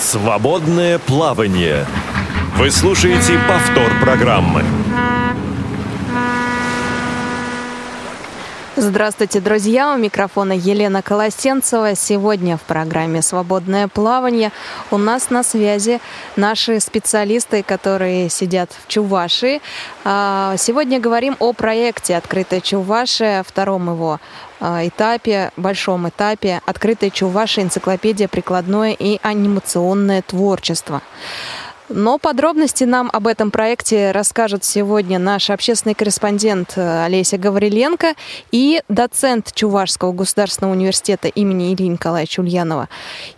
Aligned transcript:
Свободное 0.00 0.98
плавание. 0.98 1.86
Вы 2.56 2.70
слушаете 2.70 3.38
повтор 3.46 3.92
программы. 4.00 4.64
Здравствуйте, 8.76 9.40
друзья! 9.40 9.92
У 9.94 9.98
микрофона 9.98 10.54
Елена 10.54 11.02
Колосенцева. 11.02 11.94
Сегодня 11.94 12.56
в 12.56 12.62
программе 12.62 13.20
«Свободное 13.20 13.88
плавание» 13.88 14.52
у 14.90 14.96
нас 14.96 15.28
на 15.28 15.42
связи 15.42 16.00
наши 16.34 16.80
специалисты, 16.80 17.62
которые 17.62 18.30
сидят 18.30 18.70
в 18.72 18.88
Чувашии. 18.88 19.60
А, 20.04 20.56
сегодня 20.56 20.98
говорим 20.98 21.36
о 21.40 21.52
проекте 21.52 22.16
«Открытая 22.16 22.62
Чувашия», 22.62 23.42
втором 23.46 23.90
его 23.90 24.18
этапе, 24.60 25.50
большом 25.56 26.08
этапе 26.08 26.60
«Открытая 26.66 27.10
Чувашия. 27.10 27.64
Энциклопедия. 27.64 28.28
Прикладное 28.28 28.92
и 28.92 29.18
анимационное 29.22 30.22
творчество». 30.22 31.02
Но 31.92 32.18
подробности 32.18 32.84
нам 32.84 33.10
об 33.12 33.26
этом 33.26 33.50
проекте 33.50 34.12
расскажет 34.12 34.62
сегодня 34.62 35.18
наш 35.18 35.50
общественный 35.50 35.96
корреспондент 35.96 36.74
э, 36.76 37.04
Олеся 37.04 37.36
Гавриленко 37.36 38.14
и 38.52 38.80
доцент 38.88 39.52
Чувашского 39.52 40.12
государственного 40.12 40.74
университета 40.74 41.26
имени 41.26 41.74
Ильи 41.74 41.88
Николаевича 41.88 42.40
Ульянова, 42.40 42.88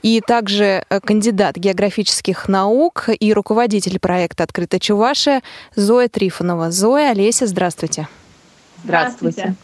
и 0.02 0.20
также 0.20 0.84
э, 0.86 1.00
кандидат 1.00 1.56
географических 1.56 2.46
наук 2.46 3.08
и 3.08 3.32
руководитель 3.32 3.98
проекта 3.98 4.44
«Открытая 4.44 4.80
Чувашия» 4.80 5.42
Зоя 5.74 6.08
Трифонова. 6.08 6.70
Зоя, 6.70 7.12
Олеся, 7.12 7.46
здравствуйте. 7.46 8.06
Здравствуйте. 8.84 9.54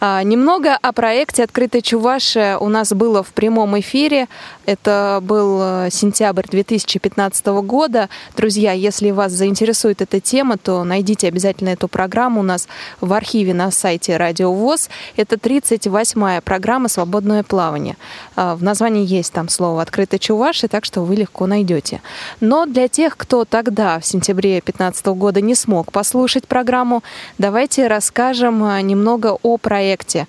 Немного 0.00 0.76
о 0.76 0.92
проекте 0.92 1.44
«Открытая 1.44 1.82
Чувашия» 1.82 2.58
у 2.58 2.68
нас 2.68 2.92
было 2.92 3.22
в 3.22 3.32
прямом 3.32 3.78
эфире. 3.80 4.28
Это 4.66 5.20
был 5.22 5.60
э, 5.62 5.88
сентябрь 5.90 6.44
2015 6.48 7.46
года. 7.46 8.08
Друзья, 8.36 8.72
если 8.72 9.10
вас 9.10 9.32
заинтересует 9.32 10.00
эта 10.00 10.20
тема, 10.20 10.56
то 10.56 10.84
найдите 10.84 11.28
обязательно 11.28 11.70
эту 11.70 11.88
программу 11.88 12.40
у 12.40 12.42
нас 12.42 12.66
в 13.00 13.12
архиве 13.12 13.52
на 13.52 13.70
сайте 13.70 14.16
Радио 14.16 14.52
ВОЗ. 14.52 14.88
Это 15.16 15.36
38-я 15.36 16.40
программа 16.40 16.88
«Свободное 16.88 17.42
плавание». 17.42 17.96
А, 18.36 18.56
в 18.56 18.62
названии 18.62 19.04
есть 19.06 19.32
там 19.32 19.48
слово 19.48 19.82
«Открытая 19.82 20.18
Чувашия», 20.18 20.68
так 20.68 20.84
что 20.84 21.02
вы 21.02 21.16
легко 21.16 21.46
найдете. 21.46 22.00
Но 22.40 22.64
для 22.64 22.88
тех, 22.88 23.16
кто 23.16 23.44
тогда, 23.44 24.00
в 24.00 24.06
сентябре 24.06 24.54
2015 24.54 25.06
года, 25.06 25.40
не 25.40 25.54
смог 25.54 25.92
послушать 25.92 26.48
программу, 26.48 27.02
давайте 27.38 27.86
расскажем 27.86 28.64
э, 28.64 28.80
немного 28.80 29.38
о 29.42 29.58
проекте 29.58 30.26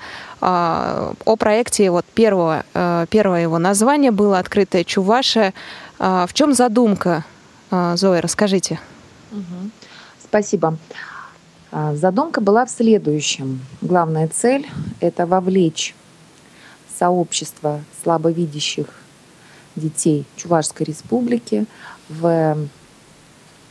о 0.48 1.36
проекте 1.38 1.90
вот 1.90 2.06
первого, 2.06 2.66
э, 2.76 3.08
первое 3.10 3.42
его 3.42 3.58
название 3.58 4.12
было 4.12 4.38
«Открытая 4.38 4.84
Чувашия». 4.84 5.56
А, 5.98 6.28
в 6.28 6.34
чем 6.34 6.54
задумка, 6.54 7.26
а, 7.72 7.96
Зоя, 7.96 8.22
расскажите. 8.22 8.80
Спасибо. 10.23 10.78
Задумка 11.72 12.42
была 12.42 12.66
в 12.66 12.70
следующем. 12.70 13.60
Главная 13.82 14.28
цель– 14.28 14.70
это 15.00 15.26
вовлечь 15.26 15.96
сообщество 17.00 17.82
слабовидящих 18.04 18.88
детей 19.76 20.26
Чувашской 20.36 20.86
республики 20.86 21.66
в 22.08 22.58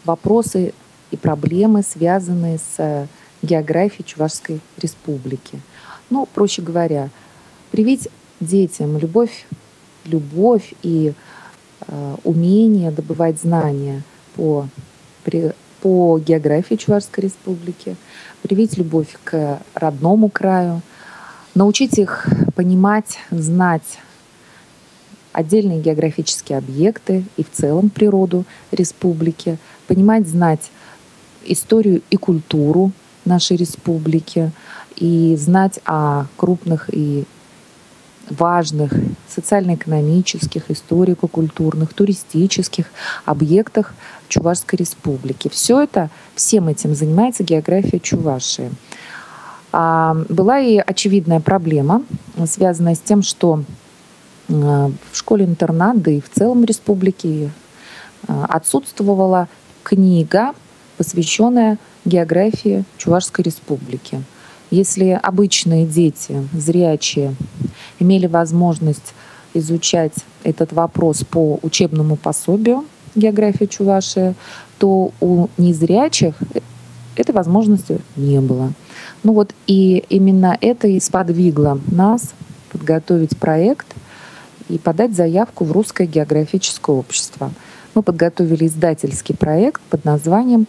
вопросы 0.04 0.74
и 1.10 1.16
проблемы, 1.16 1.82
связанные 1.82 2.58
с 2.58 3.08
географией 3.42 4.04
Чувашской 4.04 4.60
республики– 4.78 5.60
ну, 6.10 6.26
проще 6.26 6.62
говоря, 6.62 7.10
привить 7.70 8.08
детям 8.40 8.98
любовь, 8.98 9.46
любовь 10.04 10.74
и 10.82 11.12
э, 11.86 12.16
умение 12.24 12.90
добывать 12.90 13.40
знания 13.40 14.02
по, 14.36 14.68
при, 15.24 15.52
по 15.80 16.18
географии 16.18 16.76
Чувашской 16.76 17.24
республики, 17.24 17.96
привить 18.42 18.76
любовь 18.76 19.16
к 19.24 19.60
родному 19.74 20.28
краю, 20.28 20.82
научить 21.54 21.98
их 21.98 22.26
понимать, 22.54 23.18
знать 23.30 23.98
отдельные 25.32 25.80
географические 25.80 26.58
объекты 26.58 27.24
и 27.36 27.42
в 27.42 27.50
целом 27.50 27.90
природу 27.90 28.44
республики, 28.70 29.58
понимать, 29.88 30.28
знать 30.28 30.70
историю 31.44 32.02
и 32.10 32.16
культуру 32.16 32.92
нашей 33.24 33.56
республики, 33.56 34.52
и 34.96 35.36
знать 35.36 35.80
о 35.84 36.26
крупных 36.36 36.88
и 36.92 37.24
важных 38.30 38.92
социально-экономических, 39.28 40.70
историко-культурных, 40.70 41.92
туристических 41.92 42.86
объектах 43.24 43.94
Чувашской 44.28 44.78
республики. 44.78 45.48
Все 45.48 45.82
это, 45.82 46.10
всем 46.34 46.68
этим 46.68 46.94
занимается 46.94 47.42
география 47.42 48.00
Чувашии. 48.00 48.70
А, 49.72 50.16
была 50.28 50.60
и 50.60 50.78
очевидная 50.78 51.40
проблема, 51.40 52.04
связанная 52.46 52.94
с 52.94 53.00
тем, 53.00 53.22
что 53.22 53.64
а, 54.48 54.90
в 55.12 55.16
школе-интернат, 55.16 56.00
да 56.00 56.10
и 56.10 56.20
в 56.20 56.30
целом 56.30 56.64
республике 56.64 57.50
а, 58.26 58.46
отсутствовала 58.46 59.48
книга, 59.82 60.54
посвященная 60.96 61.78
географии 62.04 62.84
Чувашской 62.98 63.44
республики. 63.44 64.22
Если 64.74 65.10
обычные 65.10 65.86
дети, 65.86 66.48
зрячие, 66.52 67.36
имели 68.00 68.26
возможность 68.26 69.14
изучать 69.54 70.14
этот 70.42 70.72
вопрос 70.72 71.22
по 71.22 71.60
учебному 71.62 72.16
пособию 72.16 72.84
география 73.14 73.68
Чувашия, 73.68 74.34
то 74.78 75.12
у 75.20 75.46
незрячих 75.58 76.34
этой 77.14 77.30
возможности 77.30 78.00
не 78.16 78.40
было. 78.40 78.72
Ну 79.22 79.34
вот 79.34 79.54
и 79.68 80.04
именно 80.08 80.58
это 80.60 80.88
и 80.88 80.98
сподвигло 80.98 81.78
нас 81.86 82.32
подготовить 82.72 83.38
проект 83.38 83.86
и 84.68 84.78
подать 84.78 85.14
заявку 85.14 85.64
в 85.64 85.70
Русское 85.70 86.08
географическое 86.08 86.96
общество. 86.96 87.52
Мы 87.94 88.02
подготовили 88.02 88.66
издательский 88.66 89.36
проект 89.36 89.80
под 89.82 90.04
названием 90.04 90.66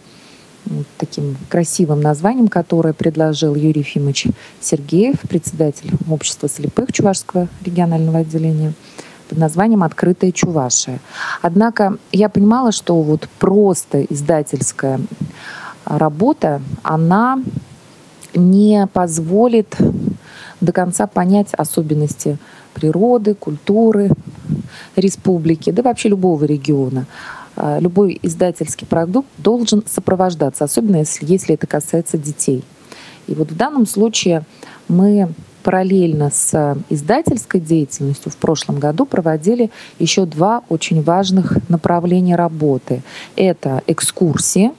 таким 0.98 1.36
красивым 1.48 2.00
названием, 2.00 2.48
которое 2.48 2.92
предложил 2.92 3.54
Юрий 3.54 3.80
Ефимович 3.80 4.28
Сергеев, 4.60 5.20
председатель 5.28 5.90
общества 6.10 6.48
слепых 6.48 6.92
Чувашского 6.92 7.48
регионального 7.64 8.18
отделения 8.18 8.72
под 9.28 9.38
названием 9.38 9.82
«Открытая 9.82 10.32
Чувашия». 10.32 11.00
Однако 11.42 11.98
я 12.12 12.28
понимала, 12.28 12.72
что 12.72 13.00
вот 13.02 13.28
просто 13.38 14.02
издательская 14.04 15.00
работа, 15.84 16.62
она 16.82 17.42
не 18.34 18.86
позволит 18.92 19.76
до 20.60 20.72
конца 20.72 21.06
понять 21.06 21.54
особенности 21.54 22.38
природы, 22.74 23.34
культуры 23.34 24.10
республики, 24.96 25.70
да 25.70 25.82
вообще 25.82 26.10
любого 26.10 26.44
региона. 26.44 27.06
А, 27.56 27.78
любой 27.78 28.18
издательский 28.22 28.86
продукт 28.86 29.28
должен 29.38 29.82
сопровождаться, 29.86 30.64
особенно 30.64 30.96
если, 30.96 31.26
если 31.26 31.54
это 31.54 31.66
касается 31.66 32.18
детей. 32.18 32.62
И 33.26 33.34
вот 33.34 33.50
в 33.50 33.56
данном 33.56 33.86
случае 33.86 34.44
мы 34.88 35.28
параллельно 35.62 36.30
с 36.30 36.76
издательской 36.90 37.60
деятельностью 37.60 38.30
в 38.30 38.36
прошлом 38.36 38.78
году 38.78 39.04
проводили 39.04 39.70
еще 39.98 40.24
два 40.24 40.62
очень 40.68 41.02
важных 41.02 41.58
направления 41.68 42.36
работы. 42.36 43.02
Это 43.34 43.82
экскурсии 43.88 44.70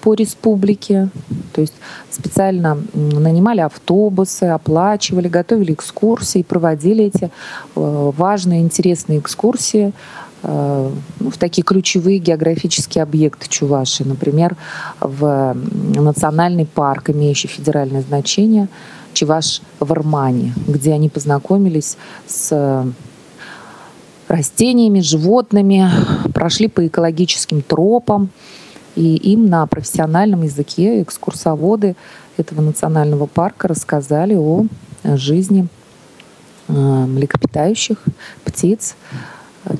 по 0.00 0.14
республике, 0.14 1.08
то 1.52 1.60
есть 1.60 1.74
специально 2.10 2.78
нанимали 2.92 3.60
автобусы, 3.60 4.44
оплачивали, 4.44 5.28
готовили 5.28 5.72
экскурсии, 5.72 6.42
проводили 6.42 7.04
эти 7.04 7.24
э, 7.24 7.30
важные, 7.74 8.60
интересные 8.60 9.18
экскурсии 9.18 9.92
в 10.42 11.38
такие 11.38 11.62
ключевые 11.62 12.18
географические 12.18 13.02
объекты 13.02 13.48
Чувашии, 13.48 14.02
например, 14.02 14.56
в 15.00 15.56
национальный 15.94 16.66
парк, 16.66 17.10
имеющий 17.10 17.48
федеральное 17.48 18.02
значение, 18.02 18.68
Чуваш 19.12 19.62
в 19.78 19.92
Армане, 19.92 20.52
где 20.66 20.92
они 20.92 21.08
познакомились 21.08 21.96
с 22.26 22.84
растениями, 24.28 25.00
животными, 25.00 25.88
прошли 26.32 26.68
по 26.68 26.86
экологическим 26.86 27.62
тропам, 27.62 28.30
и 28.96 29.16
им 29.16 29.46
на 29.46 29.66
профессиональном 29.66 30.42
языке 30.42 31.02
экскурсоводы 31.02 31.96
этого 32.36 32.60
национального 32.60 33.26
парка 33.26 33.68
рассказали 33.68 34.34
о 34.34 34.66
жизни 35.04 35.68
э, 36.68 36.72
млекопитающих, 36.72 37.98
птиц, 38.44 38.96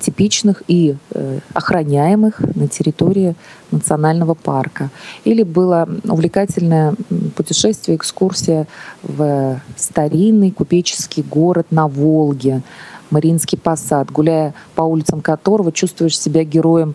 типичных 0.00 0.62
и 0.68 0.96
э, 1.10 1.38
охраняемых 1.54 2.40
на 2.54 2.68
территории 2.68 3.34
национального 3.70 4.34
парка. 4.34 4.90
Или 5.24 5.42
было 5.42 5.88
увлекательное 6.04 6.94
путешествие, 7.36 7.96
экскурсия 7.96 8.66
в 9.02 9.60
старинный 9.76 10.50
купеческий 10.50 11.22
город 11.22 11.66
на 11.70 11.88
Волге, 11.88 12.62
Мариинский 13.10 13.58
посад, 13.58 14.10
гуляя 14.10 14.54
по 14.74 14.82
улицам 14.82 15.20
которого 15.20 15.70
чувствуешь 15.70 16.18
себя 16.18 16.44
героем 16.44 16.94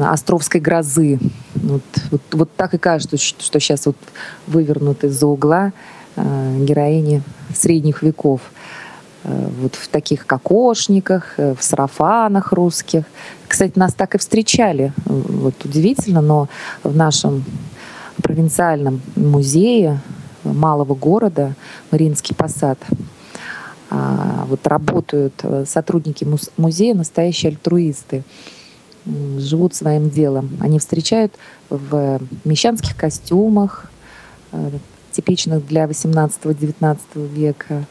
Островской 0.00 0.60
грозы. 0.60 1.18
Вот, 1.54 1.82
вот, 2.10 2.22
вот 2.32 2.50
так 2.56 2.74
и 2.74 2.78
кажется, 2.78 3.16
что, 3.16 3.42
что 3.42 3.58
сейчас 3.58 3.86
вот 3.86 3.96
вывернут 4.46 5.02
из-за 5.04 5.26
угла 5.26 5.72
э, 6.16 6.58
героини 6.60 7.22
средних 7.54 8.02
веков. 8.02 8.40
Э, 9.26 9.48
вот 9.60 9.74
в 9.74 9.88
таких 9.88 10.24
кокошниках, 10.24 11.34
э, 11.38 11.54
в 11.54 11.62
сарафанах 11.62 12.52
русских. 12.52 13.04
Кстати, 13.48 13.76
нас 13.76 13.92
так 13.92 14.14
и 14.14 14.18
встречали. 14.18 14.92
Вот 15.04 15.64
удивительно, 15.64 16.20
но 16.20 16.48
в 16.84 16.94
нашем 16.94 17.44
провинциальном 18.22 19.00
музее 19.16 20.00
малого 20.44 20.94
города 20.94 21.54
Мариинский 21.90 22.36
посад 22.36 22.78
а, 23.90 24.46
вот 24.48 24.64
работают 24.66 25.34
э, 25.42 25.64
сотрудники 25.66 26.26
музея, 26.56 26.94
настоящие 26.94 27.50
альтруисты, 27.50 28.22
живут 29.38 29.74
своим 29.74 30.08
делом. 30.08 30.56
Они 30.60 30.78
встречают 30.78 31.32
в 31.68 32.20
мещанских 32.44 32.96
костюмах, 32.96 33.90
типичных 35.12 35.66
для 35.66 35.84
18-19 35.84 36.98
века, 37.14 37.84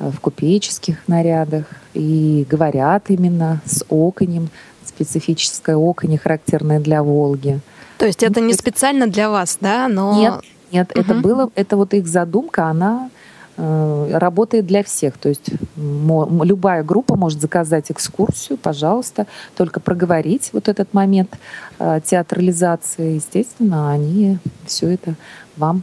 в 0.00 0.18
купеческих 0.20 0.96
нарядах 1.06 1.66
и 1.94 2.46
говорят 2.48 3.04
именно 3.10 3.60
с 3.66 3.84
оконем, 3.90 4.48
специфическое 4.84 5.76
оконь, 5.76 6.16
характерное 6.18 6.80
для 6.80 7.02
Волги. 7.02 7.60
То 7.98 8.06
есть 8.06 8.22
это 8.22 8.40
не 8.40 8.54
специально 8.54 9.06
для 9.06 9.28
вас, 9.28 9.58
да? 9.60 9.86
Но... 9.88 10.18
Нет, 10.18 10.40
нет, 10.72 10.90
угу. 10.92 11.00
это 11.00 11.14
было, 11.14 11.50
это 11.54 11.76
вот 11.76 11.92
их 11.92 12.06
задумка, 12.06 12.64
она 12.64 13.10
э, 13.58 14.10
работает 14.14 14.66
для 14.66 14.82
всех. 14.82 15.18
То 15.18 15.28
есть 15.28 15.50
мо, 15.76 16.26
любая 16.44 16.82
группа 16.82 17.14
может 17.14 17.42
заказать 17.42 17.90
экскурсию, 17.90 18.56
пожалуйста, 18.56 19.26
только 19.54 19.80
проговорить 19.80 20.48
вот 20.54 20.68
этот 20.68 20.94
момент 20.94 21.36
э, 21.78 22.00
театрализации, 22.02 23.16
естественно, 23.16 23.92
они 23.92 24.38
все 24.64 24.88
это 24.88 25.14
вам 25.58 25.82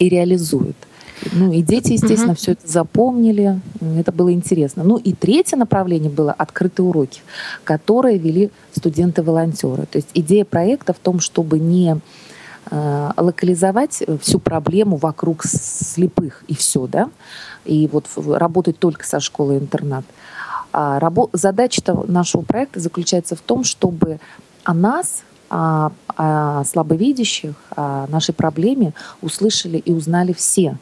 и 0.00 0.08
реализуют. 0.08 0.76
Ну 1.32 1.52
и 1.52 1.62
дети, 1.62 1.92
естественно, 1.92 2.32
угу. 2.32 2.38
все 2.38 2.52
это 2.52 2.66
запомнили, 2.66 3.60
это 3.96 4.12
было 4.12 4.32
интересно. 4.32 4.84
Ну 4.84 4.96
и 4.96 5.12
третье 5.12 5.56
направление 5.56 6.10
было 6.10 6.32
открытые 6.32 6.86
уроки, 6.86 7.22
которые 7.64 8.18
вели 8.18 8.50
студенты-волонтеры. 8.74 9.86
То 9.86 9.98
есть 9.98 10.08
идея 10.14 10.44
проекта 10.44 10.92
в 10.92 10.98
том, 10.98 11.20
чтобы 11.20 11.58
не 11.58 11.98
э, 12.70 13.10
локализовать 13.16 14.02
всю 14.20 14.38
проблему 14.38 14.96
вокруг 14.96 15.44
слепых 15.44 16.44
и 16.48 16.54
все, 16.54 16.86
да, 16.86 17.10
и 17.64 17.88
вот 17.90 18.06
работать 18.16 18.78
только 18.78 19.06
со 19.06 19.20
школой-интернат. 19.20 20.04
А 20.72 20.98
рабо- 21.00 21.30
задача 21.32 21.82
нашего 22.06 22.42
проекта 22.42 22.80
заключается 22.80 23.36
в 23.36 23.40
том, 23.40 23.64
чтобы 23.64 24.20
о 24.64 24.74
нас, 24.74 25.22
о, 25.50 25.90
о 26.08 26.62
слабовидящих, 26.64 27.54
о 27.74 28.06
нашей 28.08 28.34
проблеме 28.34 28.92
услышали 29.22 29.78
и 29.78 29.92
узнали 29.92 30.32
все 30.32 30.76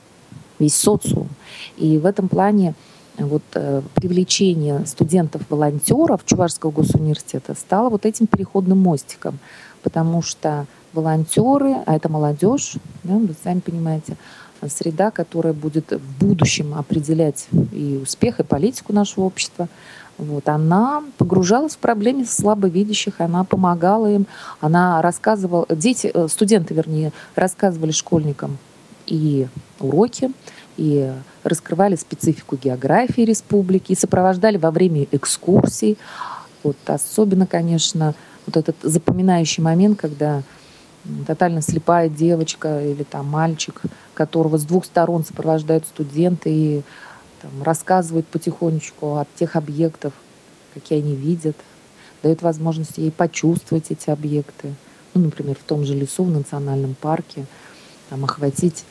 весь 0.59 0.77
социум. 0.77 1.29
И 1.77 1.99
в 1.99 2.07
этом 2.07 2.29
плане 2.29 2.75
вот, 3.19 3.43
э, 3.55 3.83
привлечение 3.95 4.85
студентов-волонтеров 4.87 6.25
Чувашского 6.25 6.71
госуниверситета 6.71 7.55
стало 7.55 7.89
вот 7.89 8.05
этим 8.05 8.27
переходным 8.27 8.79
мостиком, 8.79 9.39
потому 9.83 10.23
что 10.23 10.67
волонтеры, 10.93 11.77
а 11.87 11.97
это 11.97 12.09
молодежь, 12.09 12.75
да, 13.05 13.15
вы 13.15 13.35
сами 13.43 13.61
понимаете, 13.61 14.17
среда, 14.69 15.11
которая 15.11 15.53
будет 15.53 15.93
в 15.93 16.19
будущем 16.19 16.75
определять 16.75 17.47
и 17.73 18.01
успех, 18.03 18.41
и 18.41 18.43
политику 18.43 18.93
нашего 18.93 19.25
общества, 19.25 19.69
вот, 20.19 20.49
она 20.49 21.05
погружалась 21.19 21.75
в 21.75 21.79
проблемы 21.79 22.25
слабовидящих, 22.25 23.21
она 23.21 23.45
помогала 23.45 24.11
им, 24.11 24.27
она 24.61 25.03
рассказывала, 25.03 25.67
дети, 25.69 26.11
э, 26.13 26.29
студенты, 26.29 26.73
вернее, 26.73 27.13
рассказывали 27.35 27.91
школьникам 27.91 28.57
и 29.07 29.47
уроки, 29.81 30.31
и 30.77 31.13
раскрывали 31.43 31.97
специфику 31.97 32.57
географии 32.57 33.23
республики, 33.23 33.93
и 33.93 33.97
сопровождали 33.97 34.57
во 34.57 34.71
время 34.71 35.07
экскурсий. 35.11 35.97
Вот 36.63 36.77
особенно, 36.87 37.47
конечно, 37.47 38.15
вот 38.47 38.57
этот 38.57 38.77
запоминающий 38.83 39.63
момент, 39.63 39.99
когда 39.99 40.43
тотально 41.27 41.63
слепая 41.63 42.09
девочка 42.09 42.85
или 42.85 43.05
там 43.05 43.27
мальчик, 43.27 43.83
которого 44.15 44.59
с 44.59 44.65
двух 44.65 44.85
сторон 44.85 45.25
сопровождают 45.25 45.87
студенты 45.87 46.51
и 46.51 46.83
там, 47.43 47.63
рассказывают 47.63 48.27
потихонечку 48.27 49.17
от 49.17 49.29
тех 49.37 49.57
объектов, 49.57 50.13
какие 50.75 50.99
они 50.99 51.15
видят, 51.15 51.57
дают 52.23 52.43
возможность 52.43 52.99
ей 52.99 53.11
почувствовать 53.11 53.91
эти 53.91 54.11
объекты. 54.11 54.75
Ну, 55.15 55.23
например, 55.23 55.57
в 55.57 55.67
том 55.67 55.85
же 55.85 55.95
лесу, 55.95 56.25
в 56.25 56.31
национальном 56.31 56.95
парке, 56.95 57.47
там, 58.11 58.25
охватить 58.25 58.85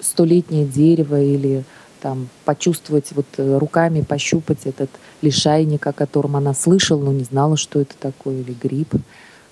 столетнее 0.00 0.66
дерево 0.66 1.20
или 1.20 1.64
там 2.04 2.28
почувствовать 2.44 3.12
вот 3.12 3.24
э, 3.38 3.56
руками, 3.56 4.02
пощупать 4.02 4.66
этот 4.66 4.90
лишайник, 5.22 5.86
о 5.86 5.92
котором 5.94 6.36
она 6.36 6.52
слышала, 6.52 7.02
но 7.02 7.12
не 7.12 7.24
знала, 7.24 7.56
что 7.56 7.80
это 7.80 7.94
такое, 7.98 8.40
или 8.40 8.52
гриб. 8.52 8.94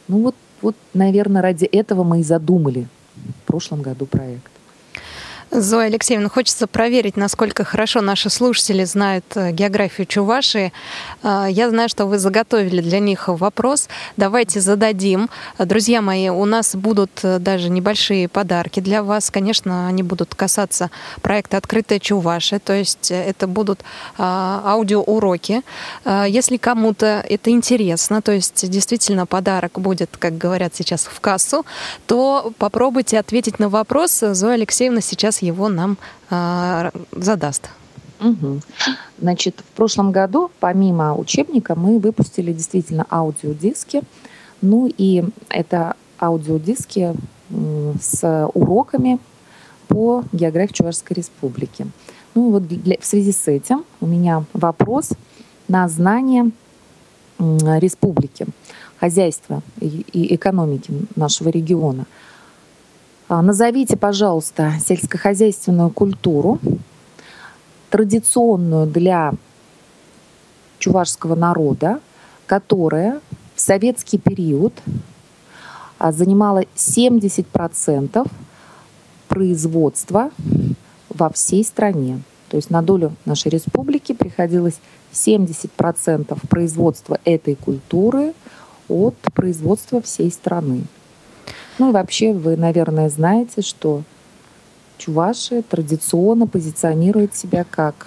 Ну 0.07 0.21
вот, 0.21 0.35
вот, 0.61 0.77
наверное, 0.93 1.41
ради 1.41 1.65
этого 1.65 2.05
мы 2.05 2.21
и 2.21 2.23
задумали 2.23 2.89
в 3.17 3.47
прошлом 3.47 3.81
году 3.81 4.05
проект. 4.05 4.53
Зоя 5.55 5.89
Алексеевна, 5.89 6.31
хочется 6.31 6.67
проверить, 6.67 7.19
насколько 7.19 7.63
хорошо 7.63 8.01
наши 8.01 8.31
слушатели 8.31 8.85
знают 8.85 9.27
э, 9.35 9.53
географию 9.53 10.07
Чувашии. 10.07 10.73
Э, 11.23 11.47
я 11.51 11.69
знаю, 11.69 11.91
что 11.91 12.07
вы 12.07 12.19
заготовили 12.19 12.81
для 12.81 13.01
них 13.01 13.29
вопрос. 13.29 13.89
Давайте 14.17 14.63
зададим. 14.63 15.29
Друзья 15.59 16.01
мои, 16.01 16.31
у 16.31 16.47
нас 16.47 16.75
будут 16.75 17.11
э, 17.23 17.39
даже 17.39 17.69
небольшие 17.69 18.29
подарки 18.29 18.81
для 18.81 19.03
вас. 19.03 19.31
Конечно, 19.31 19.89
они 19.89 20.03
будут 20.03 20.35
касаться 20.35 20.91
проекта 21.21 21.59
«Открытая 21.59 21.99
Чувашия», 21.99 22.59
то 22.59 22.73
есть 22.73 23.11
это 23.11 23.47
будут 23.47 23.81
аудиоуроки. 24.19 25.63
Если 26.07 26.57
кому-то 26.57 27.25
это 27.29 27.51
интересно, 27.51 28.23
то 28.23 28.33
есть 28.33 28.69
действительно 28.71 29.27
подарок 29.27 29.79
будет, 29.79 30.17
как 30.19 30.39
говорят 30.39 30.75
сейчас, 30.75 31.05
в 31.05 31.21
кассу, 31.21 31.67
то 32.07 32.53
попробуйте 32.57 33.19
ответить 33.19 33.59
на 33.59 33.69
вопрос. 33.69 34.19
Зоя 34.21 34.55
Алексеевна 34.55 35.03
сейчас 35.03 35.42
его 35.43 35.69
нам 35.69 35.99
э, 36.31 36.91
задаст. 37.13 37.69
Угу. 38.21 38.61
Значит, 39.21 39.61
в 39.61 39.77
прошлом 39.77 40.13
году, 40.13 40.51
помимо 40.61 41.17
учебника, 41.17 41.75
мы 41.75 41.99
выпустили 41.99 42.53
действительно 42.53 43.07
аудиодиски. 43.11 44.03
Ну 44.61 44.93
и 44.97 45.25
это 45.49 45.97
аудиодиски 46.21 47.15
с 48.01 48.49
уроками 48.55 49.19
по 49.89 50.25
географии 50.33 50.75
Чувашской 50.75 51.17
Республики. 51.17 51.87
Ну 52.35 52.51
вот 52.51 52.67
для, 52.67 52.97
в 52.99 53.05
связи 53.05 53.33
с 53.33 53.49
этим 53.49 53.85
у 54.01 54.07
меня 54.07 54.45
вопрос 54.53 55.11
на 55.69 55.89
знание 55.89 56.51
республики, 57.39 58.47
хозяйства 59.01 59.63
и, 59.81 60.07
и 60.13 60.35
экономики 60.35 60.93
нашего 61.17 61.49
региона– 61.49 62.07
назовите, 63.41 63.97
пожалуйста, 63.97 64.75
сельскохозяйственную 64.85 65.91
культуру, 65.91 66.59
традиционную 67.89 68.87
для 68.87 69.33
чувашского 70.79 71.35
народа, 71.35 72.01
которая 72.47 73.21
в 73.55 73.61
советский 73.61 74.19
период 74.19 74.75
а, 75.99 76.13
занимала 76.13 76.65
70% 76.75 78.29
производства 79.29 80.31
во 81.09 81.31
всей 81.31 81.65
стране. 81.65 82.21
То 82.49 82.57
есть 82.57 82.71
на 82.71 82.83
долю 82.83 83.15
нашей 83.25 83.49
республики 83.49 84.13
приходилось 84.13 84.81
70% 85.13 86.37
производства 86.49 87.19
этой 87.25 87.55
культуры 87.55 88.35
от 88.89 89.15
производства 89.33 90.03
всей 90.03 90.31
страны. 90.31 90.83
Ну 91.79 91.91
и 91.91 91.93
вообще 91.93 92.33
вы, 92.33 92.57
наверное, 92.57 93.09
знаете, 93.09 93.63
что 93.63 94.03
Чувашия 94.99 95.63
традиционно 95.63 96.47
позиционирует 96.47 97.35
себя 97.35 97.65
как 97.69 98.07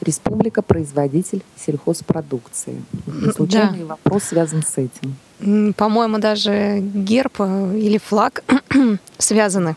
республика-производитель 0.00 1.42
сельхозпродукции. 1.56 2.82
Не 3.06 3.32
случайный 3.32 3.80
да. 3.80 3.86
вопрос 3.86 4.24
связан 4.24 4.62
с 4.62 4.76
этим. 4.78 5.72
По-моему, 5.74 6.18
даже 6.18 6.80
герб 6.80 7.40
э, 7.40 7.78
или 7.78 7.98
флаг 7.98 8.44
связаны 9.18 9.76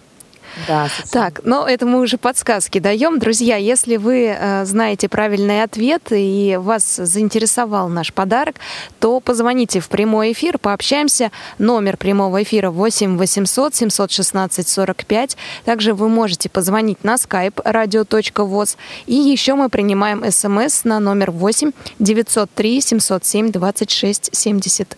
Да, 0.68 0.88
так, 1.12 1.42
но 1.44 1.68
это 1.68 1.86
мы 1.86 2.02
уже 2.02 2.18
подсказки 2.18 2.80
даем. 2.80 3.20
Друзья, 3.20 3.56
если 3.56 3.98
вы 3.98 4.36
э, 4.38 4.66
знаете 4.66 5.10
правильный 5.10 5.64
ответ 5.64 6.04
и 6.12 6.58
вас 6.60 6.96
заинтересовал 6.96 7.90
наш 7.90 8.14
подарок, 8.14 8.56
то 9.00 9.20
позвоните 9.20 9.80
в 9.80 9.90
прямой 9.90 10.32
эфир, 10.32 10.58
пообщаемся. 10.58 11.32
Номер 11.58 11.98
прямого 11.98 12.44
эфира 12.44 12.72
8 12.72 13.18
800 13.18 13.76
716 13.76 14.68
45. 14.68 15.38
Также 15.66 15.94
вы 15.94 16.10
можете 16.10 16.50
позвонить 16.50 17.04
на 17.04 17.16
skype 17.16 17.64
radio.voz. 17.64 18.78
И 19.06 19.16
еще 19.16 19.56
мы 19.56 19.70
принимаем 19.70 20.30
смс 20.32 20.84
на 20.84 21.00
номер 21.00 21.32
8 21.32 21.72
903 22.00 22.82
707 22.82 23.52
26 23.52 24.36
70 24.36 24.98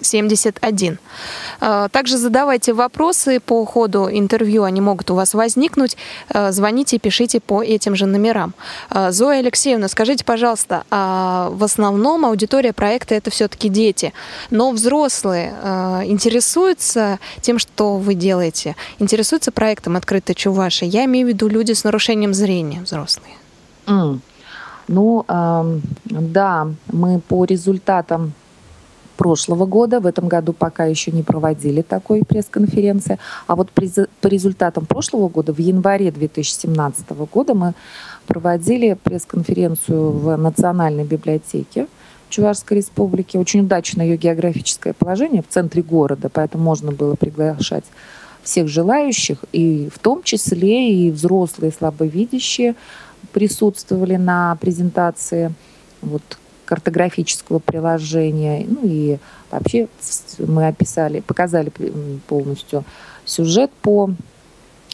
71. 0.00 0.98
Также 1.90 2.16
задавайте 2.16 2.72
вопросы 2.72 3.40
по 3.40 3.64
ходу 3.64 4.08
интервью, 4.10 4.62
они 4.62 4.80
могут 4.84 5.10
у 5.10 5.14
вас 5.14 5.34
возникнуть. 5.34 5.96
А, 6.28 6.52
звоните, 6.52 6.98
пишите 6.98 7.40
по 7.40 7.62
этим 7.62 7.96
же 7.96 8.06
номерам. 8.06 8.54
А, 8.90 9.10
Зоя 9.10 9.38
Алексеевна, 9.40 9.88
скажите, 9.88 10.24
пожалуйста, 10.24 10.84
а 10.90 11.48
в 11.50 11.64
основном 11.64 12.24
аудитория 12.24 12.72
проекта 12.72 13.14
это 13.14 13.30
все-таки 13.30 13.68
дети, 13.68 14.12
но 14.50 14.70
взрослые 14.70 15.54
интересуются 16.04 17.18
тем, 17.40 17.58
что 17.58 17.96
вы 17.96 18.14
делаете, 18.14 18.76
интересуются 18.98 19.50
проектом 19.52 19.96
«Открытая 19.96 20.34
Чувашия». 20.34 20.88
Я 20.88 21.04
имею 21.06 21.26
в 21.26 21.28
виду 21.30 21.48
люди 21.48 21.72
с 21.72 21.84
нарушением 21.84 22.34
зрения, 22.34 22.80
взрослые. 22.82 23.34
Mm. 23.86 24.20
Ну, 24.88 25.24
э, 25.26 25.80
да, 26.04 26.68
мы 26.92 27.20
по 27.20 27.44
результатам 27.44 28.32
прошлого 29.14 29.66
года. 29.66 30.00
В 30.00 30.06
этом 30.06 30.28
году 30.28 30.52
пока 30.52 30.84
еще 30.84 31.10
не 31.10 31.22
проводили 31.22 31.82
такой 31.82 32.24
пресс-конференции. 32.24 33.18
А 33.46 33.56
вот 33.56 33.70
по 33.70 34.26
результатам 34.26 34.86
прошлого 34.86 35.28
года, 35.28 35.52
в 35.52 35.58
январе 35.58 36.10
2017 36.10 37.10
года, 37.32 37.54
мы 37.54 37.74
проводили 38.26 38.96
пресс-конференцию 39.02 40.10
в 40.10 40.36
Национальной 40.36 41.04
библиотеке 41.04 41.86
Чувашской 42.28 42.78
республики. 42.78 43.36
Очень 43.36 43.60
удачное 43.60 44.06
ее 44.06 44.16
географическое 44.16 44.92
положение 44.92 45.42
в 45.42 45.52
центре 45.52 45.82
города, 45.82 46.28
поэтому 46.28 46.64
можно 46.64 46.90
было 46.90 47.14
приглашать 47.14 47.84
всех 48.42 48.68
желающих, 48.68 49.38
и 49.52 49.88
в 49.94 49.98
том 49.98 50.22
числе 50.22 50.92
и 50.92 51.10
взрослые 51.10 51.72
слабовидящие 51.72 52.74
присутствовали 53.32 54.16
на 54.16 54.56
презентации. 54.56 55.54
Вот 56.02 56.22
картографического 56.64 57.58
приложения. 57.58 58.66
Ну 58.68 58.80
и 58.82 59.18
вообще 59.50 59.88
мы 60.38 60.66
описали, 60.66 61.20
показали 61.20 61.72
полностью 62.26 62.84
сюжет 63.24 63.70
по 63.82 64.10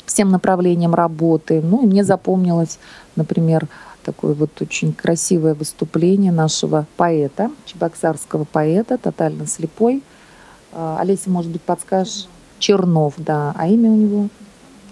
всем 0.06 0.30
направлениям 0.30 0.94
работы. 0.94 1.60
Ну 1.62 1.84
и 1.84 1.86
мне 1.86 2.04
запомнилось, 2.04 2.78
например, 3.16 3.68
такое 4.04 4.34
вот 4.34 4.50
очень 4.60 4.92
красивое 4.92 5.54
выступление 5.54 6.32
нашего 6.32 6.86
поэта, 6.96 7.50
чебоксарского 7.66 8.44
поэта, 8.44 8.98
тотально 8.98 9.46
слепой. 9.46 10.02
А, 10.72 10.98
Олеся, 11.00 11.30
может 11.30 11.50
быть, 11.50 11.62
подскажешь? 11.62 12.26
Чернов, 12.58 13.14
да. 13.16 13.54
А 13.56 13.66
имя 13.68 13.90
у 13.90 13.96
него? 13.96 14.28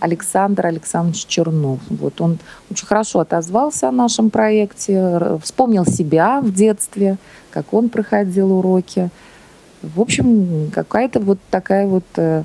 Александр 0.01 0.67
Александрович 0.67 1.27
Чернов. 1.27 1.81
Вот 1.89 2.21
он 2.21 2.39
очень 2.71 2.87
хорошо 2.87 3.21
отозвался 3.21 3.89
о 3.89 3.93
нашем 3.93 4.31
проекте, 4.31 5.39
вспомнил 5.43 5.85
себя 5.87 6.41
в 6.41 6.53
детстве, 6.53 7.17
как 7.51 7.73
он 7.73 7.89
проходил 7.89 8.53
уроки. 8.53 9.11
В 9.83 10.01
общем, 10.01 10.71
какая-то 10.75 11.21
вот 11.21 11.39
такая 11.51 11.87
вот 11.87 12.05
э, 12.17 12.43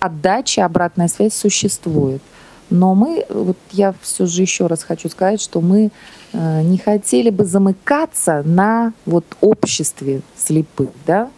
отдача, 0.00 0.64
обратная 0.64 1.08
связь 1.08 1.34
существует. 1.34 2.22
Но 2.70 2.94
мы, 2.94 3.24
вот 3.30 3.56
я 3.72 3.94
все 4.02 4.26
же 4.26 4.42
еще 4.42 4.66
раз 4.66 4.82
хочу 4.82 5.08
сказать, 5.08 5.40
что 5.40 5.60
мы 5.60 5.90
э, 6.32 6.62
не 6.62 6.76
хотели 6.76 7.30
бы 7.30 7.44
замыкаться 7.44 8.42
на 8.44 8.92
вот 9.06 9.24
обществе 9.40 10.20
слепых, 10.36 10.90
да. 11.06 11.30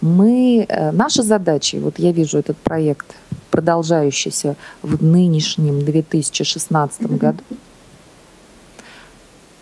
Мы, 0.00 0.64
э, 0.68 0.92
наша 0.92 1.22
задача, 1.22 1.78
вот 1.78 1.98
я 1.98 2.12
вижу 2.12 2.38
этот 2.38 2.56
проект 2.58 3.16
продолжающийся 3.50 4.54
в 4.82 5.02
нынешнем 5.02 5.84
2016 5.84 7.18
году, 7.18 7.42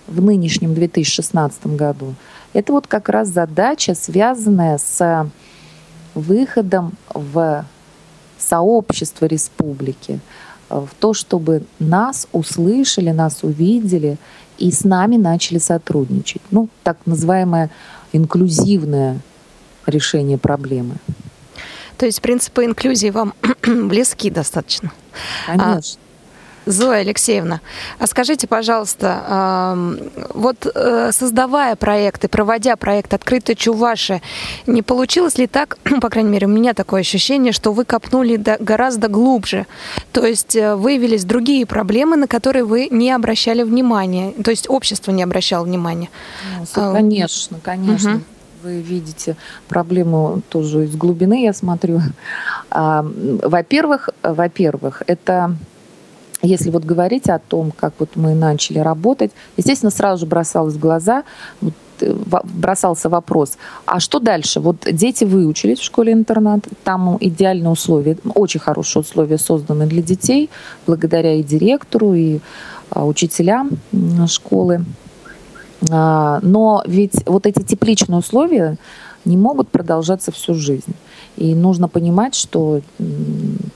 в 0.06 0.22
нынешнем 0.22 0.74
2016 0.74 1.76
году, 1.76 2.14
это 2.52 2.72
вот 2.72 2.86
как 2.86 3.08
раз 3.08 3.28
задача, 3.28 3.94
связанная 3.94 4.78
с 4.78 5.30
выходом 6.14 6.92
в 7.14 7.64
сообщество 8.38 9.26
республики, 9.26 10.20
в 10.68 10.88
то, 10.98 11.14
чтобы 11.14 11.62
нас 11.78 12.28
услышали, 12.32 13.10
нас 13.10 13.42
увидели 13.42 14.18
и 14.58 14.70
с 14.70 14.84
нами 14.84 15.16
начали 15.16 15.58
сотрудничать. 15.58 16.42
Ну, 16.50 16.68
так 16.82 16.98
называемое 17.06 17.70
инклюзивное 18.12 19.20
решение 19.86 20.38
проблемы. 20.38 20.96
То 21.96 22.06
есть 22.06 22.20
принципы 22.20 22.64
инклюзии 22.64 23.10
вам 23.10 23.34
близки 23.66 24.30
достаточно. 24.30 24.92
Конечно. 25.46 25.98
А, 26.00 26.06
Зоя 26.66 26.98
Алексеевна, 26.98 27.60
а 28.00 28.08
скажите, 28.08 28.48
пожалуйста, 28.48 29.76
вот 30.34 30.66
э, 30.66 31.10
создавая 31.12 31.76
проекты, 31.76 32.26
проводя 32.26 32.74
проект 32.74 33.14
«Открытый 33.14 33.54
Чуваши», 33.54 34.20
не 34.66 34.82
получилось 34.82 35.38
ли 35.38 35.46
так, 35.46 35.78
по 36.00 36.10
крайней 36.10 36.30
мере, 36.30 36.48
у 36.48 36.50
меня 36.50 36.74
такое 36.74 37.02
ощущение, 37.02 37.52
что 37.52 37.72
вы 37.72 37.84
копнули 37.84 38.36
гораздо 38.58 39.06
глубже, 39.06 39.66
то 40.10 40.26
есть 40.26 40.56
э, 40.56 40.74
выявились 40.74 41.24
другие 41.24 41.66
проблемы, 41.66 42.16
на 42.16 42.26
которые 42.26 42.64
вы 42.64 42.88
не 42.90 43.12
обращали 43.12 43.62
внимания, 43.62 44.32
то 44.32 44.50
есть 44.50 44.68
общество 44.68 45.12
не 45.12 45.22
обращало 45.22 45.64
внимания? 45.64 46.08
Ну, 46.74 46.92
конечно, 46.92 47.60
конечно. 47.62 48.16
Угу 48.16 48.22
вы 48.66 48.80
видите 48.80 49.36
проблему 49.68 50.42
тоже 50.48 50.84
из 50.84 50.96
глубины, 50.96 51.44
я 51.44 51.52
смотрю. 51.52 52.00
А, 52.70 53.02
во-первых, 53.02 54.10
во-первых, 54.22 55.02
это 55.06 55.54
если 56.42 56.70
вот 56.70 56.84
говорить 56.84 57.28
о 57.28 57.38
том, 57.38 57.70
как 57.70 57.94
вот 57.98 58.10
мы 58.16 58.34
начали 58.34 58.80
работать, 58.80 59.30
естественно, 59.56 59.90
сразу 59.90 60.20
же 60.20 60.26
бросалось 60.26 60.74
в 60.74 60.78
глаза, 60.78 61.22
вот, 61.60 61.74
э, 62.00 62.14
бросался 62.44 63.08
вопрос, 63.08 63.56
а 63.86 64.00
что 64.00 64.18
дальше? 64.18 64.60
Вот 64.60 64.86
дети 64.92 65.24
выучились 65.24 65.78
в 65.78 65.84
школе-интернат, 65.84 66.64
там 66.84 67.16
идеальные 67.20 67.70
условия, 67.70 68.18
очень 68.34 68.60
хорошие 68.60 69.00
условия 69.00 69.38
созданы 69.38 69.86
для 69.86 70.02
детей, 70.02 70.50
благодаря 70.86 71.34
и 71.34 71.42
директору, 71.42 72.14
и 72.14 72.40
а, 72.90 73.06
учителям 73.06 73.70
школы. 74.26 74.84
А, 75.90 76.40
но 76.42 76.82
ведь 76.86 77.26
вот 77.26 77.46
эти 77.46 77.62
тепличные 77.62 78.18
условия 78.18 78.76
не 79.24 79.36
могут 79.36 79.68
продолжаться 79.68 80.32
всю 80.32 80.54
жизнь. 80.54 80.94
И 81.36 81.54
нужно 81.54 81.88
понимать, 81.88 82.34
что 82.34 82.80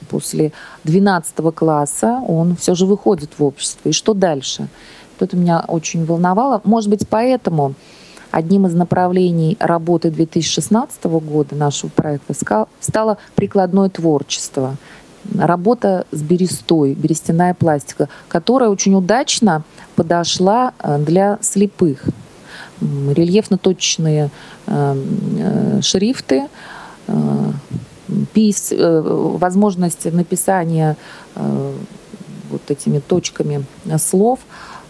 после 0.09 0.53
12 0.85 1.55
класса 1.55 2.23
он 2.27 2.57
все 2.57 2.75
же 2.75 2.87
выходит 2.87 3.31
в 3.39 3.45
общество. 3.45 3.89
И 3.89 3.93
что 3.93 4.15
дальше? 4.15 4.69
Это 5.19 5.37
меня 5.37 5.65
очень 5.69 6.07
волновало. 6.07 6.63
Может 6.65 6.89
быть, 6.89 7.07
поэтому 7.07 7.75
одним 8.31 8.67
из 8.67 8.75
направлений 8.75 9.59
работы 9.61 10.11
2016 10.11 11.05
года 11.05 11.55
нашего 11.55 11.91
проекта 11.91 12.35
стало 12.81 13.19
прикладное 13.35 13.91
творчество– 13.91 14.77
работа 15.39 16.07
с 16.13 16.23
берестой, 16.23 16.95
берестяная 16.95 17.55
пластика, 17.55 18.09
которая 18.29 18.71
очень 18.71 18.95
удачно 18.95 19.63
подошла 19.95 20.73
э, 20.79 20.99
для 20.99 21.39
слепых. 21.41 22.05
Рельефно-точечные 22.81 24.31
э, 24.67 25.05
э, 25.39 25.81
шрифты, 25.83 26.49
возможность 28.07 30.05
написания 30.13 30.97
вот 31.35 32.63
этими 32.69 33.01
точками 33.01 33.65
слов. 33.99 34.39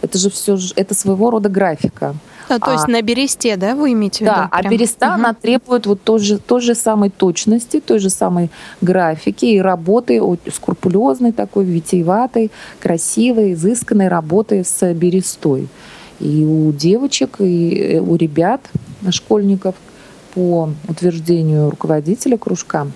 Это 0.02 0.18
же 0.18 0.30
все, 0.30 0.58
это 0.76 0.94
своего 0.94 1.30
рода 1.30 1.48
графика. 1.48 2.14
А, 2.48 2.58
то 2.58 2.72
есть 2.72 2.86
а, 2.88 2.90
на 2.90 3.02
бересте, 3.02 3.56
да, 3.56 3.74
вы 3.74 3.92
имеете 3.92 4.18
в 4.18 4.20
виду? 4.22 4.32
Да, 4.34 4.48
а 4.50 4.62
береста, 4.68 5.06
угу. 5.06 5.14
она 5.14 5.34
требует 5.34 5.86
вот 5.86 6.02
той 6.02 6.18
же, 6.18 6.38
той 6.38 6.60
же 6.60 6.74
самой 6.74 7.10
точности, 7.10 7.80
той 7.80 8.00
же 8.00 8.10
самой 8.10 8.50
графики 8.80 9.44
и 9.44 9.60
работы, 9.60 10.20
скрупулезной 10.52 11.32
такой, 11.32 11.64
витиеватой, 11.64 12.50
красивой, 12.80 13.52
изысканной 13.52 14.08
работы 14.08 14.64
с 14.64 14.92
берестой. 14.94 15.68
И 16.18 16.44
у 16.44 16.72
девочек, 16.72 17.36
и 17.38 17.94
э, 17.94 18.00
у 18.00 18.16
ребят, 18.16 18.60
школьников, 19.10 19.74
по 20.34 20.70
утверждению 20.88 21.70
руководителя 21.70 22.38
кружка, 22.38 22.86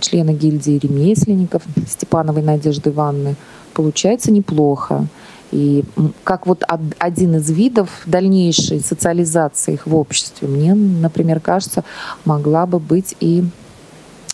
члена 0.00 0.32
гильдии 0.32 0.78
ремесленников 0.78 1.62
Степановой 1.88 2.42
Надежды 2.42 2.90
Ивановны, 2.90 3.36
получается 3.74 4.30
неплохо. 4.30 5.06
И 5.52 5.84
как 6.24 6.46
вот 6.46 6.64
один 6.98 7.36
из 7.36 7.50
видов 7.50 7.88
дальнейшей 8.06 8.80
социализации 8.80 9.74
их 9.74 9.86
в 9.86 9.94
обществе, 9.94 10.48
мне, 10.48 10.74
например, 10.74 11.40
кажется, 11.40 11.84
могла 12.24 12.66
бы 12.66 12.78
быть 12.78 13.14
и 13.20 13.44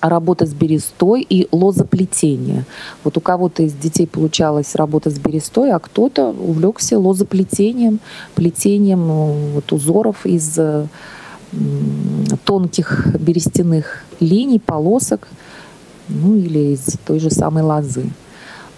работа 0.01 0.47
с 0.47 0.53
берестой 0.53 1.23
и 1.23 1.49
лозоплетение. 1.53 2.65
Вот 3.05 3.17
у 3.17 3.21
кого-то 3.21 3.63
из 3.63 3.73
детей 3.73 4.07
получалась 4.07 4.75
работа 4.75 5.11
с 5.11 5.19
берестой, 5.19 5.71
а 5.71 5.79
кто-то 5.79 6.31
увлекся 6.31 6.99
лозоплетением, 6.99 8.01
плетением 8.35 9.11
э, 9.11 9.53
вот, 9.55 9.73
узоров 9.73 10.27
из 10.27 10.59
тонких 12.45 13.15
берестяных 13.19 14.05
линий, 14.21 14.59
полосок, 14.59 15.29
ну 16.09 16.37
или 16.37 16.75
из 16.75 16.97
той 17.05 17.19
же 17.19 17.31
самой 17.31 17.63
лозы. 17.63 18.11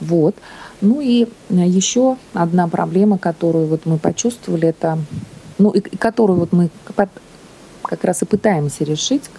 Вот. 0.00 0.34
Ну 0.80 1.00
и 1.00 1.28
еще 1.48 2.16
одна 2.32 2.68
проблема, 2.68 3.18
которую 3.18 3.66
вот 3.66 3.86
мы 3.86 3.98
почувствовали, 3.98 4.68
это, 4.68 4.98
ну 5.58 5.70
и, 5.70 5.78
и 5.78 5.96
которую 5.96 6.40
вот 6.40 6.52
мы 6.52 6.70
как 6.86 8.04
раз 8.04 8.22
и 8.22 8.24
пытаемся 8.24 8.84
решить, 8.84 9.30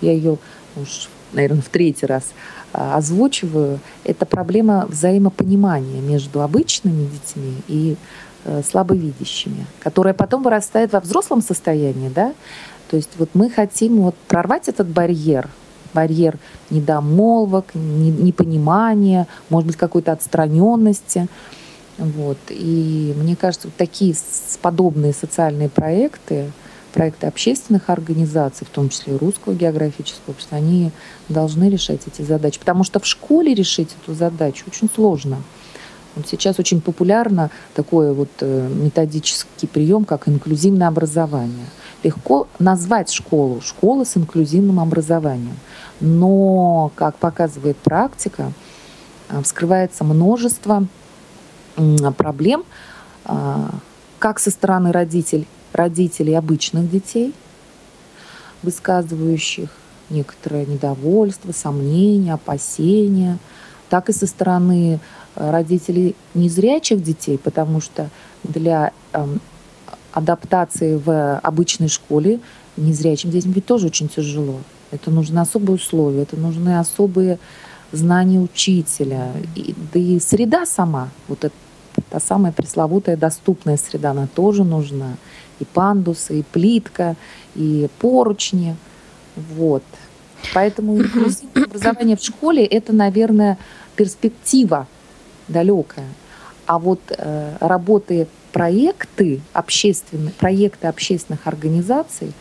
я 0.00 0.12
ее 0.12 0.38
уж 0.76 1.08
наверное, 1.34 1.62
в 1.62 1.68
третий 1.68 2.06
раз 2.06 2.32
а, 2.72 2.96
озвучиваю, 2.96 3.80
это 4.04 4.26
проблема 4.26 4.86
взаимопонимания 4.88 6.00
между 6.00 6.42
обычными 6.42 7.08
детьми 7.08 7.56
и 7.68 7.96
э, 8.44 8.62
слабовидящими, 8.68 9.66
которая 9.80 10.14
потом 10.14 10.42
вырастает 10.42 10.92
во 10.92 11.00
взрослом 11.00 11.42
состоянии, 11.42 12.08
да, 12.08 12.34
то 12.90 12.96
есть 12.96 13.10
вот 13.16 13.30
мы 13.34 13.50
хотим 13.50 14.02
вот 14.02 14.14
прорвать 14.28 14.68
этот 14.68 14.88
барьер, 14.88 15.48
барьер 15.94 16.38
недомолвок, 16.70 17.74
непонимания, 17.74 19.26
может 19.48 19.66
быть, 19.68 19.76
какой-то 19.76 20.12
отстраненности. 20.12 21.28
Вот. 21.98 22.38
И 22.50 23.14
мне 23.16 23.36
кажется, 23.36 23.68
вот 23.68 23.76
такие 23.76 24.14
подобные 24.60 25.12
социальные 25.12 25.68
проекты, 25.68 26.50
проекты 26.92 27.26
общественных 27.26 27.90
организаций, 27.90 28.66
в 28.66 28.70
том 28.70 28.88
числе 28.88 29.16
Русского 29.16 29.54
географического 29.54 30.32
общества, 30.32 30.58
они 30.58 30.90
должны 31.28 31.68
решать 31.68 32.00
эти 32.06 32.22
задачи. 32.22 32.58
Потому 32.58 32.84
что 32.84 33.00
в 33.00 33.06
школе 33.06 33.54
решить 33.54 33.90
эту 34.02 34.14
задачу 34.14 34.64
очень 34.66 34.88
сложно. 34.92 35.38
Вот 36.16 36.28
сейчас 36.28 36.58
очень 36.60 36.80
популярно 36.80 37.50
такой 37.74 38.14
вот 38.14 38.28
э, 38.40 38.68
методический 38.72 39.66
прием, 39.66 40.04
как 40.04 40.28
инклюзивное 40.28 40.86
образование. 40.86 41.66
Легко 42.04 42.46
назвать 42.58 43.10
школу 43.10 43.60
школа 43.60 44.04
с 44.04 44.16
инклюзивным 44.16 44.78
образованием. 44.78 45.56
Но, 46.00 46.92
как 46.94 47.16
показывает 47.16 47.76
практика, 47.78 48.52
э, 49.30 49.42
вскрывается 49.42 50.04
множество 50.04 50.86
проблем, 52.16 52.64
а, 53.24 53.70
как 54.20 54.38
со 54.38 54.50
стороны 54.50 54.92
родителей, 54.92 55.48
родителей 55.72 56.34
обычных 56.34 56.88
детей, 56.90 57.34
высказывающих 58.62 59.70
некоторое 60.10 60.66
недовольство, 60.66 61.52
сомнения, 61.52 62.34
опасения, 62.34 63.38
так 63.88 64.08
и 64.08 64.12
со 64.12 64.26
стороны 64.26 65.00
э, 65.36 65.50
родителей 65.50 66.14
незрячих 66.34 67.02
детей, 67.02 67.38
потому 67.38 67.80
что 67.80 68.08
для 68.42 68.92
эм, 69.12 69.40
адаптации 70.14 70.96
в 70.96 71.38
обычной 71.38 71.88
школе 71.88 72.40
незрячим 72.76 73.30
детям 73.30 73.52
ведь 73.52 73.66
тоже 73.66 73.86
очень 73.86 74.08
тяжело. 74.08 74.60
Это 74.90 75.10
нужны 75.10 75.40
особые 75.40 75.76
условия, 75.76 76.22
это 76.22 76.36
нужны 76.36 76.78
особые 76.78 77.38
знания 77.92 78.40
учителя, 78.40 79.32
и, 79.54 79.74
да 79.92 80.00
и 80.00 80.18
среда 80.20 80.66
сама, 80.66 81.10
вот 81.28 81.44
эта 81.44 81.54
та 82.10 82.20
самая 82.20 82.52
пресловутая 82.52 83.16
доступная 83.16 83.76
среда, 83.76 84.12
она 84.12 84.26
тоже 84.26 84.64
нужна 84.64 85.16
и 85.60 85.64
пандусы, 85.64 86.40
и 86.40 86.42
плитка, 86.42 87.16
и 87.54 87.88
поручни. 88.00 88.76
Вот. 89.36 89.82
Поэтому 90.52 90.98
инклюзивное 90.98 91.64
образование 91.64 92.16
в 92.16 92.22
школе– 92.22 92.64
это, 92.66 92.92
наверное, 92.92 93.58
перспектива 93.96 94.86
далекая. 95.48 96.08
А 96.66 96.78
вот 96.78 97.00
э, 97.08 97.56
работы, 97.60 98.26
проекты, 98.54 99.40
общественные, 99.52 100.30
проекты 100.30 100.86
общественных 100.86 101.48
организаций, 101.48 102.32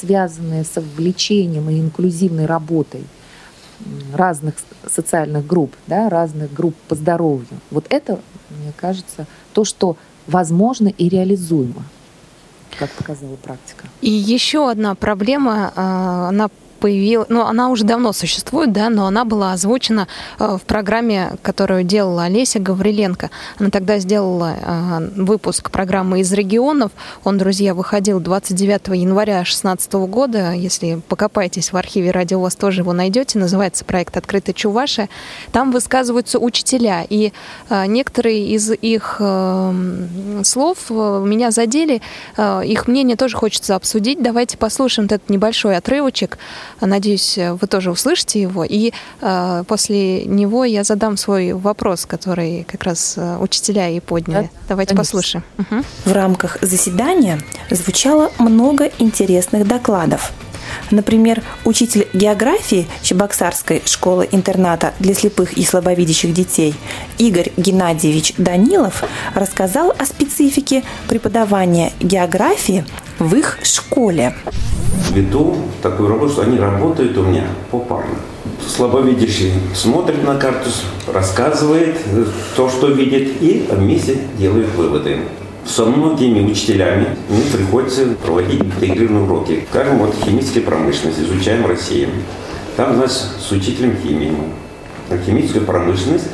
связанные 0.00 0.64
с 0.64 0.74
вовлечением 0.74 1.70
и 1.70 1.78
инклюзивной 1.78 2.46
работой 2.46 3.04
разных 4.12 4.56
социальных 4.90 5.46
групп, 5.46 5.74
да, 5.86 6.08
разных 6.08 6.52
групп 6.52 6.74
по 6.88 6.96
здоровью, 6.96 7.46
вот 7.70 7.86
это, 7.88 8.18
мне 8.50 8.72
кажется, 8.76 9.28
то, 9.54 9.64
что 9.64 9.96
возможно 10.26 10.88
и 10.88 11.08
реализуемо 11.08 11.84
как 12.78 12.90
показала 12.90 13.36
практика. 13.36 13.88
И 14.00 14.10
еще 14.10 14.70
одна 14.70 14.94
проблема, 14.94 15.72
а, 15.76 16.28
она 16.28 16.48
появилась, 16.80 17.28
ну, 17.28 17.42
она 17.42 17.68
уже 17.68 17.84
давно 17.84 18.12
существует, 18.12 18.72
да, 18.72 18.88
но 18.88 19.06
она 19.06 19.24
была 19.24 19.52
озвучена 19.52 20.08
э, 20.38 20.56
в 20.60 20.62
программе, 20.62 21.32
которую 21.42 21.84
делала 21.84 22.24
Олеся 22.24 22.58
Гавриленко. 22.58 23.30
Она 23.58 23.70
тогда 23.70 23.98
сделала 23.98 24.54
э, 24.60 25.10
выпуск 25.16 25.70
программы 25.70 26.20
«Из 26.20 26.32
регионов». 26.32 26.90
Он, 27.22 27.38
друзья, 27.38 27.74
выходил 27.74 28.18
29 28.18 28.88
января 28.96 29.34
2016 29.34 29.92
года. 29.92 30.52
Если 30.52 31.00
покопаетесь 31.08 31.72
в 31.72 31.76
архиве 31.76 32.10
радио, 32.10 32.40
вас 32.40 32.56
тоже 32.56 32.80
его 32.80 32.92
найдете. 32.92 33.38
Называется 33.38 33.84
проект 33.84 34.16
«Открытый 34.16 34.54
Чувашия». 34.54 35.08
Там 35.52 35.70
высказываются 35.72 36.38
учителя, 36.38 37.06
и 37.08 37.32
э, 37.68 37.86
некоторые 37.86 38.48
из 38.48 38.70
их 38.70 39.20
слов 40.44 40.90
меня 40.90 41.50
задели. 41.50 42.00
Их 42.38 42.86
мнение 42.86 43.16
тоже 43.16 43.36
хочется 43.36 43.74
обсудить. 43.74 44.22
Давайте 44.22 44.56
послушаем 44.56 45.06
этот 45.06 45.28
небольшой 45.28 45.76
отрывочек. 45.76 46.38
Надеюсь, 46.80 47.38
вы 47.38 47.66
тоже 47.66 47.90
услышите 47.90 48.40
его. 48.40 48.64
И 48.64 48.92
э, 49.20 49.64
после 49.66 50.24
него 50.24 50.64
я 50.64 50.84
задам 50.84 51.16
свой 51.16 51.52
вопрос, 51.52 52.06
который 52.06 52.64
как 52.64 52.84
раз 52.84 53.14
э, 53.16 53.36
учителя 53.38 53.88
и 53.88 54.00
подняли. 54.00 54.44
Да? 54.44 54.60
Давайте 54.68 54.94
Конечно. 54.94 55.18
послушаем. 55.18 55.44
Угу. 55.58 55.84
В 56.06 56.12
рамках 56.12 56.58
заседания 56.62 57.40
звучало 57.70 58.30
много 58.38 58.90
интересных 58.98 59.66
докладов. 59.66 60.32
Например, 60.90 61.42
учитель 61.64 62.08
географии 62.12 62.86
Чебоксарской 63.02 63.82
школы-интерната 63.84 64.94
для 64.98 65.14
слепых 65.14 65.54
и 65.54 65.64
слабовидящих 65.64 66.32
детей 66.32 66.74
Игорь 67.18 67.52
Геннадьевич 67.56 68.34
Данилов 68.38 69.04
рассказал 69.34 69.94
о 69.98 70.04
специфике 70.04 70.82
преподавания 71.08 71.92
географии 72.00 72.84
в 73.18 73.34
их 73.34 73.58
школе 73.62 74.34
веду 75.12 75.56
такую 75.82 76.08
работу, 76.08 76.32
что 76.32 76.42
они 76.42 76.58
работают 76.58 77.16
у 77.16 77.22
меня 77.22 77.44
попарно. 77.70 78.14
Слабовидящий 78.66 79.52
смотрит 79.74 80.22
на 80.24 80.36
карту, 80.36 80.70
рассказывает 81.12 81.96
то, 82.56 82.68
что 82.68 82.88
видит, 82.88 83.42
и 83.42 83.66
вместе 83.70 84.18
делают 84.38 84.68
выводы. 84.74 85.18
Со 85.70 85.84
многими 85.84 86.50
учителями 86.50 87.16
мне 87.28 87.42
приходится 87.52 88.04
проводить 88.24 88.60
интегрированные 88.60 89.22
уроки. 89.22 89.64
Скажем, 89.70 89.98
вот 89.98 90.16
химическая 90.16 90.64
промышленность, 90.64 91.20
изучаем 91.20 91.64
Россию. 91.64 92.08
Там, 92.76 92.96
значит, 92.96 93.18
с 93.38 93.52
учителем 93.52 93.96
химии. 94.02 94.32
Химическая 95.24 95.62
промышленность 95.62 96.26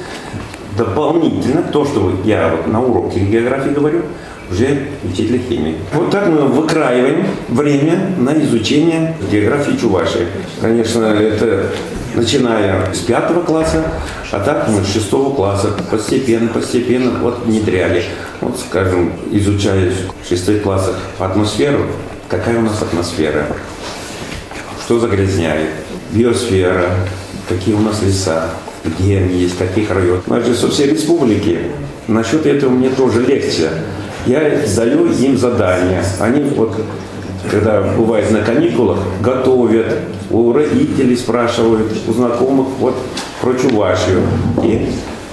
дополнительно 0.78 1.62
то, 1.62 1.84
что 1.84 2.14
я 2.24 2.48
вот 2.48 2.66
на 2.66 2.82
уроке 2.82 3.20
географии 3.20 3.70
говорю, 3.70 4.02
уже 4.50 4.88
учителя 5.04 5.38
химии. 5.38 5.76
Вот 5.92 6.10
так 6.10 6.28
мы 6.28 6.42
выкраиваем 6.42 7.26
время 7.48 8.12
на 8.18 8.38
изучение 8.42 9.16
географии 9.30 9.76
Чувашии. 9.76 10.26
Конечно, 10.60 11.04
это 11.04 11.66
начиная 12.14 12.92
с 12.92 12.98
пятого 12.98 13.42
класса, 13.42 13.84
а 14.30 14.40
так 14.40 14.68
мы 14.68 14.82
с 14.82 14.92
шестого 14.92 15.34
класса 15.34 15.70
постепенно, 15.90 16.48
постепенно 16.48 17.10
вот 17.20 17.44
внедряли. 17.44 18.04
Вот, 18.40 18.58
скажем, 18.58 19.12
изучая 19.30 19.92
в 20.22 20.28
шестых 20.28 20.62
классах 20.62 20.96
атмосферу, 21.18 21.86
какая 22.28 22.58
у 22.58 22.62
нас 22.62 22.80
атмосфера, 22.82 23.46
что 24.84 24.98
загрязняет, 24.98 25.70
биосфера, 26.12 26.90
какие 27.48 27.74
у 27.74 27.80
нас 27.80 28.02
леса, 28.02 28.50
где 28.84 29.18
они 29.18 29.38
есть, 29.38 29.58
каких 29.58 29.90
районах. 29.90 30.22
У 30.26 30.30
нас 30.30 30.44
же 30.44 30.54
со 30.54 30.68
всей 30.68 30.90
республики. 30.90 31.58
Насчет 32.06 32.46
этого 32.46 32.70
мне 32.70 32.88
тоже 32.90 33.24
легче 33.24 33.70
я 34.26 34.60
даю 34.76 35.06
им 35.06 35.36
задания. 35.36 36.02
Они 36.20 36.42
вот, 36.56 36.74
когда 37.50 37.82
бывает 37.96 38.30
на 38.30 38.40
каникулах, 38.42 38.98
готовят, 39.20 39.86
у 40.30 40.52
родителей 40.52 41.16
спрашивают, 41.16 41.92
у 42.08 42.12
знакомых 42.12 42.66
вот 42.80 42.96
про 43.40 43.54
Чувашию. 43.54 44.22
И 44.62 44.88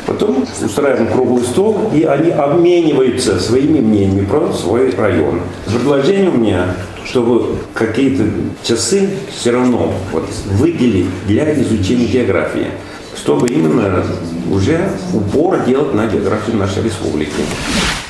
потом 0.06 0.46
устраиваем 0.64 1.08
круглый 1.08 1.44
стол, 1.44 1.90
и 1.94 2.04
они 2.04 2.30
обмениваются 2.30 3.40
своими 3.40 3.80
мнениями 3.80 4.26
про 4.26 4.52
свой 4.54 4.92
район. 4.92 5.42
Предложение 5.66 6.30
у 6.30 6.38
меня, 6.38 6.76
чтобы 7.06 7.58
какие-то 7.74 8.24
часы 8.64 9.10
все 9.36 9.52
равно 9.52 9.94
вот, 10.12 10.26
выделить 10.52 11.08
для 11.28 11.54
изучения 11.62 12.06
географии, 12.06 12.68
чтобы 13.16 13.50
именно 13.50 14.04
уже 14.50 14.90
упор 15.14 15.64
делать 15.66 15.94
на 15.94 16.08
географию 16.08 16.58
нашей 16.58 16.84
республики. 16.84 17.44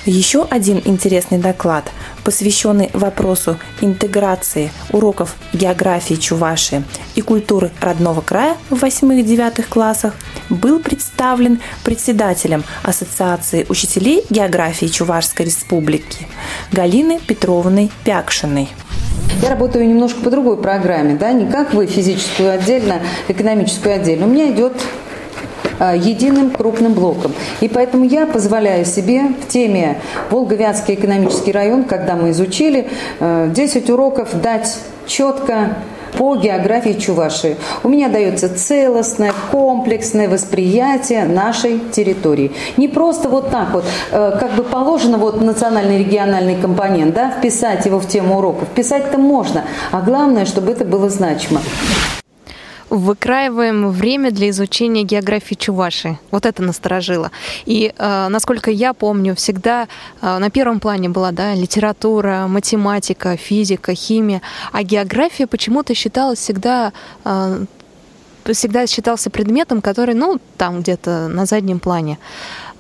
Еще 0.06 0.46
один 0.50 0.82
интересный 0.84 1.38
доклад, 1.38 1.90
посвященный 2.26 2.90
вопросу 2.94 3.58
интеграции 3.80 4.70
уроков 4.92 5.36
географии 5.54 6.16
Чувашии 6.16 6.84
и 7.16 7.22
культуры 7.22 7.72
родного 7.80 8.20
края 8.20 8.58
в 8.70 8.84
8-9 8.84 9.64
классах, 9.70 10.14
был 10.50 10.80
представлен 10.80 11.62
председателем 11.86 12.66
Ассоциации 12.84 13.66
учителей 13.70 14.26
географии 14.30 14.88
Чувашской 14.88 15.46
республики 15.46 16.28
Галины 16.74 17.22
Петровной 17.26 17.90
Пякшиной. 18.04 18.68
Я 19.42 19.50
работаю 19.52 19.88
немножко 19.88 20.20
по 20.22 20.30
другой 20.30 20.58
программе, 20.62 21.16
да, 21.16 21.32
не 21.32 21.50
как 21.50 21.74
вы, 21.74 21.86
физическую 21.86 22.52
отдельно, 22.52 23.02
экономическую 23.30 23.96
отдельно. 23.96 24.26
У 24.26 24.30
меня 24.30 24.52
идет 24.52 24.74
а, 24.82 25.13
единым 25.92 26.52
крупным 26.52 26.94
блоком. 26.94 27.34
И 27.62 27.68
поэтому 27.68 28.06
я 28.06 28.26
позволяю 28.26 28.86
себе 28.86 29.24
в 29.42 29.48
теме 29.48 30.00
Волго-Вятский 30.30 30.96
экономический 30.96 31.52
район, 31.52 31.84
когда 31.84 32.16
мы 32.16 32.32
изучили, 32.32 32.88
10 33.20 33.90
э, 33.90 33.94
уроков 33.94 34.30
дать 34.42 34.78
четко 35.06 35.76
по 36.18 36.36
географии 36.36 36.94
Чувашии. 36.94 37.58
У 37.84 37.90
меня 37.90 38.10
дается 38.10 38.54
целостное, 38.54 39.34
комплексное 39.52 40.30
восприятие 40.30 41.26
нашей 41.26 41.80
территории. 41.92 42.52
Не 42.78 42.88
просто 42.88 43.30
вот 43.30 43.50
так 43.50 43.74
вот, 43.74 43.86
э, 44.12 44.38
как 44.40 44.56
бы 44.56 44.64
положено 44.64 45.18
вот 45.18 45.42
национальный 45.42 46.00
региональный 46.00 46.56
компонент, 46.56 47.14
да, 47.14 47.32
вписать 47.32 47.86
его 47.86 48.00
в 48.00 48.08
тему 48.08 48.38
уроков. 48.38 48.68
Вписать-то 48.70 49.18
можно, 49.18 49.64
а 49.92 50.02
главное, 50.02 50.46
чтобы 50.46 50.72
это 50.72 50.86
было 50.86 51.10
значимо 51.10 51.62
выкраиваем 52.98 53.90
время 53.90 54.32
для 54.32 54.50
изучения 54.50 55.04
географии 55.04 55.56
Чуваши. 55.56 56.18
Вот 56.32 56.46
это 56.46 56.62
насторожило. 56.62 57.32
И, 57.66 57.94
э, 57.98 58.28
насколько 58.30 58.70
я 58.70 58.94
помню, 58.94 59.36
всегда 59.36 59.88
э, 60.22 60.38
на 60.38 60.50
первом 60.50 60.80
плане 60.80 61.10
была 61.10 61.32
да, 61.32 61.56
литература, 61.56 62.46
математика, 62.48 63.36
физика, 63.36 63.96
химия, 63.96 64.42
а 64.72 64.84
география 64.84 65.48
почему-то 65.48 65.96
считалась 65.96 66.40
всегда 66.40 66.94
э, 67.26 67.66
всегда 68.52 68.86
считался 68.88 69.30
предметом, 69.30 69.82
который, 69.82 70.16
ну, 70.16 70.40
там 70.58 70.82
где-то 70.82 71.30
на 71.30 71.46
заднем 71.46 71.80
плане. 71.80 72.20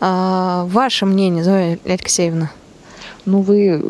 А, 0.02 0.66
ваше 0.66 1.06
мнение, 1.06 1.44
Зоя 1.44 1.80
Алексеевна? 1.86 2.52
Ну, 3.26 3.40
вы 3.42 3.82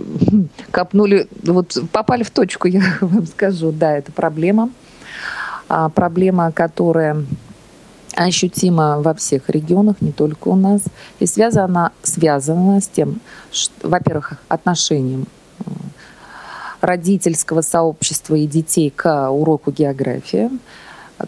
копнули, 0.69 1.27
вот 1.41 1.75
попали 1.91 2.21
в 2.21 2.29
точку, 2.29 2.67
я 2.67 2.83
вам 3.01 3.25
скажу. 3.25 3.71
Да, 3.71 3.97
это 3.97 4.11
проблема. 4.11 4.69
А, 5.69 5.89
проблема, 5.89 6.51
которая 6.51 7.25
ощутима 8.15 9.01
во 9.01 9.13
всех 9.13 9.49
регионах, 9.49 10.01
не 10.01 10.11
только 10.11 10.49
у 10.49 10.55
нас, 10.55 10.81
и 11.19 11.25
связана, 11.25 11.91
связана 12.03 12.79
с 12.79 12.87
тем, 12.87 13.21
во-первых, 13.81 14.33
отношением 14.47 15.25
э, 15.59 15.71
родительского 16.81 17.61
сообщества 17.61 18.35
и 18.35 18.45
детей 18.45 18.91
к 18.91 19.29
уроку 19.31 19.71
географии, 19.71 20.49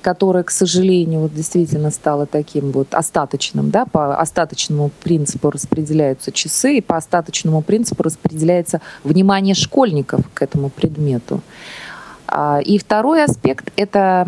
которое, 0.02 0.44
к 0.44 0.52
сожалению, 0.52 1.22
вот 1.22 1.34
действительно 1.34 1.92
стало 1.92 2.26
таким 2.26 2.72
вот 2.72 2.94
остаточным, 2.94 3.70
да, 3.70 3.86
по 3.86 4.18
остаточному 4.20 4.92
принципу 5.04 5.50
распределяются 5.52 6.32
часы, 6.32 6.78
и 6.78 6.82
по 6.82 6.98
остаточному 6.98 7.62
принципу 7.62 8.04
распределяется 8.04 8.82
внимание 9.04 9.56
школьников 9.56 10.22
к 10.34 10.42
этому 10.42 10.70
предмету. 10.70 11.42
А, 12.28 12.60
и 12.60 12.78
второй 12.78 13.24
аспект– 13.24 13.72
это 13.76 14.28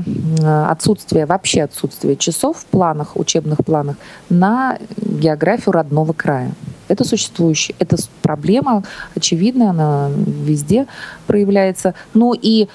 отсутствие, 0.69 1.25
вообще 1.25 1.63
отсутствие 1.63 2.15
часов 2.15 2.57
в 2.57 2.65
планах, 2.65 3.15
учебных 3.15 3.59
планах 3.65 3.95
на 4.29 4.77
географию 4.97 5.71
родного 5.73 6.13
края. 6.13 6.51
Это 6.87 7.03
существующая, 7.03 7.75
это 7.79 7.97
проблема 8.21 8.83
очевидная, 9.15 9.71
она 9.71 10.09
везде 10.15 10.87
проявляется. 11.25 11.95
Ну 12.13 12.33
и, 12.33 12.67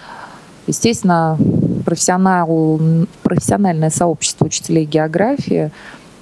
естественно, 0.67 1.39
профессионал, 1.87 2.81
профессиональное 3.23 3.91
сообщество 3.91 4.47
учителей 4.47 4.85
географии 4.85 5.71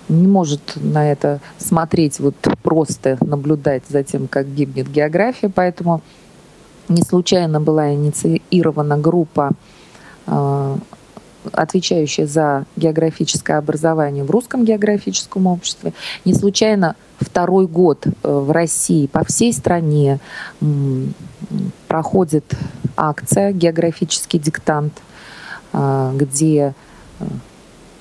не 0.08 0.26
может 0.26 0.60
на 0.76 1.10
это 1.10 1.40
смотреть, 1.58 2.20
вот 2.20 2.34
просто 2.62 3.16
наблюдать 3.20 3.84
за 3.88 4.02
тем, 4.02 4.26
как 4.28 4.52
гибнет 4.52 4.88
география, 4.88 5.48
поэтому 5.48 6.02
не 6.90 7.03
случайно 7.03 7.61
была 7.61 7.94
инициирована 7.94 8.98
группа, 8.98 9.53
а, 10.26 10.76
отвечающая 11.53 12.26
за 12.26 12.66
географическое 12.76 13.57
образование 13.57 14.24
в 14.24 14.31
русском 14.31 14.64
географическом 14.64 15.46
обществе. 15.46 15.94
Не 16.24 16.35
случайно 16.35 16.96
второй 17.18 17.66
год 17.66 18.07
э, 18.07 18.11
в 18.22 18.50
России 18.50 19.07
по 19.07 19.24
всей 19.24 19.53
стране 19.53 20.20
проходит 21.88 22.44
акция 22.96 23.53
«Географический 23.53 24.38
диктант», 24.38 24.92
а, 25.72 26.12
где 26.14 26.74
э, 27.20 27.24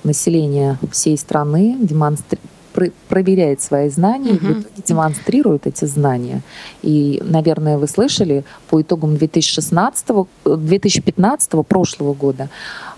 население 0.03 0.77
всей 0.91 1.17
страны 1.17 1.77
демонстрирует 1.79 2.58
проверяет 3.07 3.61
свои 3.61 3.89
знания, 3.89 4.33
угу. 4.33 4.63
и 4.75 4.81
демонстрирует 4.85 5.67
эти 5.67 5.85
знания. 5.85 6.41
И, 6.81 7.21
наверное, 7.23 7.77
вы 7.77 7.87
слышали, 7.87 8.43
по 8.69 8.81
итогам 8.81 9.17
2016, 9.17 10.05
2015 10.45 11.51
прошлого 11.67 12.13
года 12.13 12.49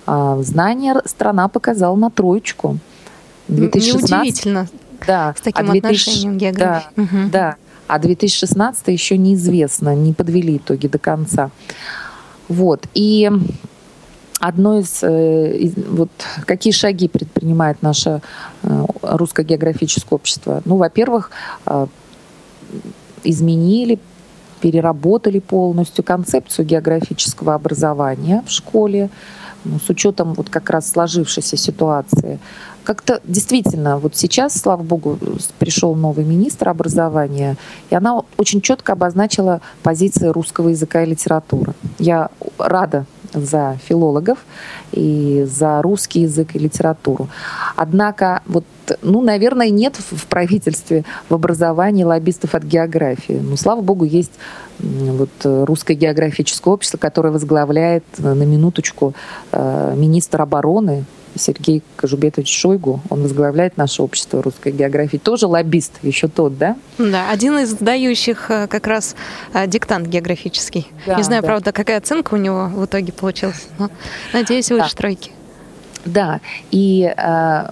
а, 0.05 0.41
знания 0.41 1.01
страна 1.05 1.47
показала 1.47 1.95
на 1.95 2.09
троечку. 2.09 2.77
2016, 3.47 4.11
Неудивительно. 4.11 4.67
Да. 5.07 5.33
С 5.37 5.41
таким 5.41 5.69
а 5.69 5.71
2000, 5.71 5.85
отношением 5.85 6.37
географии. 6.37 6.89
Да, 6.95 7.03
угу. 7.03 7.29
да. 7.31 7.55
А 7.87 7.99
2016 7.99 8.87
еще 8.87 9.17
неизвестно, 9.17 9.95
не 9.95 10.13
подвели 10.13 10.57
итоги 10.57 10.87
до 10.87 10.97
конца. 10.97 11.51
Вот. 12.47 12.85
И 12.93 13.29
Одно 14.41 14.79
из, 14.79 15.03
э, 15.03 15.55
из 15.55 15.73
вот 15.75 16.09
какие 16.47 16.73
шаги 16.73 17.07
предпринимает 17.07 17.83
наше 17.83 18.21
э, 18.63 18.85
русское 19.03 19.45
географическое 19.45 20.17
общество? 20.17 20.63
Ну, 20.65 20.77
во-первых, 20.77 21.29
э, 21.67 21.85
изменили, 23.23 23.99
переработали 24.59 25.37
полностью 25.37 26.03
концепцию 26.03 26.65
географического 26.65 27.53
образования 27.53 28.43
в 28.47 28.49
школе, 28.49 29.11
ну, 29.63 29.79
с 29.79 29.87
учетом 29.89 30.33
вот 30.33 30.49
как 30.49 30.71
раз 30.71 30.89
сложившейся 30.89 31.55
ситуации. 31.55 32.39
Как-то 32.83 33.21
действительно, 33.23 33.99
вот 33.99 34.15
сейчас, 34.15 34.59
слава 34.59 34.81
богу, 34.81 35.19
пришел 35.59 35.93
новый 35.93 36.25
министр 36.25 36.69
образования, 36.69 37.57
и 37.91 37.95
она 37.95 38.23
очень 38.37 38.61
четко 38.61 38.93
обозначила 38.93 39.61
позиции 39.83 40.29
русского 40.29 40.69
языка 40.69 41.03
и 41.03 41.05
литературы. 41.05 41.73
Я 41.99 42.29
рада 42.57 43.05
за 43.33 43.77
филологов 43.83 44.39
и 44.91 45.45
за 45.49 45.81
русский 45.81 46.21
язык 46.21 46.55
и 46.55 46.59
литературу. 46.59 47.29
Однако, 47.75 48.41
вот, 48.45 48.65
ну, 49.01 49.21
наверное, 49.21 49.69
нет 49.69 49.95
в 49.95 50.25
правительстве, 50.27 51.03
в 51.29 51.33
образовании 51.33 52.03
лоббистов 52.03 52.55
от 52.55 52.63
географии. 52.63 53.39
Но, 53.41 53.55
слава 53.55 53.81
богу, 53.81 54.05
есть 54.05 54.33
вот 54.79 55.29
русское 55.43 55.93
географическое 55.93 56.73
общество, 56.73 56.97
которое 56.97 57.31
возглавляет 57.31 58.03
на 58.17 58.33
минуточку 58.33 59.13
э, 59.51 59.93
министр 59.95 60.41
обороны 60.41 61.05
Сергей 61.35 61.83
Кожубетович 61.95 62.53
Шойгу, 62.53 63.01
он 63.09 63.21
возглавляет 63.23 63.77
наше 63.77 64.01
общество 64.01 64.41
русской 64.41 64.71
географии, 64.71 65.17
тоже 65.17 65.47
лоббист, 65.47 65.93
еще 66.01 66.27
тот, 66.27 66.57
да? 66.57 66.75
Да, 66.97 67.29
один 67.29 67.57
из 67.59 67.73
дающих 67.73 68.49
э, 68.49 68.67
как 68.67 68.87
раз 68.87 69.15
э, 69.53 69.67
диктант 69.67 70.07
географический. 70.07 70.87
Да, 71.05 71.15
Не 71.15 71.23
знаю, 71.23 71.41
да. 71.41 71.47
правда, 71.47 71.71
какая 71.71 71.97
оценка 71.97 72.33
у 72.33 72.37
него 72.37 72.67
в 72.67 72.85
итоге 72.85 73.11
получилась, 73.13 73.67
но 73.79 73.89
надеюсь, 74.33 74.69
выше 74.69 74.89
да. 74.89 74.97
тройки. 74.97 75.31
Да, 76.05 76.41
и 76.71 77.13
э, 77.15 77.65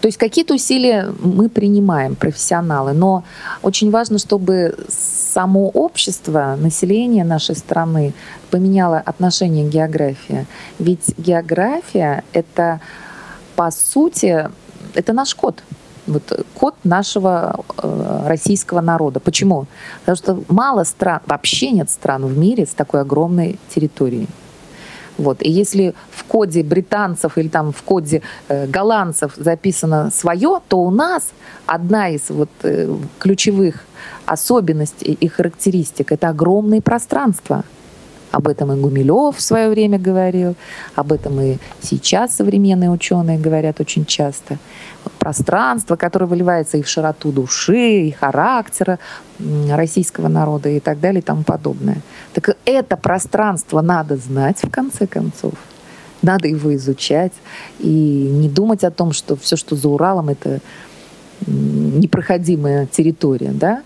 то 0.00 0.08
есть 0.08 0.18
какие-то 0.18 0.54
усилия 0.54 1.12
мы 1.20 1.48
принимаем, 1.48 2.14
профессионалы, 2.14 2.92
но 2.92 3.24
очень 3.62 3.90
важно, 3.90 4.18
чтобы 4.18 4.76
само 4.88 5.68
общество, 5.68 6.56
население 6.58 7.24
нашей 7.24 7.56
страны 7.56 8.12
поменяло 8.50 8.98
отношение 8.98 9.68
к 9.68 9.72
географии. 9.72 10.46
Ведь 10.78 11.14
география— 11.18 12.24
это, 12.32 12.80
по 13.56 13.70
сути, 13.70 14.48
это 14.94 15.12
наш 15.12 15.34
код. 15.34 15.62
Вот 16.06 16.46
код 16.54 16.74
нашего 16.84 17.64
э, 17.78 18.24
российского 18.28 18.80
народа. 18.80 19.18
Почему? 19.18 19.66
Потому 20.00 20.16
что 20.16 20.42
мало 20.48 20.84
стран, 20.84 21.20
вообще 21.26 21.72
нет 21.72 21.90
стран 21.90 22.26
в 22.26 22.38
мире 22.38 22.64
с 22.64 22.74
такой 22.74 23.00
огромной 23.00 23.58
территорией. 23.74 24.28
Вот. 25.18 25.42
И 25.42 25.50
если 25.50 25.94
в 26.10 26.24
коде 26.24 26.62
британцев 26.62 27.38
или 27.38 27.48
там 27.48 27.72
в 27.72 27.82
коде 27.82 28.22
э, 28.48 28.66
голландцев 28.66 29.32
записано 29.36 30.10
свое, 30.10 30.60
то 30.68 30.78
у 30.78 30.90
нас 30.90 31.30
одна 31.66 32.10
из 32.10 32.28
вот, 32.28 32.50
э, 32.62 32.94
ключевых 33.18 33.84
особенностей 34.26 35.12
и 35.12 35.28
характеристик– 35.28 36.12
это 36.12 36.28
огромные 36.28 36.82
пространства. 36.82 37.64
Об 38.32 38.48
этом 38.48 38.72
и 38.72 38.76
Гумилев 38.76 39.36
в 39.36 39.40
свое 39.40 39.68
время 39.68 39.98
говорил, 39.98 40.56
об 40.94 41.12
этом 41.12 41.40
и 41.40 41.56
сейчас 41.80 42.36
современные 42.36 42.90
ученые 42.90 43.38
говорят 43.38 43.80
очень 43.80 44.04
часто. 44.04 44.58
Пространство, 45.18 45.96
которое 45.96 46.26
выливается 46.26 46.76
и 46.76 46.82
в 46.82 46.88
широту 46.88 47.32
души, 47.32 48.08
и 48.08 48.10
характера 48.10 48.98
российского 49.70 50.28
народа 50.28 50.68
и 50.68 50.80
так 50.80 51.00
далее 51.00 51.20
и 51.20 51.24
тому 51.24 51.44
подобное. 51.44 52.02
Так 52.34 52.56
это 52.64 52.96
пространство 52.96 53.80
надо 53.80 54.16
знать 54.16 54.58
в 54.62 54.70
конце 54.70 55.06
концов. 55.06 55.54
Надо 56.22 56.48
его 56.48 56.74
изучать 56.74 57.32
и 57.78 57.88
не 57.88 58.48
думать 58.48 58.84
о 58.84 58.90
том, 58.90 59.12
что 59.12 59.36
все, 59.36 59.56
что 59.56 59.76
за 59.76 59.88
Уралом, 59.88 60.30
это 60.30 60.60
непроходимая 61.46 62.86
территория, 62.86 63.52
да, 63.52 63.82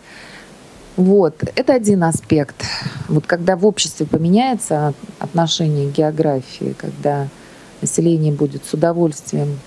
вот, 0.96 1.42
это 1.54 1.74
один 1.74 2.04
аспект. 2.04 2.64
Вот 3.08 3.26
когда 3.26 3.56
в 3.56 3.64
обществе 3.64 4.06
поменяется 4.06 4.92
отношение 5.18 5.90
к 5.90 5.96
географии, 5.96 6.74
когда 6.76 7.28
население 7.80 8.32
будет 8.32 8.64
с 8.64 8.74
удовольствием 8.74 9.58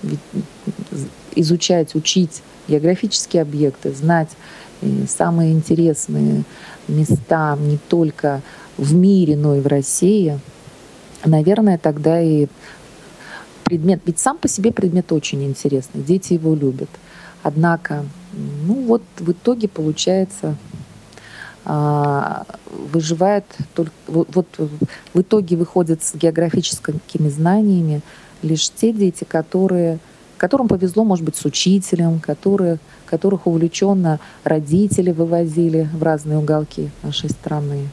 изучать, 1.36 1.96
учить 1.96 2.44
географические 2.68 3.42
объекты, 3.42 3.92
знать 3.94 4.30
э, 4.82 5.06
самые 5.08 5.54
интересные 5.54 6.44
места 6.88 7.58
не 7.60 7.78
только 7.78 8.42
в 8.78 8.94
мире, 8.94 9.36
но 9.36 9.56
и 9.56 9.62
в 9.62 9.68
России, 9.68 10.40
наверное, 11.26 11.78
тогда 11.78 12.22
и 12.22 12.48
предмет, 13.64 14.02
ведь 14.06 14.20
сам 14.20 14.38
по 14.38 14.48
себе 14.48 14.72
предмет 14.72 15.12
очень 15.12 15.44
интересный, 15.44 16.02
дети 16.02 16.34
его 16.34 16.54
любят. 16.54 16.90
Однако, 17.42 18.06
ну 18.34 18.86
вот 18.86 19.02
в 19.20 19.32
итоге 19.32 19.68
получается 19.68 20.56
выживает 21.66 23.46
только 23.74 23.92
вот 24.08 24.48
в 25.14 25.22
итоге 25.22 25.56
выходят 25.56 26.04
с 26.04 26.14
географическими 26.16 27.30
знаниями 27.30 28.02
лишь 28.42 28.70
те 28.70 28.92
дети, 28.92 29.24
которые 29.24 30.00
которым 30.44 30.68
повезло, 30.68 31.06
может 31.06 31.24
быть, 31.24 31.38
с 31.38 31.46
учителем, 31.46 32.20
которые, 32.20 32.78
которых 33.06 33.48
увлеченно 33.48 34.20
родители 34.44 35.12
вывозили 35.12 35.88
в 35.94 36.04
разные 36.04 36.38
уголки 36.38 36.92
нашей 37.02 37.30
страны. 37.30 37.88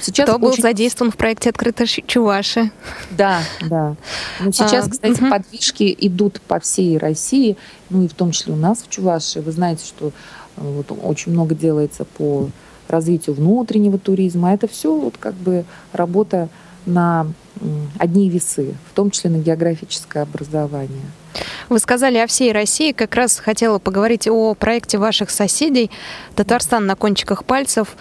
сейчас 0.00 0.26
Кто 0.26 0.38
был 0.38 0.54
задействован 0.56 1.12
в 1.12 1.18
проекте 1.18 1.50
«Открытая 1.50 1.86
Чуваши»? 1.86 2.70
Да, 3.10 3.42
да. 3.60 3.96
Но 4.40 4.52
сейчас, 4.52 4.86
а, 4.86 4.90
кстати, 4.90 5.20
угу. 5.20 5.28
подвижки 5.28 5.94
идут 6.00 6.40
по 6.40 6.60
всей 6.60 6.96
России, 6.96 7.58
ну 7.90 8.04
и 8.04 8.08
в 8.08 8.14
том 8.14 8.30
числе 8.30 8.54
у 8.54 8.56
нас 8.56 8.78
в 8.78 8.88
Чувашии. 8.88 9.40
Вы 9.40 9.52
знаете, 9.52 9.84
что 9.84 10.12
э, 10.56 10.60
вот 10.62 10.98
очень 11.02 11.32
много 11.32 11.54
делается 11.54 12.06
по 12.06 12.48
развитию 12.88 13.34
внутреннего 13.34 13.98
туризма. 13.98 14.52
Это 14.52 14.68
все 14.68 14.94
вот 14.94 15.16
как 15.18 15.34
бы 15.34 15.64
работа 15.92 16.48
на 16.86 17.26
одни 17.98 18.28
весы, 18.28 18.74
в 18.90 18.94
том 18.94 19.10
числе 19.10 19.30
на 19.30 19.36
географическое 19.36 20.22
образование. 20.24 21.04
Вы 21.68 21.78
сказали 21.78 22.18
о 22.18 22.26
всей 22.26 22.52
России. 22.52 22.92
Как 22.92 23.14
раз 23.14 23.38
хотела 23.38 23.78
поговорить 23.78 24.28
о 24.28 24.54
проекте 24.54 24.98
ваших 24.98 25.30
соседей 25.30 25.90
«Татарстан 26.34 26.86
на 26.86 26.96
кончиках 26.96 27.44
пальцев». 27.44 27.96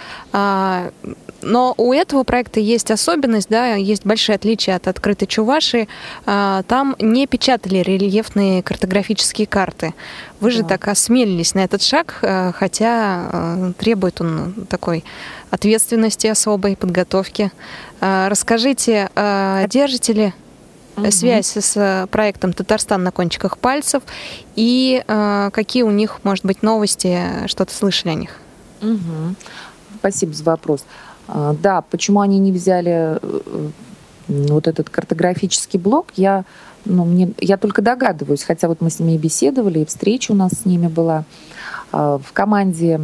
А, 1.42 1.46
но 1.46 1.74
у 1.78 1.94
этого 1.94 2.24
проекта 2.24 2.60
есть 2.60 2.92
особенность, 2.92 3.50
да, 3.50 3.76
есть 3.76 4.06
большие 4.06 4.36
отличия 4.36 4.76
от 4.76 4.88
открытой 4.88 5.28
Чуваши. 5.28 5.88
А, 6.26 6.64
там 6.64 6.96
не 7.00 7.28
печатали 7.28 7.80
рельефные 7.80 8.64
картографические 8.64 9.48
карты. 9.48 9.94
Вы 10.40 10.52
же 10.52 10.64
да. 10.64 10.70
так 10.70 10.88
осмелились 10.88 11.54
на 11.54 11.60
этот 11.60 11.82
шаг, 11.82 12.20
а, 12.22 12.52
хотя 12.52 13.74
требует 13.78 14.22
он 14.22 14.66
такой 14.70 15.04
ответственности 15.50 16.28
особой, 16.28 16.78
подготовки. 16.78 17.52
Расскажите, 18.00 19.10
держите 19.68 20.14
ли 20.14 20.34
угу. 20.96 21.12
связь 21.12 21.58
с 21.58 21.78
э, 21.78 22.08
проектом 22.08 22.54
«Татарстан 22.54 23.04
на 23.04 23.12
кончиках 23.12 23.58
пальцев» 23.58 24.04
и 24.56 25.04
э, 25.06 25.50
какие 25.54 25.84
у 25.84 25.92
них, 25.92 26.20
может 26.24 26.46
быть, 26.46 26.64
новости, 26.64 27.22
что-то 27.48 27.74
слышали 27.74 28.12
о 28.12 28.16
них? 28.16 28.38
Угу. 28.82 29.36
Спасибо 30.00 30.34
за 30.34 30.44
вопрос. 30.44 30.84
А, 30.84 31.11
да, 31.28 31.82
почему 31.90 32.22
они 32.22 32.40
не 32.40 32.52
взяли 32.52 33.18
э, 33.22 33.70
вот 34.28 34.68
этот 34.68 34.90
картографический 34.90 35.80
блок, 35.80 36.08
я, 36.16 36.46
ну, 36.86 37.06
мне, 37.06 37.32
я 37.40 37.58
только 37.58 37.82
догадываюсь, 37.82 38.44
хотя 38.44 38.68
вот 38.68 38.82
мы 38.82 38.90
с 38.90 39.00
ними 39.00 39.14
и 39.14 39.18
беседовали, 39.18 39.80
и 39.80 39.86
встреча 39.86 40.32
у 40.32 40.36
нас 40.36 40.52
с 40.62 40.66
ними 40.66 40.88
была. 40.88 41.26
А, 41.92 42.18
в 42.20 42.32
команде 42.32 43.02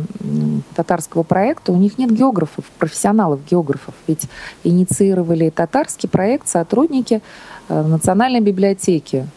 татарского 0.75 1.23
проекта 1.23 1.73
у 1.73 1.75
них 1.75 1.97
нет 1.97 2.11
географов, 2.11 2.65
профессионалов-географов. 2.79 3.93
Ведь 4.07 4.27
инициировали 4.63 5.49
татарский 5.49 6.07
проект 6.07 6.47
сотрудники 6.47 7.21
Э, 7.69 7.81
Национальной 7.81 8.39
библиотеке 8.39 9.27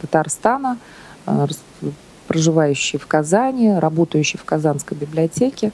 Татарстана, 0.00 0.78
э, 1.26 1.46
проживающие 2.28 3.00
в 3.00 3.06
Казани, 3.06 3.78
работающие 3.78 4.38
в 4.38 4.44
Казанской 4.44 4.96
библиотеке. 4.96 5.72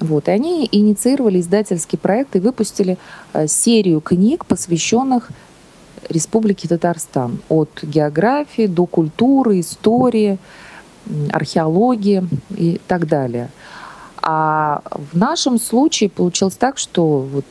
Вот. 0.00 0.28
И 0.28 0.30
они 0.30 0.68
инициировали 0.72 1.40
издательский 1.40 1.98
проект 1.98 2.34
и 2.34 2.40
выпустили 2.40 2.98
э, 3.32 3.46
серию 3.46 4.00
книг, 4.00 4.46
посвященных 4.46 5.30
Республике 6.08 6.68
Татарстан. 6.68 7.40
От 7.48 7.70
географии 7.82 8.66
до 8.66 8.86
культуры, 8.86 9.60
истории, 9.60 10.38
археологии 11.30 12.26
и 12.56 12.80
так 12.86 13.06
далее. 13.06 13.50
А 14.22 14.82
в 15.12 15.16
нашем 15.16 15.58
случае 15.58 16.10
получилось 16.10 16.56
так, 16.56 16.78
что 16.78 17.20
вот 17.20 17.44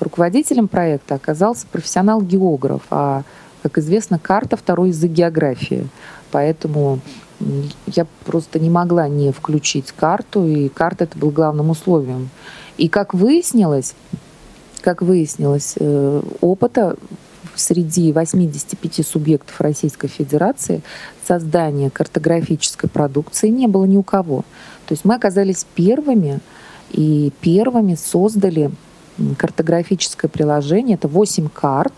руководителем 0.00 0.68
проекта 0.68 1.14
оказался 1.14 1.66
профессионал-географ, 1.70 2.82
а, 2.90 3.22
как 3.62 3.78
известно, 3.78 4.18
карта 4.18 4.56
второй 4.56 4.88
язык 4.88 5.10
географии. 5.10 5.88
Поэтому 6.30 7.00
я 7.86 8.06
просто 8.24 8.58
не 8.58 8.70
могла 8.70 9.08
не 9.08 9.32
включить 9.32 9.92
карту, 9.92 10.46
и 10.46 10.68
карта 10.68 11.04
это 11.04 11.18
был 11.18 11.30
главным 11.30 11.70
условием. 11.70 12.30
И 12.76 12.88
как 12.88 13.14
выяснилось, 13.14 13.94
как 14.82 15.02
выяснилось, 15.02 15.74
э, 15.78 16.22
опыта 16.40 16.96
среди 17.56 18.12
85 18.12 19.06
субъектов 19.06 19.60
Российской 19.60 20.08
Федерации 20.08 20.82
создания 21.26 21.90
картографической 21.90 22.88
продукции 22.88 23.48
не 23.48 23.66
было 23.66 23.84
ни 23.84 23.96
у 23.96 24.02
кого. 24.02 24.44
То 24.86 24.92
есть 24.92 25.04
мы 25.04 25.14
оказались 25.14 25.66
первыми 25.74 26.40
и 26.90 27.32
первыми 27.40 27.94
создали 27.94 28.70
картографическое 29.36 30.30
приложение. 30.30 30.96
Это 30.96 31.08
8 31.08 31.48
карт, 31.48 31.92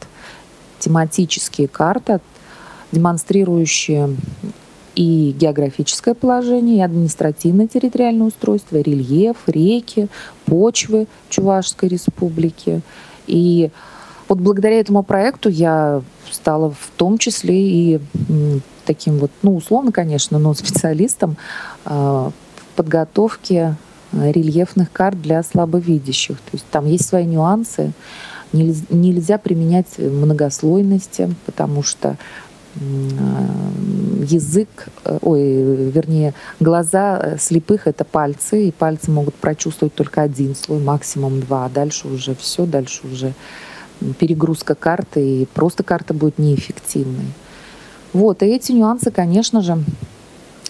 тематические 0.79 1.69
карты, 1.69 2.21
демонстрирующие 2.91 4.17
и 4.95 5.35
географическое 5.39 6.15
положение, 6.15 6.79
и 6.79 6.83
административно-территориальное 6.83 8.27
устройство, 8.27 8.77
рельеф, 8.77 9.37
реки, 9.47 10.09
почвы 10.47 11.07
Чувашской 11.29 11.89
республики. 11.89 12.83
И 13.27 13.71
вот 14.29 14.39
благодаря 14.39 14.81
этому 14.81 15.03
проекту 15.03 15.49
я 15.49 16.03
стала 16.31 16.71
в 16.71 16.91
том 16.97 17.19
числе 17.19 17.57
и 17.57 18.01
таким 18.85 19.19
вот, 19.19 19.31
ну, 19.43 19.57
условно, 19.57 19.93
конечно, 19.93 20.39
но 20.39 20.55
специалистом 20.55 21.37
а, 21.85 22.31
в 22.57 22.77
подготовке 22.77 23.77
рельефных 24.13 24.93
карт 24.93 25.21
для 25.21 25.43
слабовидящих. 25.43 26.37
То 26.37 26.51
есть 26.53 26.67
там 26.71 26.87
есть 26.87 27.07
свои 27.07 27.25
нюансы. 27.25 27.93
Нельзя 28.53 29.39
применять 29.39 29.99
многослойности, 29.99 31.35
потому 31.47 31.83
что 31.83 32.19
язык, 32.77 34.69
э, 35.05 35.19
ой, 35.21 35.43
вернее, 35.91 36.35
глаза 36.61 37.19
э, 37.19 37.39
слепых 37.39 37.87
это 37.87 38.05
пальцы, 38.05 38.69
и 38.69 38.71
пальцы 38.71 39.11
могут 39.11 39.35
прочувствовать 39.35 39.95
только 39.95 40.23
один 40.23 40.55
слой, 40.55 40.81
максимум 40.81 41.41
два, 41.41 41.67
а 41.67 41.69
дальше 41.69 42.09
уже 42.09 42.35
все, 42.35 42.65
дальше 42.65 43.03
уже 43.07 43.35
перегрузка 44.19 44.75
карты, 44.75 45.43
и 45.43 45.47
просто 45.47 45.83
карта 45.83 46.15
будет 46.15 46.39
неэффективной. 46.39 47.33
Вот, 48.13 48.43
и 48.43 48.47
эти 48.47 48.73
нюансы, 48.73 49.11
конечно 49.11 49.63
же, 49.63 49.79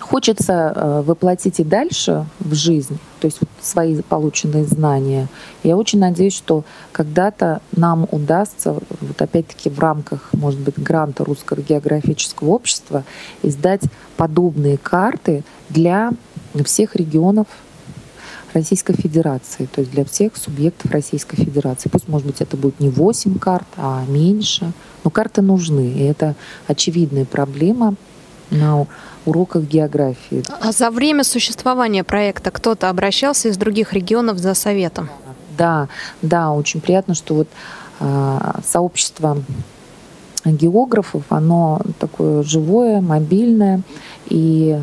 хочется 0.02 0.72
э, 0.74 1.02
воплотить 1.06 1.60
и 1.60 1.64
дальше 1.64 2.26
в 2.40 2.54
жизнь, 2.54 2.98
то 3.20 3.26
есть 3.26 3.38
вот 3.40 3.48
свои 3.60 4.02
полученные 4.02 4.64
знания. 4.64 5.28
Я 5.62 5.76
очень 5.76 6.00
надеюсь, 6.00 6.36
что 6.36 6.64
когда-то 6.90 7.62
нам 7.76 8.06
удастся, 8.10 8.72
вот 8.72 9.22
опять-таки 9.22 9.70
в 9.70 9.78
рамках, 9.78 10.30
может 10.32 10.60
быть, 10.60 10.78
гранта 10.78 11.24
Русского 11.24 11.62
географического 11.62 12.50
общества, 12.50 13.04
издать 13.42 13.82
подобные 14.16 14.76
карты 14.76 15.44
для 15.70 16.10
всех 16.64 16.96
регионов 16.96 17.46
Российской 18.52 18.94
Федерации, 18.94 19.66
то 19.66 19.80
есть 19.80 19.92
для 19.92 20.04
всех 20.04 20.36
субъектов 20.36 20.90
Российской 20.90 21.36
Федерации. 21.36 21.88
Пусть, 21.88 22.08
может 22.08 22.26
быть, 22.26 22.40
это 22.40 22.56
будет 22.56 22.80
не 22.80 22.90
8 22.90 23.38
карт, 23.38 23.66
а 23.76 24.04
меньше, 24.06 24.72
но 25.04 25.10
карты 25.10 25.42
нужны, 25.42 25.88
и 25.92 26.02
это 26.02 26.34
очевидная 26.66 27.24
проблема 27.24 27.94
на 28.50 28.86
уроках 29.26 29.64
географии. 29.64 30.42
А 30.60 30.72
за 30.72 30.90
время 30.90 31.24
существования 31.24 32.04
проекта 32.04 32.50
кто-то 32.50 32.88
обращался 32.88 33.48
из 33.48 33.56
других 33.56 33.92
регионов 33.92 34.38
за 34.38 34.54
советом? 34.54 35.08
Да, 35.56 35.88
да, 36.22 36.52
очень 36.52 36.80
приятно, 36.80 37.14
что 37.14 37.34
вот 37.34 37.48
э, 38.00 38.38
сообщество 38.64 39.38
географов, 40.44 41.24
оно 41.28 41.80
такое 41.98 42.42
живое, 42.42 43.00
мобильное. 43.00 43.82
И 44.28 44.78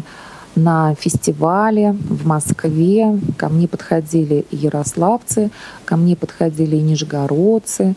на 0.56 0.96
фестивале 0.96 1.94
в 1.94 2.26
Москве 2.26 3.20
ко 3.38 3.50
мне 3.50 3.68
подходили 3.68 4.46
и 4.52 4.56
ярославцы, 4.56 5.52
ко 5.86 5.98
мне 5.98 6.16
подходили 6.16 6.76
и 6.76 6.82
нижегородцы, 6.82 7.96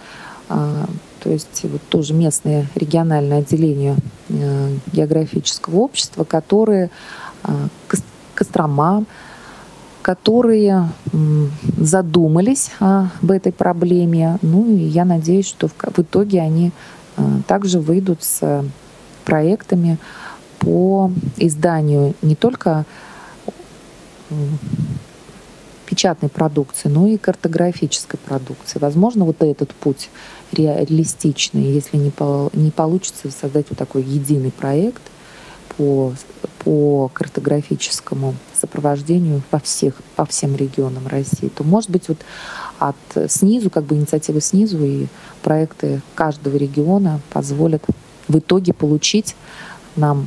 э, 0.49 0.85
то 1.23 1.31
есть 1.31 1.61
вот 1.65 1.81
тоже 1.89 2.15
местное 2.15 2.67
региональное 2.75 3.39
отделение 3.39 3.97
э, 4.29 4.77
географического 4.93 5.77
общества, 5.77 6.25
которые 6.25 6.91
э, 7.45 7.53
Кострома, 8.35 9.05
которые 10.01 10.89
задумались 11.77 12.71
об 12.81 13.31
этой 13.31 13.53
проблеме. 13.53 14.39
Ну 14.43 14.75
и 14.75 14.81
я 14.81 15.05
надеюсь, 15.05 15.47
что 15.47 15.69
в 15.69 15.99
итоге 15.99 16.41
они 16.41 16.73
э, 17.17 17.23
также 17.47 17.79
выйдут 17.79 18.23
с 18.23 18.65
проектами 19.25 19.99
по 20.59 21.13
изданию 21.37 22.15
не 22.23 22.35
только 22.35 22.85
печатной 25.93 26.31
продукции, 26.31 26.89
но 26.89 27.07
и 27.07 27.19
картографической 27.19 28.19
продукции. 28.19 28.79
Возможно, 28.79 29.27
вот 29.27 29.43
этот 29.43 29.75
путь 29.75 30.09
реалистичный, 30.51 31.65
если 31.65 31.99
не, 31.99 32.09
по, 32.09 32.49
не 32.55 32.71
получится 32.71 33.31
создать 33.31 33.67
вот 33.69 33.77
такой 33.77 34.03
единый 34.03 34.51
проект 34.51 35.03
по, 35.77 36.15
по 36.61 37.11
картографическому 37.13 38.35
сопровождению 38.59 39.43
по, 39.51 39.59
всех, 39.59 39.97
по 40.17 40.25
всем 40.25 40.57
регионам 40.57 41.07
России, 41.09 41.49
то, 41.49 41.63
может 41.63 41.91
быть, 41.91 42.09
вот 42.09 42.21
от 42.79 43.31
снизу, 43.31 43.69
как 43.69 43.85
бы 43.85 43.95
инициативы 43.95 44.41
снизу 44.41 44.83
и 44.83 45.09
проекты 45.43 46.01
каждого 46.15 46.57
региона 46.57 47.21
позволят 47.35 47.85
в 48.29 48.39
итоге 48.39 48.73
получить 48.73 49.37
нам 49.97 50.27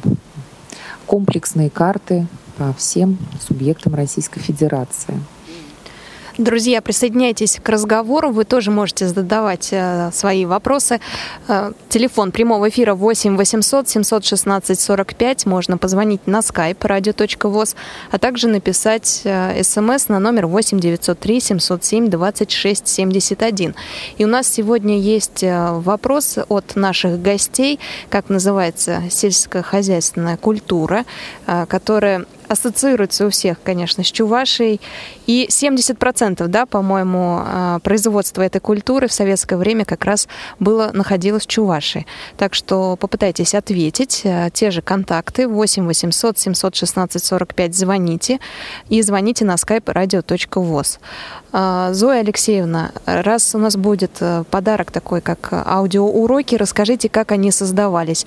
комплексные 1.07 1.71
карты 1.71 2.27
по 2.55 2.71
всем 2.73 3.17
субъектам 3.41 3.95
Российской 3.95 4.41
Федерации. 4.41 5.19
Друзья, 6.37 6.81
присоединяйтесь 6.81 7.61
к 7.63 7.69
разговору. 7.69 8.29
Вы 8.29 8.43
тоже 8.43 8.69
можете 8.69 9.07
задавать 9.07 9.69
э, 9.71 10.11
свои 10.11 10.45
вопросы. 10.45 10.99
Э, 11.47 11.71
телефон 11.87 12.33
прямого 12.33 12.67
эфира 12.67 12.93
8 12.93 13.37
800 13.37 13.87
716 13.87 14.77
45. 14.77 15.45
Можно 15.45 15.77
позвонить 15.77 16.27
на 16.27 16.39
skype 16.39 16.79
radio.voz, 16.79 17.77
а 18.11 18.17
также 18.17 18.49
написать 18.49 19.21
э, 19.23 19.63
смс 19.63 20.09
на 20.09 20.19
номер 20.19 20.47
8 20.47 20.77
903 20.77 21.39
707 21.39 22.09
26 22.09 22.85
71. 22.85 23.73
И 24.17 24.25
у 24.25 24.27
нас 24.27 24.49
сегодня 24.49 24.99
есть 24.99 25.41
вопрос 25.41 26.37
от 26.49 26.75
наших 26.75 27.21
гостей, 27.21 27.79
как 28.09 28.27
называется 28.27 29.03
сельскохозяйственная 29.09 30.35
культура, 30.35 31.05
которая 31.69 32.25
ассоциируется 32.47 33.25
у 33.25 33.29
всех, 33.29 33.61
конечно, 33.63 34.03
с 34.03 34.07
Чувашией. 34.07 34.81
И 35.27 35.47
70%, 35.49 36.47
да, 36.47 36.65
по-моему, 36.65 37.41
а, 37.43 37.79
производства 37.79 38.41
этой 38.41 38.59
культуры 38.59 39.07
в 39.07 39.13
советское 39.13 39.57
время 39.57 39.85
как 39.85 40.05
раз 40.05 40.27
было, 40.59 40.91
находилось 40.93 41.43
в 41.43 41.47
Чувашии. 41.47 42.05
Так 42.37 42.53
что 42.53 42.95
попытайтесь 42.95 43.55
ответить. 43.55 44.21
А, 44.25 44.49
те 44.49 44.71
же 44.71 44.81
контакты 44.81 45.47
8 45.47 45.85
800 45.85 46.37
716 46.37 47.23
45 47.23 47.75
звоните 47.75 48.39
и 48.89 49.01
звоните 49.01 49.45
на 49.45 49.55
skype 49.55 49.85
radio.voz. 49.85 50.99
А, 51.57 51.93
Зоя 51.93 52.19
Алексеевна, 52.19 52.91
раз 53.05 53.55
у 53.55 53.57
нас 53.57 53.77
будет 53.77 54.21
подарок 54.51 54.91
такой, 54.91 55.21
как 55.21 55.53
аудиоуроки, 55.53 56.55
расскажите, 56.55 57.07
как 57.07 57.31
они 57.31 57.49
создавались. 57.49 58.25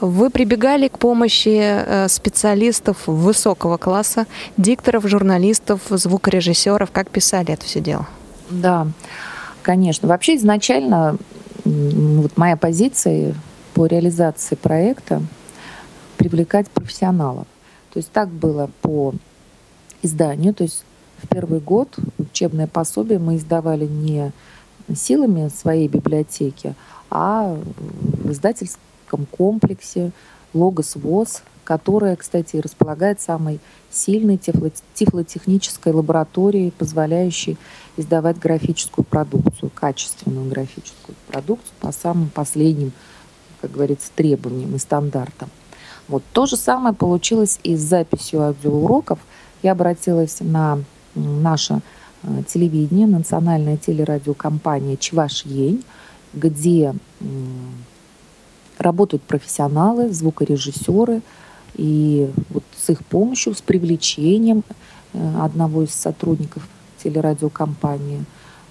Вы 0.00 0.28
прибегали 0.28 0.88
к 0.88 0.98
помощи 0.98 1.56
э, 1.60 2.08
специалистов 2.08 3.06
высокого 3.06 3.76
класса, 3.76 4.26
дикторов, 4.56 5.06
журналистов, 5.06 5.82
звукорежиссеров. 5.88 6.90
Как 6.90 7.10
писали 7.10 7.52
это 7.52 7.64
все 7.64 7.78
дело? 7.78 8.08
Да, 8.50 8.88
конечно. 9.62 10.08
Вообще 10.08 10.34
изначально 10.34 11.16
вот 11.64 12.36
моя 12.36 12.56
позиция 12.56 13.36
по 13.74 13.86
реализации 13.86 14.56
проекта 14.56 15.22
привлекать 16.16 16.68
профессионалов. 16.70 17.46
То 17.92 17.98
есть 18.00 18.10
так 18.10 18.30
было 18.30 18.68
по 18.82 19.14
изданию, 20.02 20.52
то 20.52 20.64
есть 20.64 20.84
в 21.22 21.28
первый 21.28 21.60
год 21.60 21.96
учебное 22.34 22.66
пособие 22.66 23.18
мы 23.18 23.36
издавали 23.36 23.86
не 23.86 24.32
силами 24.94 25.48
своей 25.48 25.88
библиотеки, 25.88 26.74
а 27.10 27.56
в 28.22 28.32
издательстве 28.32 28.80
Курском 29.14 29.26
комплексе 29.26 30.10
Логос 30.52 30.96
ВОЗ, 30.96 31.42
которая, 31.64 32.16
кстати, 32.16 32.56
располагает 32.56 33.20
самой 33.20 33.60
сильной 33.90 34.38
тифлотехнической 34.94 35.92
лабораторией, 35.92 36.72
позволяющей 36.72 37.56
издавать 37.96 38.38
графическую 38.38 39.04
продукцию, 39.04 39.70
качественную 39.74 40.48
графическую 40.50 41.14
продукцию 41.28 41.72
по 41.80 41.92
самым 41.92 42.28
последним, 42.28 42.92
как 43.60 43.70
говорится, 43.70 44.10
требованиям 44.14 44.74
и 44.74 44.78
стандартам. 44.78 45.48
Вот 46.08 46.22
то 46.32 46.46
же 46.46 46.56
самое 46.56 46.94
получилось 46.94 47.58
и 47.62 47.76
с 47.76 47.80
записью 47.80 48.42
аудиоуроков. 48.42 49.18
Я 49.62 49.72
обратилась 49.72 50.38
на 50.40 50.80
наше 51.14 51.80
э, 52.24 52.42
телевидение, 52.48 53.06
национальная 53.06 53.76
телерадиокомпания 53.76 54.96
«Чеваш-Ень», 54.96 55.84
где 56.32 56.94
работают 58.78 59.22
профессионалы, 59.22 60.12
звукорежиссеры, 60.12 61.22
и 61.76 62.30
вот 62.50 62.64
с 62.76 62.90
их 62.90 63.04
помощью, 63.04 63.54
с 63.54 63.62
привлечением 63.62 64.64
э, 65.12 65.40
одного 65.40 65.82
из 65.82 65.90
сотрудников 65.90 66.66
телерадиокомпании 67.02 68.24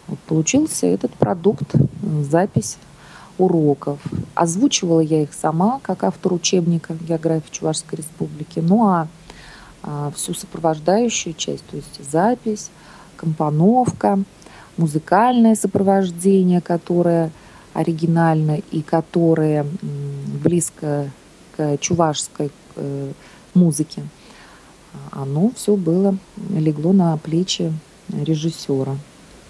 вот 0.08 0.20
получился 0.20 0.88
этот 0.88 1.12
продукт, 1.14 1.76
э, 1.76 1.78
запись 2.24 2.78
уроков. 3.38 4.00
Озвучивала 4.36 5.00
я 5.00 5.24
их 5.24 5.34
сама, 5.34 5.80
как 5.82 6.04
автор 6.04 6.34
учебника 6.34 6.94
географии 6.94 7.52
Чувашской 7.52 7.98
Республики. 7.98 8.60
Ну 8.60 8.86
а, 8.86 9.08
а 9.82 10.12
всю 10.16 10.34
сопровождающую 10.34 11.34
часть, 11.34 11.66
то 11.66 11.76
есть 11.76 12.12
запись, 12.12 12.70
компоновка, 13.24 14.20
музыкальное 14.78 15.56
сопровождение, 15.56 16.62
которое– 16.62 17.32
оригинально 17.74 18.62
и 18.72 18.82
которые 18.82 19.66
близко 20.44 21.10
к 21.56 21.78
чувашской 21.78 22.52
э, 22.76 23.12
музыке, 23.54 24.04
оно 25.12 25.52
все 25.56 25.76
было 25.76 26.18
легло 26.50 26.94
на 26.94 27.18
плечи 27.18 27.74
режиссера. 28.10 28.96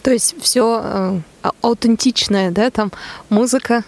То 0.01 0.11
есть 0.11 0.35
все 0.41 0.81
э, 0.83 1.19
а, 1.43 1.51
аутентичное, 1.61 2.51
да, 2.51 2.69
там 2.69 2.91
музыка, 3.29 3.83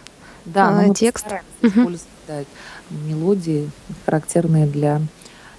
да, 0.45 0.85
э, 0.85 0.93
текст. 0.93 1.27
Угу. 1.61 1.97
Да, 2.27 2.43
мелодии, 2.89 3.69
характерные 4.05 4.65
для 4.65 5.01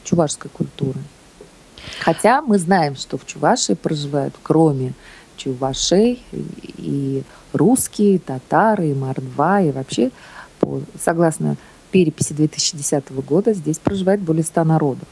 чувашской 0.04 0.50
культуры. 0.50 0.98
Хотя 2.00 2.42
мы 2.42 2.58
знаем, 2.58 2.96
что 2.96 3.18
в 3.18 3.26
Чувашии 3.26 3.74
проживают, 3.74 4.34
кроме 4.42 4.92
чувашей 5.36 6.22
и 6.32 7.22
русские, 7.52 8.18
татары, 8.18 8.90
и 8.90 8.94
мордва, 8.94 9.60
и 9.60 9.70
вообще, 9.70 10.10
по, 10.58 10.80
согласно 10.98 11.56
переписи 11.90 12.32
2010 12.32 13.12
года, 13.24 13.52
здесь 13.52 13.78
проживает 13.78 14.20
более 14.20 14.44
100 14.44 14.64
народов. 14.64 15.08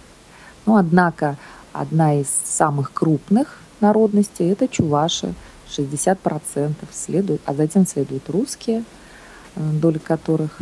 Но, 0.66 0.76
однако, 0.76 1.36
одна 1.72 2.20
из 2.20 2.28
самых 2.28 2.92
крупных 2.92 3.58
народностей– 3.80 4.48
это 4.50 4.66
чуваши, 4.66 5.34
60% 5.68 6.74
следует, 6.92 7.40
а 7.44 7.54
затем 7.54 7.86
следуют 7.86 8.28
русские, 8.30 8.84
э, 9.56 9.60
доля 9.60 9.98
которых 9.98 10.58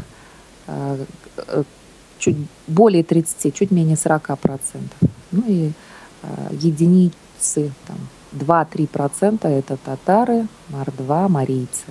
э, 0.67 1.05
э, 1.37 1.65
чуть 2.19 2.37
более 2.67 3.03
30, 3.03 3.55
чуть 3.55 3.71
менее 3.71 3.97
40%. 3.97 4.39
Ну 5.33 5.45
и 5.47 5.73
единицы, 6.51 7.73
там, 7.87 7.99
2-3% 8.33 9.47
это 9.47 9.77
татары, 9.77 10.47
мордва, 10.69 11.29
марийцы. 11.29 11.87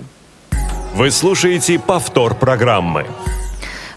Вы 0.94 1.10
слушаете 1.10 1.78
повтор 1.78 2.34
программы. 2.34 3.06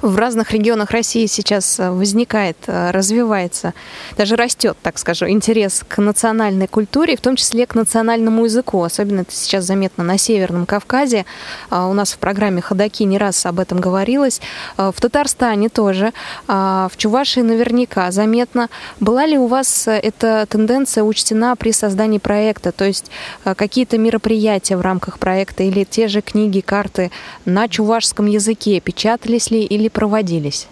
В 0.02 0.16
разных 0.18 0.52
регионах 0.52 0.92
России 0.92 1.26
сейчас 1.26 1.80
э, 1.80 1.90
возникает, 1.90 2.58
э, 2.68 2.92
развивается, 2.92 3.74
даже 4.18 4.36
растет, 4.36 4.78
так 4.82 4.98
скажу, 4.98 5.28
интерес 5.28 5.84
к 5.88 5.98
национальной 5.98 6.68
культуре, 6.68 7.16
в 7.18 7.22
том 7.22 7.36
числе 7.36 7.66
к 7.66 7.76
национальному 7.76 8.46
языку. 8.46 8.84
Особенно 8.84 9.22
это 9.22 9.34
сейчас 9.34 9.66
заметно 9.66 10.04
на 10.04 10.18
Северном 10.18 10.66
Кавказе. 10.66 11.26
А, 11.70 11.88
у 11.88 11.94
нас 11.94 12.14
в 12.14 12.18
программе 12.18 12.62
«Ходоки» 12.62 13.04
не 13.04 13.18
раз 13.18 13.46
об 13.46 13.60
этом 13.60 13.80
говорилось. 13.80 14.42
А, 14.78 14.92
в 14.92 15.00
Татарстане 15.00 15.70
тоже. 15.70 16.14
А, 16.48 16.88
в 16.92 16.98
Чувашии 16.98 17.42
наверняка 17.42 18.12
заметно. 18.12 18.70
Была 19.00 19.26
ли 19.26 19.38
у 19.38 19.48
вас 19.48 19.88
э, 19.88 20.00
эта 20.00 20.46
тенденция 20.48 21.04
учтена 21.04 21.56
при 21.56 21.72
создании 21.72 22.20
проекта? 22.20 22.72
То 22.72 22.86
есть 22.86 23.12
какие-то 23.44 23.98
мероприятия 23.98 24.78
в 24.78 24.82
рамках 24.82 25.20
проекта 25.20 25.64
или 25.64 25.84
те 25.84 26.08
же 26.08 26.22
книги, 26.22 26.60
карты 26.60 27.12
на 27.46 27.68
чувашском 27.68 28.26
языке 28.26 28.80
печатались 28.80 29.52
ли 29.52 29.64
или 29.64 29.85
проводились? 29.90 30.68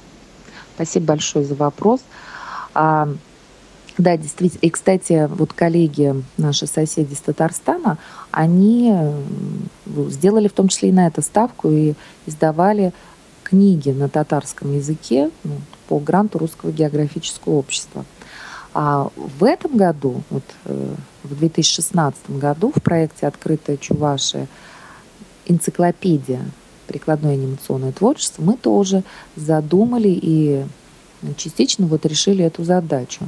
Спасибо 0.75 1.07
большое 1.07 1.45
за 1.45 1.55
вопрос. 1.55 2.01
А, 2.73 3.09
да, 3.97 4.17
действительно. 4.17 4.61
И, 4.61 4.69
кстати, 4.69 5.29
вот 5.31 5.53
коллеги, 5.53 6.15
наши 6.37 6.65
соседи 6.65 7.13
из 7.13 7.19
Татарстана, 7.19 7.97
они 8.31 8.95
сделали 9.85 10.47
в 10.47 10.53
том 10.53 10.67
числе 10.67 10.89
и 10.89 10.91
на 10.93 11.07
это 11.07 11.21
ставку 11.21 11.69
и 11.69 11.93
издавали 12.25 12.93
книги 13.43 13.91
на 13.91 14.09
татарском 14.09 14.73
языке 14.75 15.29
ну, 15.43 15.57
по 15.87 15.99
гранту 15.99 16.39
Русского 16.39 16.71
географического 16.71 17.53
общества. 17.53 18.05
А 18.73 19.09
в 19.15 19.43
этом 19.43 19.77
году, 19.77 20.23
вот, 20.31 20.43
э, 20.65 20.95
в 21.23 21.35
2016 21.37 22.39
году, 22.39 22.71
в 22.75 22.81
проекте 22.81 23.27
«Открытая 23.27 23.77
Чувашия» 23.77 24.47
энциклопедия 25.45 26.43
прикладное 26.87 27.33
анимационное 27.33 27.91
творчество, 27.91 28.41
мы 28.41 28.57
тоже 28.57 29.03
задумали 29.35 30.09
и 30.09 30.63
частично 31.37 31.85
вот 31.87 32.05
решили 32.05 32.43
эту 32.43 32.63
задачу. 32.63 33.27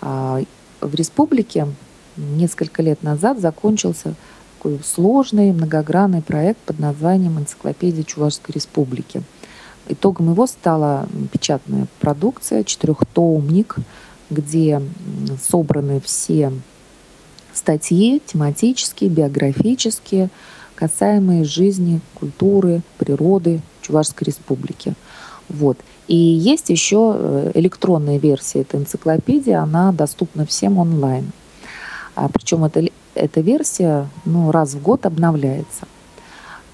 А, 0.00 0.40
в 0.80 0.94
республике 0.94 1.68
несколько 2.16 2.82
лет 2.82 3.02
назад 3.02 3.38
закончился 3.40 4.14
такой 4.56 4.80
сложный, 4.84 5.52
многогранный 5.52 6.20
проект 6.20 6.58
под 6.60 6.80
названием 6.80 7.38
«Энциклопедия 7.38 8.02
Чувашской 8.02 8.54
Республики». 8.54 9.22
Итогом 9.88 10.32
его 10.32 10.46
стала 10.46 11.08
печатная 11.32 11.86
продукция, 12.00 12.64
четырехтомник, 12.64 13.76
где 14.30 14.82
собраны 15.48 16.00
все 16.00 16.52
статьи 17.54 18.20
тематические, 18.24 19.10
биографические, 19.10 20.28
касаемые 20.78 21.42
жизни, 21.42 22.00
культуры, 22.14 22.82
природы 22.98 23.60
Чувашской 23.82 24.26
Республики. 24.26 24.94
Вот. 25.48 25.76
И 26.06 26.14
есть 26.14 26.70
еще 26.70 27.16
э, 27.16 27.50
электронная 27.54 28.18
версия 28.18 28.60
этой 28.60 28.78
энциклопедии, 28.78 29.52
она 29.52 29.90
доступна 29.90 30.46
всем 30.46 30.78
онлайн. 30.78 31.32
А, 32.14 32.28
причем 32.28 32.64
эта, 32.64 32.84
эта 33.16 33.40
версия 33.40 34.08
ну, 34.24 34.52
раз 34.52 34.74
в 34.74 34.82
год 34.82 35.04
обновляется. 35.04 35.88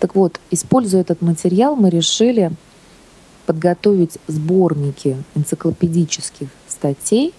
Так 0.01 0.15
вот, 0.15 0.39
используя 0.51 1.01
этот 1.01 1.23
материал, 1.23 1.75
мы 1.75 1.89
решили 1.89 2.53
подготовить 3.47 4.19
сборники 4.27 5.17
энциклопедических 5.35 6.49
статей 6.69 7.33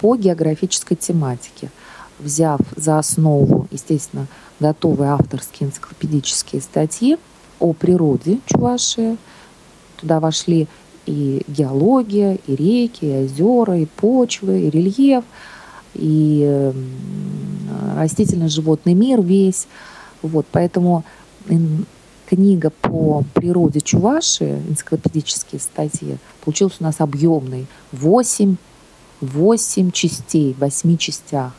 по 0.00 0.16
географической 0.16 0.96
тематике, 0.96 1.70
взяв 2.18 2.60
за 2.76 2.98
основу, 2.98 3.66
естественно, 3.70 4.26
готовые 4.60 5.10
авторские 5.10 5.68
энциклопедические 5.68 6.60
статьи 6.62 7.16
о 7.60 7.72
природе 7.72 8.38
Чувашии. 8.46 9.16
Туда 9.96 10.20
вошли 10.20 10.68
и 11.06 11.42
геология, 11.48 12.38
и 12.46 12.56
реки, 12.56 13.04
и 13.04 13.24
озера, 13.24 13.78
и 13.78 13.86
почвы, 13.86 14.62
и 14.62 14.70
рельеф, 14.70 15.24
и 15.94 16.72
растительно-животный 17.96 18.94
мир 18.94 19.22
весь. 19.22 19.66
Вот, 20.22 20.46
поэтому 20.52 21.04
книга 22.26 22.70
по 22.82 23.24
природе 23.34 23.80
Чувашии, 23.80 24.60
энциклопедические 24.68 25.60
статьи, 25.60 26.18
получилась 26.44 26.76
у 26.80 26.84
нас 26.84 26.96
объемной. 27.00 27.66
Восемь, 27.90 28.56
восемь 29.20 29.90
частей, 29.90 30.52
в 30.52 30.58
восьми 30.58 30.98
частях. 30.98 31.52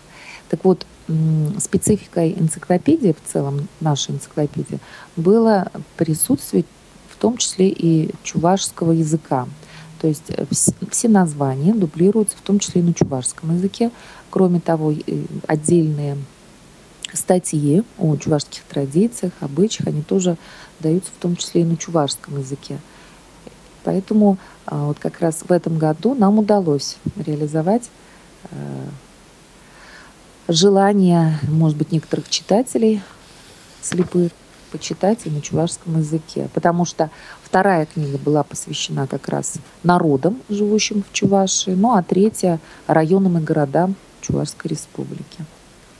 Так 0.49 0.63
вот, 0.63 0.85
спецификой 1.59 2.33
энциклопедии, 2.37 3.13
в 3.13 3.31
целом 3.31 3.67
нашей 3.79 4.15
энциклопедии, 4.15 4.79
было 5.15 5.71
присутствие 5.97 6.65
в 7.09 7.17
том 7.17 7.37
числе 7.37 7.69
и 7.69 8.11
чувашского 8.23 8.91
языка. 8.91 9.47
То 9.99 10.07
есть 10.07 10.25
э, 10.29 10.45
все 10.89 11.09
названия 11.09 11.73
дублируются 11.73 12.37
в 12.37 12.41
том 12.41 12.59
числе 12.59 12.81
и 12.81 12.83
на 12.83 12.93
чувашском 12.93 13.55
языке. 13.55 13.91
Кроме 14.29 14.59
того, 14.59 14.93
отдельные 15.47 16.17
статьи 17.13 17.83
о 17.97 18.15
чувашских 18.15 18.63
традициях, 18.63 19.33
обычаях, 19.41 19.87
они 19.87 20.01
тоже 20.01 20.37
даются 20.79 21.11
в 21.11 21.21
том 21.21 21.35
числе 21.35 21.61
и 21.61 21.65
на 21.65 21.75
чувашском 21.75 22.39
языке. 22.39 22.79
Поэтому 23.83 24.37
а, 24.65 24.85
вот 24.85 24.99
как 24.99 25.19
раз 25.19 25.41
в 25.47 25.51
этом 25.51 25.77
году 25.77 26.13
нам 26.13 26.37
удалось 26.37 26.97
реализовать 27.17 27.89
э, 28.51 28.55
желание, 30.49 31.39
может 31.47 31.77
быть, 31.77 31.91
некоторых 31.91 32.27
читателей 32.29 33.01
слепых 33.81 34.31
почитать 34.71 35.25
и 35.25 35.29
на 35.29 35.41
чувашском 35.41 35.99
языке. 35.99 36.49
Потому 36.53 36.85
что 36.85 37.09
вторая 37.43 37.85
книга 37.85 38.17
была 38.17 38.43
посвящена 38.43 39.07
как 39.07 39.27
раз 39.29 39.55
народам, 39.83 40.41
живущим 40.49 41.03
в 41.03 41.13
Чувашии, 41.13 41.71
ну 41.71 41.95
а 41.95 42.03
третья– 42.03 42.59
районам 42.87 43.37
и 43.37 43.41
городам 43.41 43.95
Чувашской 44.21 44.69
республики. 44.69 45.45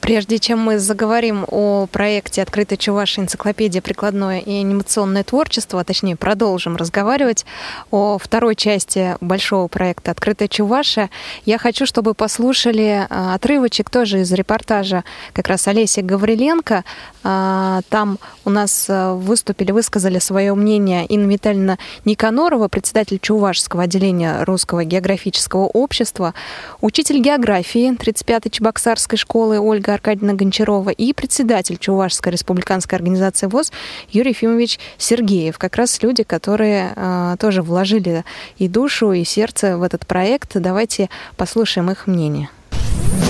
Прежде 0.09 0.39
чем 0.39 0.57
мы 0.57 0.79
заговорим 0.79 1.45
о 1.47 1.85
проекте 1.85 2.41
«Открытая 2.41 2.77
Чувашия. 2.79 3.23
Энциклопедия. 3.23 3.79
Прикладное 3.79 4.39
и 4.39 4.51
анимационное 4.59 5.23
творчество», 5.23 5.79
а 5.79 5.83
точнее 5.83 6.15
продолжим 6.15 6.77
разговаривать 6.77 7.45
о 7.91 8.17
второй 8.17 8.55
части 8.55 9.17
большого 9.21 9.67
проекта 9.67 10.09
«Открытая 10.09 10.47
Чувашия», 10.47 11.11
я 11.45 11.59
хочу, 11.59 11.85
чтобы 11.85 12.15
послушали 12.15 13.05
а, 13.07 13.35
отрывочек 13.35 13.91
тоже 13.91 14.21
из 14.21 14.31
репортажа 14.31 15.03
как 15.31 15.47
раз 15.47 15.67
Олеси 15.67 15.99
Гавриленко. 15.99 16.85
А, 17.23 17.81
там 17.89 18.17
у 18.45 18.49
нас 18.49 18.87
а, 18.89 19.13
выступили, 19.13 19.71
высказали 19.71 20.17
свое 20.17 20.55
мнение 20.55 21.05
Инна 21.05 21.31
Витальевна 21.31 21.77
Никанорова, 22.05 22.67
председатель 22.67 23.19
Чувашского 23.19 23.83
отделения 23.83 24.43
Русского 24.43 24.83
географического 24.85 25.65
общества, 25.65 26.33
учитель 26.81 27.19
географии 27.19 27.95
35-й 27.95 28.49
Чебоксарской 28.49 29.19
школы 29.19 29.59
Ольга 29.59 29.98
Аркадьевна 29.99 30.33
Гончарова 30.33 30.91
и 30.91 31.11
председатель 31.11 31.77
Чувашской 31.77 32.31
республиканской 32.31 32.97
организации 32.97 33.47
ВОЗ 33.47 33.73
Юрий 34.09 34.29
Ефимович 34.29 34.79
Сергеев. 34.97 35.57
Как 35.57 35.75
раз 35.75 36.01
люди, 36.01 36.23
которые 36.23 36.93
э, 36.95 37.35
тоже 37.37 37.61
вложили 37.61 38.23
и 38.57 38.69
душу, 38.69 39.11
и 39.11 39.25
сердце 39.25 39.77
в 39.77 39.83
этот 39.83 40.07
проект. 40.07 40.51
Давайте 40.55 41.09
послушаем 41.35 41.91
их 41.91 42.07
мнение. 42.07 42.49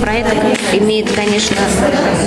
Проект 0.01 0.33
имеет, 0.73 1.11
конечно, 1.11 1.57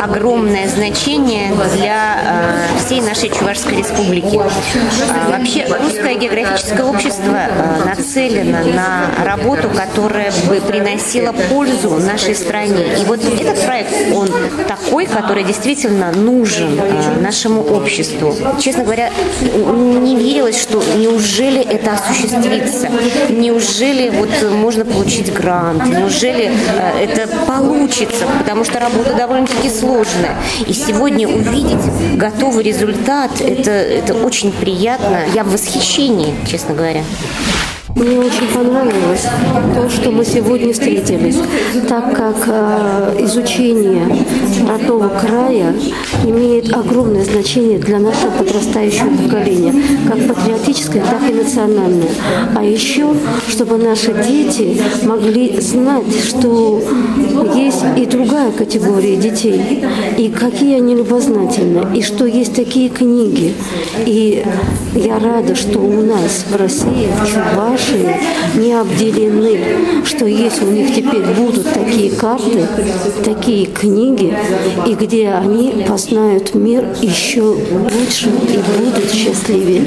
огромное 0.00 0.68
значение 0.68 1.52
для 1.76 2.16
э, 2.24 2.84
всей 2.84 3.00
нашей 3.00 3.30
Чувашской 3.30 3.78
республики. 3.78 4.38
А, 4.38 5.30
вообще, 5.30 5.66
русское 5.66 6.14
географическое 6.14 6.84
общество 6.84 7.36
э, 7.48 7.84
нацелено 7.84 8.58
на 8.64 9.24
работу, 9.24 9.70
которая 9.70 10.32
бы 10.48 10.60
приносила 10.60 11.32
пользу 11.50 11.90
нашей 11.98 12.34
стране. 12.34 12.94
И 13.00 13.04
вот 13.04 13.20
этот 13.24 13.64
проект, 13.64 13.92
он 14.14 14.28
такой, 14.66 15.06
который 15.06 15.44
действительно 15.44 16.12
нужен 16.12 16.78
э, 16.78 17.20
нашему 17.20 17.62
обществу. 17.62 18.34
Честно 18.60 18.84
говоря, 18.84 19.10
не 19.42 20.16
верилось, 20.16 20.60
что 20.60 20.82
неужели 20.96 21.62
это 21.62 21.94
осуществится, 21.94 22.88
неужели 23.30 24.10
вот 24.10 24.30
можно 24.52 24.84
получить 24.84 25.32
грант, 25.32 25.86
неужели 25.86 26.52
это 27.00 27.21
получится, 27.26 28.26
потому 28.38 28.64
что 28.64 28.80
работа 28.80 29.14
довольно-таки 29.14 29.68
сложная. 29.68 30.36
И 30.66 30.72
сегодня 30.72 31.28
увидеть 31.28 31.82
готовый 32.16 32.64
результат, 32.64 33.40
это, 33.40 33.70
это 33.70 34.14
очень 34.14 34.52
приятно. 34.52 35.24
Я 35.34 35.44
в 35.44 35.52
восхищении, 35.52 36.34
честно 36.48 36.74
говоря. 36.74 37.02
Мне 37.94 38.18
очень 38.18 38.46
понравилось 38.54 39.26
то, 39.74 39.90
что 39.90 40.10
мы 40.10 40.24
сегодня 40.24 40.72
встретились, 40.72 41.36
так 41.88 42.16
как 42.16 42.36
э, 42.46 43.16
изучение 43.20 44.24
родного 44.66 45.08
края 45.08 45.74
имеет 46.24 46.72
огромное 46.72 47.24
значение 47.24 47.78
для 47.78 47.98
нашего 47.98 48.30
подрастающего 48.30 49.10
поколения, 49.22 49.74
как 50.08 50.26
патриотическое, 50.26 51.04
так 51.04 51.30
и 51.30 51.34
национальное. 51.34 52.08
А 52.56 52.64
еще, 52.64 53.14
чтобы 53.48 53.76
наши 53.76 54.14
дети 54.26 54.80
могли 55.02 55.60
знать, 55.60 56.24
что 56.26 56.82
есть 57.54 57.84
и 57.98 58.06
другая 58.06 58.52
категория 58.52 59.16
детей, 59.16 59.84
и 60.16 60.28
какие 60.30 60.76
они 60.76 60.94
любознательны, 60.94 61.96
и 61.96 62.02
что 62.02 62.24
есть 62.24 62.54
такие 62.54 62.88
книги. 62.88 63.54
И 64.06 64.44
я 64.94 65.18
рада, 65.18 65.54
что 65.54 65.78
у 65.78 66.02
нас 66.02 66.44
в 66.48 66.56
России, 66.56 67.08
в 67.20 67.56
Чувашии 67.82 68.16
не 68.54 68.72
обделены, 68.72 69.60
что 70.04 70.26
если 70.26 70.64
у 70.64 70.70
них 70.70 70.94
теперь 70.94 71.22
будут 71.22 71.72
такие 71.72 72.10
карты, 72.10 72.66
такие 73.24 73.66
книги, 73.66 74.34
и 74.86 74.94
где 74.94 75.30
они 75.30 75.84
познают 75.86 76.54
мир 76.54 76.84
еще 77.00 77.42
лучше 77.42 78.28
и 78.28 78.58
будут 78.78 79.10
счастливее. 79.12 79.86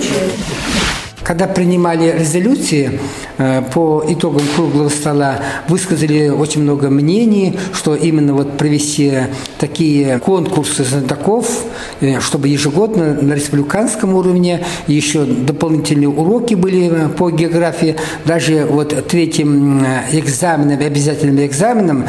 Когда 1.26 1.48
принимали 1.48 2.16
резолюции 2.20 3.00
э, 3.40 3.64
по 3.74 4.06
итогам 4.08 4.44
круглого 4.56 4.90
стола, 4.90 5.40
высказали 5.68 6.30
очень 6.30 6.62
много 6.62 6.92
мнений, 6.92 7.58
что 7.74 7.96
именно 7.96 8.36
вот 8.36 8.60
провести 8.60 9.12
такие 9.58 10.20
конкурсы 10.20 10.84
знатоков, 10.84 11.64
э, 12.00 12.20
чтобы 12.20 12.50
ежегодно 12.50 13.16
на 13.20 13.34
республиканском 13.34 14.14
уровне 14.14 14.64
еще 14.86 15.26
дополнительные 15.26 16.10
уроки 16.10 16.54
были 16.54 16.92
э, 16.92 17.10
по 17.10 17.32
географии. 17.32 17.96
Даже 18.26 18.68
вот 18.70 19.08
третьим 19.08 19.84
экзаменом, 20.12 20.80
обязательным 20.80 21.44
экзаменом 21.44 22.06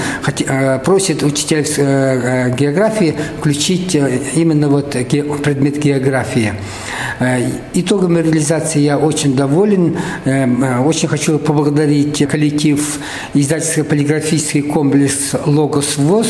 просит 0.85 1.23
учителя 1.23 1.62
географии 2.51 3.14
включить 3.39 3.95
именно 4.35 4.69
вот 4.69 4.91
предмет 4.91 5.79
географии. 5.79 6.53
Итогами 7.73 8.21
реализации 8.21 8.81
я 8.81 8.99
очень 9.07 9.35
доволен. 9.35 9.97
Эм, 10.25 10.63
э, 10.63 10.81
очень 10.81 11.09
хочу 11.09 11.39
поблагодарить 11.39 12.27
коллектив 12.29 12.81
издательско-полиграфический 13.35 14.63
комплекс 14.63 15.35
«Логос 15.47 15.97
ВОЗ», 15.97 16.27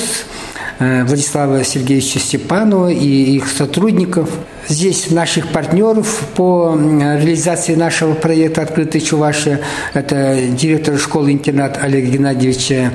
э, 0.79 1.05
Владислава 1.05 1.65
Сергеевича 1.65 2.19
Степанова 2.19 2.91
и 2.91 3.37
их 3.37 3.49
сотрудников. 3.49 4.29
Здесь 4.69 5.11
наших 5.11 5.49
партнеров 5.49 6.23
по 6.35 6.77
реализации 6.77 7.75
нашего 7.75 8.15
проекта 8.15 8.63
«Открытый 8.63 9.01
Чувашия» 9.01 9.61
это 9.95 10.39
директор 10.51 10.99
школы-интернат 10.99 11.79
Олег 11.83 12.05
Геннадьевича 12.07 12.93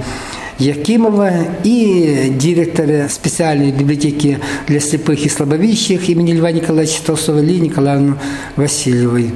Якимова 0.61 1.31
и 1.63 2.31
директора 2.37 3.07
специальной 3.09 3.71
библиотеки 3.71 4.39
для 4.67 4.79
слепых 4.79 5.25
и 5.25 5.29
слабовидящих 5.29 6.07
имени 6.09 6.33
Льва 6.33 6.51
Николаевича 6.51 7.01
Толстого 7.03 7.39
Ли 7.39 7.59
Николаевну 7.59 8.19
Васильевой. 8.55 9.31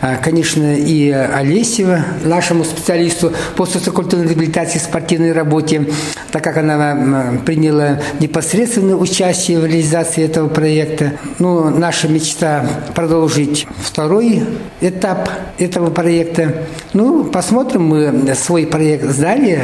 А, 0.00 0.16
конечно, 0.16 0.76
и 0.76 1.10
Олесева, 1.10 2.04
нашему 2.24 2.64
специалисту 2.64 3.32
по 3.56 3.66
социокультурной 3.66 4.28
реабилитации 4.28 4.76
и 4.76 4.80
спортивной 4.80 5.32
работе, 5.32 5.88
так 6.30 6.44
как 6.44 6.58
она 6.58 7.38
приняла 7.44 8.00
непосредственное 8.20 8.96
участие 8.96 9.58
в 9.58 9.66
реализации 9.66 10.24
этого 10.24 10.48
проекта. 10.48 11.12
Ну, 11.38 11.70
наша 11.70 12.08
мечта 12.08 12.66
продолжить 12.94 13.66
второй 13.78 14.42
этап 14.80 15.30
этого 15.58 15.90
проекта. 15.90 16.66
Ну, 16.92 17.24
посмотрим, 17.24 17.84
мы 17.84 18.34
свой 18.34 18.66
проект 18.66 19.04
сдали, 19.04 19.60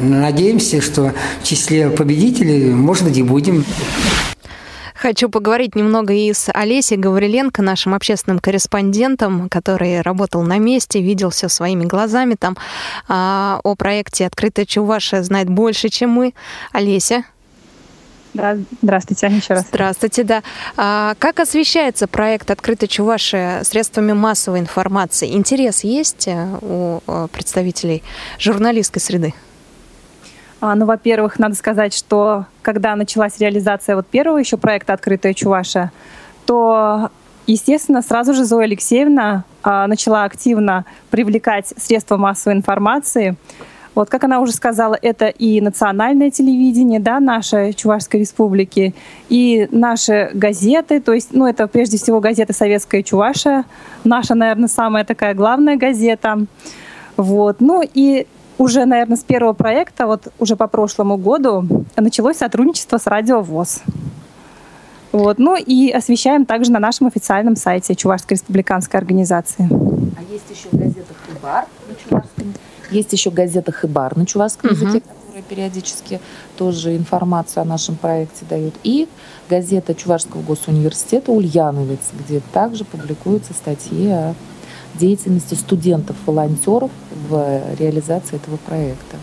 надеемся, 0.00 0.80
что 0.80 1.12
в 1.42 1.44
числе 1.44 1.90
победителей, 1.90 2.70
может 2.70 3.04
быть, 3.04 3.18
и 3.18 3.22
будем. 3.22 3.64
Хочу 5.06 5.28
поговорить 5.28 5.76
немного 5.76 6.12
и 6.12 6.32
с 6.32 6.50
Олесей 6.52 6.96
Гавриленко, 6.96 7.62
нашим 7.62 7.94
общественным 7.94 8.40
корреспондентом, 8.40 9.48
который 9.48 10.00
работал 10.00 10.42
на 10.42 10.58
месте, 10.58 11.00
видел 11.00 11.30
все 11.30 11.48
своими 11.48 11.84
глазами. 11.84 12.34
Там 12.34 12.56
а, 13.06 13.60
о 13.62 13.76
проекте 13.76 14.26
«Открытая 14.26 14.66
Чувашия» 14.66 15.22
знает 15.22 15.48
больше, 15.48 15.90
чем 15.90 16.10
мы. 16.10 16.34
Олеся. 16.72 17.22
Да, 18.34 18.56
здравствуйте 18.82 19.28
еще 19.28 19.54
раз. 19.54 19.66
Здравствуйте, 19.68 20.24
да. 20.24 20.42
А 20.76 21.14
как 21.20 21.38
освещается 21.38 22.08
проект 22.08 22.50
«Открытая 22.50 22.88
Чувашия» 22.88 23.62
средствами 23.62 24.12
массовой 24.12 24.58
информации? 24.58 25.36
Интерес 25.36 25.84
есть 25.84 26.26
э, 26.26 26.58
у 26.60 26.98
э, 27.06 27.28
представителей 27.30 28.02
журналистской 28.40 29.00
среды? 29.00 29.34
А, 30.66 30.74
ну, 30.74 30.84
во-первых, 30.84 31.38
надо 31.38 31.54
сказать, 31.54 31.94
что 31.94 32.46
когда 32.60 32.96
началась 32.96 33.38
реализация 33.38 33.94
вот 33.94 34.08
первого 34.08 34.38
еще 34.38 34.56
проекта 34.56 34.94
«Открытая 34.94 35.32
Чуваша», 35.32 35.92
то, 36.44 37.10
естественно, 37.46 38.02
сразу 38.02 38.34
же 38.34 38.44
Зоя 38.44 38.64
Алексеевна 38.64 39.44
а, 39.62 39.86
начала 39.86 40.24
активно 40.24 40.84
привлекать 41.10 41.72
средства 41.76 42.16
массовой 42.16 42.56
информации. 42.56 43.36
Вот, 43.94 44.10
как 44.10 44.24
она 44.24 44.40
уже 44.40 44.50
сказала, 44.50 44.98
это 45.00 45.28
и 45.28 45.60
национальное 45.60 46.32
телевидение, 46.32 46.98
да, 46.98 47.20
нашей 47.20 47.72
Чувашской 47.72 48.18
республики, 48.18 48.92
и 49.28 49.68
наши 49.70 50.30
газеты, 50.34 51.00
то 51.00 51.12
есть, 51.12 51.28
ну, 51.30 51.46
это 51.46 51.68
прежде 51.68 51.96
всего 51.96 52.18
газета 52.18 52.52
«Советская 52.52 53.04
Чуваша», 53.04 53.66
наша, 54.02 54.34
наверное, 54.34 54.68
самая 54.68 55.04
такая 55.04 55.34
главная 55.34 55.76
газета. 55.76 56.44
Вот. 57.16 57.60
Ну 57.60 57.82
и 57.82 58.26
уже, 58.58 58.84
наверное, 58.84 59.16
с 59.16 59.24
первого 59.24 59.52
проекта, 59.52 60.06
вот 60.06 60.28
уже 60.38 60.56
по 60.56 60.66
прошлому 60.66 61.16
году, 61.16 61.64
началось 61.96 62.38
сотрудничество 62.38 62.98
с 62.98 63.06
Радио 63.06 63.40
ВОЗ. 63.42 63.82
Вот. 65.12 65.38
Ну 65.38 65.56
и 65.56 65.90
освещаем 65.90 66.44
также 66.44 66.70
на 66.70 66.78
нашем 66.78 67.06
официальном 67.06 67.56
сайте 67.56 67.94
Чувашской 67.94 68.36
республиканской 68.36 68.98
организации. 68.98 69.68
А 69.70 70.32
есть 70.32 70.44
еще 70.50 70.68
газета 70.72 71.14
«Хыбар» 71.26 71.64
на 71.88 71.94
чувашском. 71.94 72.54
Есть 72.90 73.12
еще 73.12 73.30
газета 73.30 73.72
«Хыбар» 73.72 74.16
на 74.16 74.26
чувашском 74.26 74.70
uh-huh. 74.70 74.74
языке, 74.74 75.00
которая 75.00 75.42
периодически 75.42 76.20
тоже 76.56 76.96
информацию 76.96 77.62
о 77.62 77.64
нашем 77.64 77.96
проекте 77.96 78.44
дают. 78.48 78.74
И 78.82 79.08
газета 79.48 79.94
Чувашского 79.94 80.42
госуниверситета 80.42 81.32
«Ульяновец», 81.32 82.00
где 82.18 82.40
также 82.52 82.84
публикуются 82.84 83.54
статьи 83.54 84.08
о 84.08 84.34
деятельности 84.98 85.54
студентов-волонтеров 85.54 86.90
в 87.28 87.60
реализации 87.78 88.36
этого 88.36 88.56
проекта. 88.56 89.16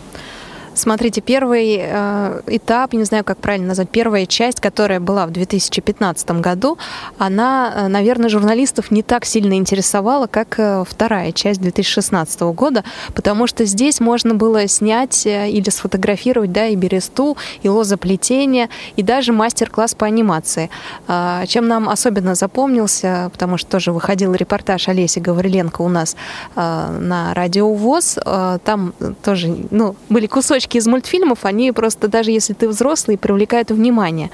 Смотрите, 0.74 1.20
первый 1.20 1.78
э, 1.80 2.40
этап, 2.48 2.92
не 2.94 3.04
знаю, 3.04 3.22
как 3.22 3.38
правильно 3.38 3.68
назвать, 3.68 3.88
первая 3.90 4.26
часть, 4.26 4.60
которая 4.60 4.98
была 4.98 5.26
в 5.26 5.30
2015 5.30 6.30
году, 6.32 6.78
она, 7.16 7.72
э, 7.74 7.88
наверное, 7.88 8.28
журналистов 8.28 8.90
не 8.90 9.04
так 9.04 9.24
сильно 9.24 9.54
интересовала, 9.54 10.26
как 10.26 10.58
э, 10.58 10.84
вторая 10.84 11.30
часть 11.30 11.60
2016 11.60 12.40
года, 12.54 12.82
потому 13.14 13.46
что 13.46 13.64
здесь 13.64 14.00
можно 14.00 14.34
было 14.34 14.66
снять 14.66 15.24
э, 15.26 15.48
или 15.48 15.70
сфотографировать, 15.70 16.50
да, 16.50 16.66
и 16.66 16.74
бересту, 16.74 17.36
и 17.62 17.68
лозоплетение, 17.68 18.68
и 18.96 19.02
даже 19.04 19.32
мастер-класс 19.32 19.94
по 19.94 20.06
анимации. 20.06 20.70
Э, 21.06 21.44
чем 21.46 21.68
нам 21.68 21.88
особенно 21.88 22.34
запомнился, 22.34 23.30
потому 23.32 23.58
что 23.58 23.70
тоже 23.70 23.92
выходил 23.92 24.34
репортаж 24.34 24.88
Олеси 24.88 25.20
Гавриленко 25.20 25.82
у 25.82 25.88
нас 25.88 26.16
э, 26.56 26.98
на 27.00 27.32
радио 27.32 27.72
ВОЗ, 27.72 28.18
э, 28.26 28.58
там 28.64 28.92
тоже, 29.22 29.56
ну, 29.70 29.94
были 30.08 30.26
кусочки 30.26 30.63
кусочки 30.64 30.78
из 30.78 30.86
мультфильмов, 30.86 31.44
они 31.44 31.72
просто, 31.72 32.08
даже 32.08 32.30
если 32.30 32.54
ты 32.54 32.68
взрослый, 32.68 33.18
привлекают 33.18 33.70
внимание. 33.70 34.30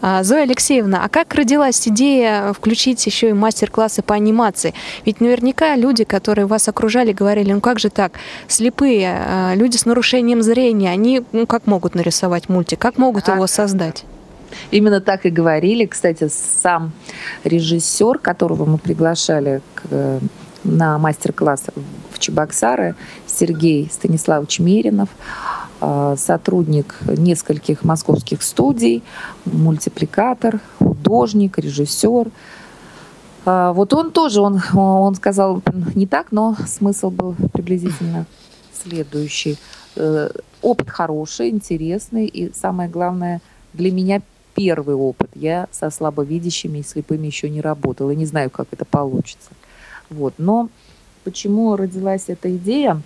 А, 0.00 0.22
Зоя 0.22 0.42
Алексеевна, 0.42 1.02
а 1.04 1.08
как 1.08 1.34
родилась 1.34 1.86
идея 1.88 2.52
включить 2.52 3.06
еще 3.06 3.30
и 3.30 3.32
мастер-классы 3.32 4.02
по 4.02 4.14
анимации? 4.14 4.74
Ведь 5.06 5.20
наверняка 5.20 5.76
люди, 5.76 6.04
которые 6.04 6.46
вас 6.46 6.68
окружали, 6.68 7.12
говорили, 7.12 7.52
ну 7.52 7.60
как 7.60 7.78
же 7.78 7.90
так, 7.90 8.12
слепые, 8.48 9.16
а, 9.18 9.54
люди 9.54 9.76
с 9.76 9.86
нарушением 9.86 10.42
зрения, 10.42 10.90
они 10.90 11.22
ну, 11.32 11.46
как 11.46 11.66
могут 11.66 11.94
нарисовать 11.94 12.48
мультик, 12.48 12.78
как 12.78 12.98
могут 12.98 13.28
его 13.28 13.46
создать? 13.46 14.04
Именно 14.70 15.00
так 15.00 15.26
и 15.26 15.30
говорили. 15.30 15.84
Кстати, 15.84 16.28
сам 16.28 16.92
режиссер, 17.44 18.18
которого 18.18 18.64
мы 18.64 18.78
приглашали 18.78 19.60
к, 19.74 20.20
на 20.64 20.98
мастер-класс 20.98 21.64
в 22.12 22.18
Чебоксары, 22.18 22.94
Сергей 23.26 23.88
Станиславович 23.92 24.58
Меринов, 24.58 25.08
сотрудник 26.16 26.98
нескольких 27.06 27.84
московских 27.84 28.42
студий, 28.42 29.02
мультипликатор, 29.44 30.60
художник, 30.78 31.58
режиссер. 31.58 32.30
А, 33.44 33.72
вот 33.72 33.92
он 33.94 34.10
тоже, 34.10 34.40
он, 34.40 34.60
он 34.74 35.14
сказал 35.14 35.62
не 35.94 36.06
так, 36.06 36.32
но 36.32 36.56
смысл 36.66 37.10
был 37.10 37.34
приблизительно 37.52 38.26
следующий. 38.72 39.56
Э, 39.96 40.30
опыт 40.62 40.90
хороший, 40.90 41.50
интересный 41.50 42.26
и 42.26 42.52
самое 42.52 42.88
главное 42.88 43.40
для 43.72 43.90
меня 43.90 44.20
первый 44.54 44.96
опыт. 44.96 45.30
Я 45.34 45.68
со 45.70 45.90
слабовидящими 45.90 46.78
и 46.78 46.82
слепыми 46.82 47.26
еще 47.26 47.48
не 47.48 47.60
работала, 47.60 48.10
не 48.10 48.26
знаю, 48.26 48.50
как 48.50 48.68
это 48.72 48.84
получится. 48.84 49.50
Вот. 50.10 50.34
Но 50.38 50.68
почему 51.24 51.76
родилась 51.76 52.24
эта 52.26 52.54
идея. 52.56 53.00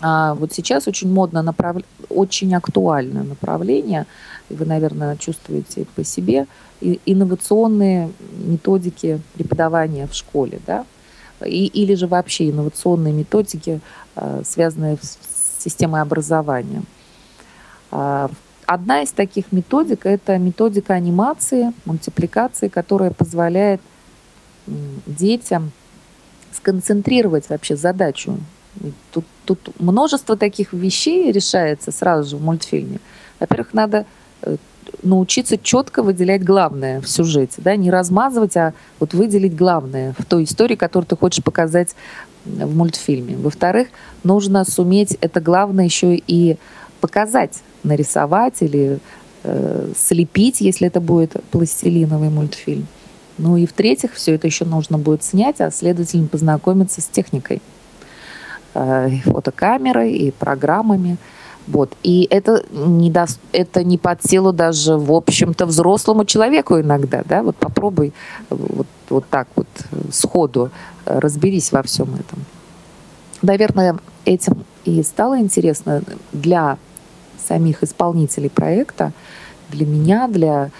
А, 0.00 0.34
вот 0.34 0.52
сейчас 0.52 0.86
очень 0.86 1.12
модно, 1.12 1.42
направ... 1.42 1.78
очень 2.08 2.54
актуальное 2.54 3.24
направление, 3.24 4.06
вы, 4.48 4.64
наверное, 4.64 5.16
чувствуете 5.16 5.86
по 5.96 6.04
себе, 6.04 6.46
и 6.80 7.00
инновационные 7.06 8.10
методики 8.38 9.20
преподавания 9.34 10.06
в 10.06 10.14
школе, 10.14 10.60
да, 10.66 10.84
и, 11.44 11.66
или 11.66 11.94
же 11.94 12.06
вообще 12.06 12.50
инновационные 12.50 13.12
методики, 13.12 13.80
а, 14.14 14.42
связанные 14.44 14.98
с 15.00 15.18
системой 15.58 16.00
образования. 16.00 16.82
А, 17.90 18.30
одна 18.66 19.02
из 19.02 19.10
таких 19.10 19.50
методик– 19.50 20.00
это 20.06 20.38
методика 20.38 20.94
анимации, 20.94 21.72
мультипликации, 21.84 22.68
которая 22.68 23.10
позволяет 23.10 23.80
детям 25.06 25.72
сконцентрировать 26.52 27.48
вообще 27.48 27.76
задачу. 27.76 28.38
Тут, 29.12 29.24
тут 29.44 29.80
множество 29.80 30.36
таких 30.36 30.72
вещей 30.72 31.32
решается 31.32 31.90
сразу 31.90 32.30
же 32.30 32.36
в 32.36 32.42
мультфильме. 32.42 33.00
Во-первых, 33.40 33.74
надо 33.74 34.06
э, 34.42 34.56
научиться 35.02 35.58
четко 35.58 36.02
выделять 36.02 36.44
главное 36.44 37.00
в 37.00 37.08
сюжете, 37.08 37.54
да, 37.58 37.76
не 37.76 37.90
размазывать, 37.90 38.56
а 38.56 38.74
вот 39.00 39.14
выделить 39.14 39.56
главное 39.56 40.14
в 40.18 40.24
той 40.24 40.44
истории, 40.44 40.76
которую 40.76 41.06
ты 41.06 41.16
хочешь 41.16 41.42
показать 41.42 41.94
в 42.44 42.76
мультфильме. 42.76 43.36
Во-вторых, 43.36 43.88
нужно 44.24 44.64
суметь 44.64 45.16
это 45.20 45.40
главное 45.40 45.84
еще 45.84 46.16
и 46.16 46.56
показать, 47.00 47.60
нарисовать 47.82 48.56
или 48.60 48.98
э, 49.44 49.92
слепить, 49.96 50.60
если 50.60 50.86
это 50.86 51.00
будет 51.00 51.36
пластилиновый 51.50 52.30
мультфильм. 52.30 52.86
Ну 53.38 53.56
и 53.56 53.66
в-третьих, 53.66 54.14
все 54.14 54.34
это 54.34 54.48
еще 54.48 54.64
нужно 54.64 54.98
будет 54.98 55.22
снять, 55.22 55.60
а 55.60 55.70
следовательно 55.70 56.26
познакомиться 56.26 57.00
с 57.00 57.06
техникой, 57.06 57.62
э, 58.74 59.10
фотокамерой 59.24 60.12
и 60.12 60.30
программами. 60.30 61.16
Вот. 61.66 61.92
И 62.02 62.26
это 62.30 62.64
не, 62.72 63.10
до, 63.10 63.26
это 63.52 63.84
не 63.84 63.98
под 63.98 64.24
силу 64.24 64.52
даже, 64.52 64.96
в 64.96 65.12
общем-то, 65.12 65.66
взрослому 65.66 66.24
человеку 66.24 66.80
иногда. 66.80 67.22
Да? 67.28 67.42
Вот 67.42 67.56
попробуй 67.56 68.12
вот, 68.48 68.86
вот 69.10 69.24
так 69.28 69.48
вот 69.54 69.68
сходу 70.10 70.70
разберись 71.04 71.72
во 71.72 71.82
всем 71.82 72.14
этом. 72.14 72.44
Наверное, 73.42 73.96
этим 74.24 74.64
и 74.84 75.02
стало 75.02 75.38
интересно 75.38 76.02
для 76.32 76.78
самих 77.46 77.82
исполнителей 77.82 78.50
проекта, 78.50 79.12
для 79.70 79.86
меня, 79.86 80.28
для 80.28 80.70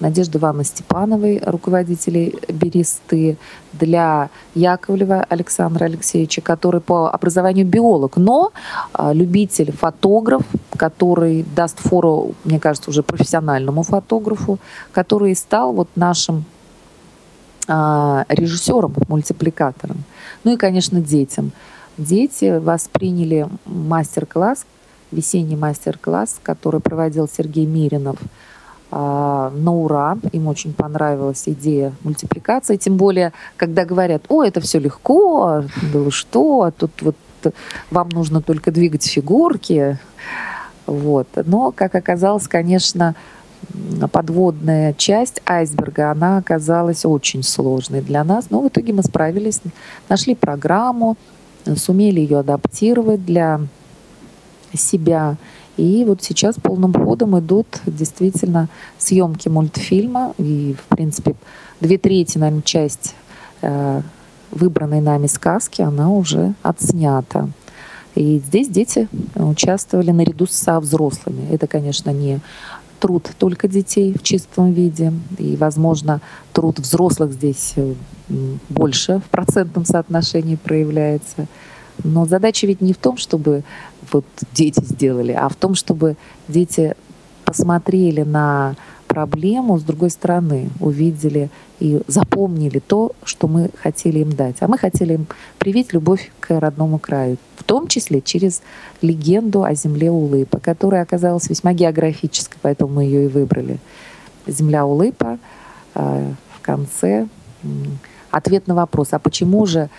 Надежды 0.00 0.38
Ивановны 0.38 0.64
Степановой, 0.64 1.42
руководителей 1.44 2.34
Бересты, 2.48 3.36
для 3.72 4.30
Яковлева 4.54 5.24
Александра 5.28 5.84
Алексеевича, 5.84 6.40
который 6.40 6.80
по 6.80 7.10
образованию 7.10 7.66
биолог, 7.66 8.16
но 8.16 8.52
а, 8.92 9.12
любитель, 9.12 9.72
фотограф, 9.72 10.42
который 10.76 11.44
даст 11.54 11.78
фору, 11.78 12.34
мне 12.44 12.58
кажется, 12.58 12.90
уже 12.90 13.02
профессиональному 13.02 13.82
фотографу, 13.82 14.58
который 14.92 15.34
стал 15.36 15.72
вот 15.72 15.88
нашим 15.96 16.44
а, 17.68 18.24
режиссером, 18.28 18.94
мультипликатором. 19.08 20.04
Ну 20.44 20.54
и, 20.54 20.56
конечно, 20.56 21.00
детям. 21.00 21.52
Дети 21.98 22.58
восприняли 22.58 23.48
мастер-класс, 23.66 24.64
весенний 25.12 25.56
мастер-класс, 25.56 26.40
который 26.42 26.80
проводил 26.80 27.28
Сергей 27.28 27.66
Миринов– 27.66 28.16
на 28.90 29.72
ура. 29.72 30.18
Им 30.32 30.48
очень 30.48 30.72
понравилась 30.72 31.44
идея 31.46 31.92
мультипликации. 32.02 32.76
Тем 32.76 32.96
более, 32.96 33.32
когда 33.56 33.84
говорят, 33.84 34.22
о, 34.28 34.42
это 34.42 34.60
все 34.60 34.78
легко, 34.78 35.64
да 35.92 36.10
что, 36.10 36.72
тут 36.76 36.90
вот 37.02 37.16
вам 37.90 38.08
нужно 38.10 38.42
только 38.42 38.70
двигать 38.70 39.06
фигурки. 39.06 39.98
Вот. 40.86 41.28
Но, 41.46 41.72
как 41.72 41.94
оказалось, 41.94 42.48
конечно, 42.48 43.14
подводная 44.12 44.92
часть 44.94 45.40
айсберга, 45.46 46.10
она 46.10 46.38
оказалась 46.38 47.04
очень 47.04 47.42
сложной 47.42 48.00
для 48.00 48.24
нас. 48.24 48.50
Но 48.50 48.60
в 48.60 48.68
итоге 48.68 48.92
мы 48.92 49.02
справились, 49.02 49.60
нашли 50.08 50.34
программу, 50.34 51.16
сумели 51.76 52.20
ее 52.20 52.40
адаптировать 52.40 53.24
для 53.24 53.60
себя. 54.74 55.36
И 55.80 56.04
вот 56.04 56.22
сейчас 56.22 56.56
полным 56.56 56.92
ходом 56.92 57.38
идут 57.38 57.66
действительно 57.86 58.68
съемки 58.98 59.48
мультфильма. 59.48 60.34
И, 60.36 60.76
в 60.78 60.94
принципе, 60.94 61.34
две 61.80 61.96
трети, 61.96 62.36
наверное, 62.36 62.62
часть 62.62 63.14
э, 63.62 64.02
выбранной 64.50 65.00
нами 65.00 65.26
сказки, 65.26 65.80
она 65.80 66.10
уже 66.10 66.52
отснята. 66.62 67.48
И 68.14 68.42
здесь 68.46 68.68
дети 68.68 69.08
участвовали 69.34 70.10
наряду 70.10 70.46
со 70.46 70.80
взрослыми. 70.80 71.48
Это, 71.50 71.66
конечно, 71.66 72.10
не 72.10 72.40
труд 72.98 73.30
только 73.38 73.66
детей 73.66 74.12
в 74.12 74.22
чистом 74.22 74.74
виде. 74.74 75.14
И, 75.38 75.56
возможно, 75.56 76.20
труд 76.52 76.78
взрослых 76.78 77.32
здесь 77.32 77.72
э, 77.76 77.94
больше 78.68 79.22
в 79.26 79.30
процентном 79.30 79.86
соотношении 79.86 80.56
проявляется. 80.56 81.46
Но 82.04 82.26
задача 82.26 82.66
ведь 82.66 82.80
не 82.80 82.92
в 82.92 82.98
том, 82.98 83.16
чтобы 83.16 83.62
вот 84.12 84.24
дети 84.52 84.82
сделали, 84.84 85.32
а 85.32 85.48
в 85.48 85.56
том, 85.56 85.74
чтобы 85.74 86.16
дети 86.48 86.94
посмотрели 87.44 88.22
на 88.22 88.76
проблему 89.10 89.76
с 89.76 89.82
другой 89.82 90.10
стороны, 90.10 90.70
увидели 90.78 91.50
и 91.80 92.00
запомнили 92.06 92.78
то, 92.78 93.10
что 93.24 93.48
мы 93.48 93.70
хотели 93.82 94.20
им 94.20 94.32
дать. 94.32 94.56
А 94.60 94.68
мы 94.68 94.78
хотели 94.78 95.14
им 95.14 95.26
привить 95.58 95.92
любовь 95.92 96.30
к 96.38 96.60
родному 96.60 97.00
краю, 97.00 97.36
в 97.56 97.64
том 97.64 97.88
числе 97.88 98.20
через 98.20 98.62
легенду 99.02 99.64
о 99.64 99.74
земле 99.74 100.12
Улыпа, 100.12 100.60
которая 100.60 101.02
оказалась 101.02 101.48
весьма 101.48 101.72
географической, 101.72 102.58
поэтому 102.62 102.94
мы 102.94 103.04
ее 103.04 103.24
и 103.24 103.28
выбрали. 103.28 103.78
Земля 104.46 104.86
Улыпа 104.86 105.38
э, 105.96 106.32
в 106.56 106.60
конце 106.60 107.26
ответ 108.30 108.68
на 108.68 108.76
вопрос, 108.76 109.08
а 109.10 109.18
почему 109.18 109.66
же 109.66 109.90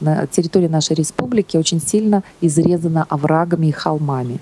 на 0.00 0.26
территории 0.26 0.68
нашей 0.68 0.94
республики 0.94 1.56
очень 1.56 1.80
сильно 1.80 2.22
изрезана 2.40 3.06
оврагами 3.08 3.66
и 3.66 3.72
холмами. 3.72 4.40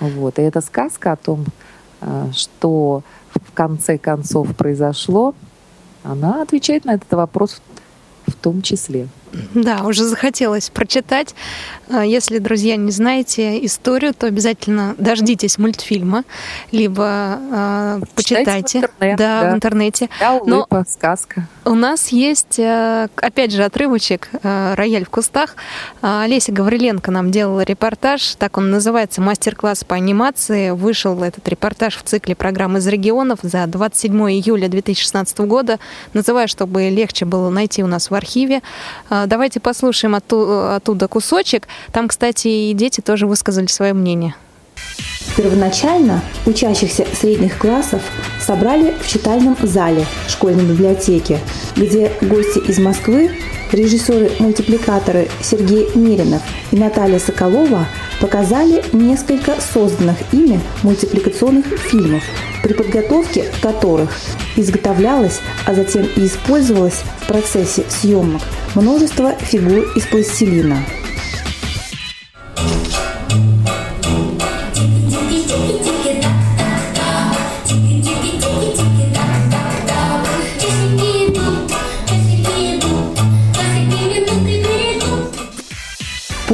Вот. 0.00 0.38
И 0.38 0.42
эта 0.42 0.60
сказка 0.60 1.12
о 1.12 1.16
том, 1.16 1.46
э, 2.00 2.30
что 2.32 3.02
в 3.30 3.52
конце 3.52 3.98
концов 3.98 4.54
произошло, 4.54 5.34
она 6.02 6.42
отвечает 6.42 6.84
на 6.84 6.94
этот 6.94 7.12
вопрос 7.12 7.60
в 8.26 8.32
том 8.34 8.62
числе. 8.62 9.08
Да, 9.54 9.82
уже 9.84 10.04
захотелось 10.04 10.70
прочитать. 10.70 11.34
А, 11.88 12.04
если, 12.04 12.38
друзья, 12.38 12.76
не 12.76 12.90
знаете 12.90 13.64
историю, 13.64 14.14
то 14.14 14.26
обязательно 14.26 14.94
дождитесь 14.98 15.58
мультфильма, 15.58 16.24
либо 16.72 17.38
э, 17.52 18.00
почитайте. 18.14 18.80
В 18.80 18.84
интернет, 18.84 19.18
да, 19.18 19.42
да, 19.42 19.50
в 19.50 19.54
интернете. 19.54 20.08
Да, 20.20 20.34
улыбка, 20.34 20.76
Но 20.78 20.84
сказка. 20.88 21.48
У 21.64 21.74
нас 21.74 22.08
есть, 22.08 22.58
э, 22.58 23.08
опять 23.16 23.52
же, 23.52 23.64
отрывочек 23.64 24.30
«Рояль 24.42 25.04
в 25.04 25.10
кустах». 25.10 25.56
Олеся 26.00 26.52
Гавриленко 26.52 27.10
нам 27.10 27.30
делала 27.30 27.62
репортаж, 27.62 28.34
так 28.36 28.56
он 28.58 28.70
называется, 28.70 29.20
мастер-класс 29.20 29.84
по 29.84 29.96
анимации. 29.96 30.70
Вышел 30.70 31.22
этот 31.22 31.46
репортаж 31.48 31.96
в 31.96 32.02
цикле 32.02 32.34
программы 32.34 32.78
из 32.78 32.86
регионов 32.86 33.40
за 33.42 33.66
27 33.66 34.14
июля 34.30 34.68
2016 34.68 35.38
года. 35.40 35.78
Называю, 36.12 36.48
чтобы 36.48 36.88
легче 36.88 37.24
было 37.24 37.50
найти 37.50 37.82
у 37.82 37.86
нас 37.86 38.10
в 38.10 38.14
архиве. 38.14 38.62
Давайте 39.26 39.60
послушаем 39.60 40.14
оттуда 40.14 41.08
кусочек. 41.08 41.68
Там, 41.92 42.08
кстати, 42.08 42.48
и 42.48 42.72
дети 42.74 43.00
тоже 43.00 43.26
высказали 43.26 43.66
свое 43.66 43.92
мнение. 43.92 44.34
Первоначально 45.36 46.22
учащихся 46.46 47.04
средних 47.18 47.58
классов 47.58 48.02
собрали 48.40 48.94
в 49.00 49.08
читальном 49.08 49.56
зале 49.62 50.06
школьной 50.28 50.64
библиотеки, 50.64 51.40
где 51.76 52.12
гости 52.20 52.58
из 52.58 52.78
Москвы, 52.78 53.30
режиссеры-мультипликаторы 53.72 55.28
Сергей 55.42 55.88
Меринов 55.96 56.42
и 56.70 56.76
Наталья 56.76 57.18
Соколова 57.18 57.86
показали 58.20 58.84
несколько 58.92 59.60
созданных 59.60 60.16
ими 60.32 60.60
мультипликационных 60.82 61.66
фильмов, 61.78 62.22
при 62.62 62.72
подготовке 62.72 63.44
которых 63.60 64.10
изготовлялось, 64.56 65.40
а 65.66 65.74
затем 65.74 66.06
и 66.16 66.26
использовалось 66.26 67.02
в 67.22 67.26
процессе 67.26 67.84
съемок 67.88 68.42
множество 68.74 69.32
фигур 69.32 69.80
из 69.96 70.06
пластилина. 70.06 70.78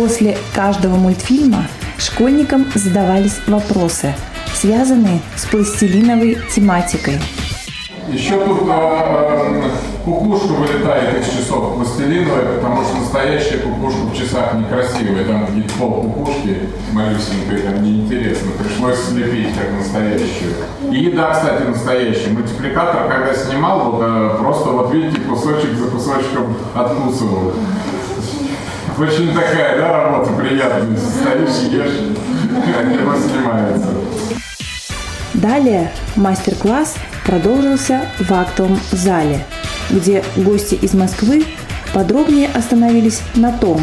После 0.00 0.38
каждого 0.54 0.96
мультфильма 0.96 1.66
школьникам 1.98 2.64
задавались 2.74 3.38
вопросы, 3.46 4.14
связанные 4.54 5.20
с 5.36 5.44
пластилиновой 5.44 6.38
тематикой. 6.54 7.20
Еще 8.08 8.42
тут 8.42 8.62
э, 8.66 9.62
кукушка 10.02 10.52
вылетает 10.54 11.20
из 11.20 11.26
часов 11.26 11.74
пластилиновая, 11.74 12.56
потому 12.56 12.82
что 12.82 12.96
настоящая 12.96 13.58
кукушка 13.58 14.00
в 14.00 14.16
часах 14.16 14.54
некрасивая. 14.54 15.22
Там 15.26 15.46
какие-то 15.46 15.74
пол 15.74 16.02
кукушки 16.02 16.56
малюсенькие, 16.92 17.58
там 17.58 17.82
неинтересно. 17.84 18.52
Пришлось 18.52 19.04
слепить 19.04 19.54
как 19.54 19.70
настоящую. 19.78 20.54
И 20.90 20.96
еда, 20.96 21.34
кстати, 21.34 21.64
настоящая. 21.64 22.30
Мультипликатор, 22.30 23.06
когда 23.06 23.34
снимал, 23.34 23.90
вот, 23.90 24.02
э, 24.02 24.36
просто 24.38 24.70
вот 24.70 24.94
видите, 24.94 25.20
кусочек 25.20 25.74
за 25.74 25.90
кусочком 25.90 26.56
откусывал. 26.74 27.52
Очень 29.00 29.32
такая, 29.32 29.78
да, 29.78 29.92
работа 29.92 30.30
приятная. 30.34 30.94
Стоишь, 30.98 31.72
ешь, 31.72 32.00
оно 33.00 33.16
снимается. 33.18 33.88
Далее 35.32 35.90
мастер-класс 36.16 36.96
продолжился 37.24 38.02
в 38.18 38.30
актовом 38.30 38.78
зале, 38.92 39.46
где 39.88 40.22
гости 40.36 40.74
из 40.74 40.92
Москвы 40.92 41.46
подробнее 41.94 42.50
остановились 42.52 43.22
на 43.36 43.52
том, 43.52 43.80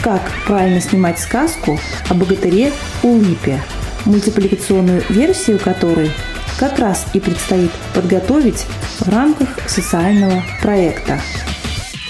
как 0.00 0.22
правильно 0.46 0.80
снимать 0.80 1.18
сказку 1.18 1.78
о 2.08 2.14
богатыре 2.14 2.72
Улипе, 3.02 3.60
мультипликационную 4.06 5.02
версию 5.10 5.58
которой 5.58 6.10
как 6.58 6.78
раз 6.78 7.04
и 7.12 7.20
предстоит 7.20 7.70
подготовить 7.94 8.64
в 9.00 9.10
рамках 9.10 9.58
социального 9.66 10.42
проекта. 10.62 11.20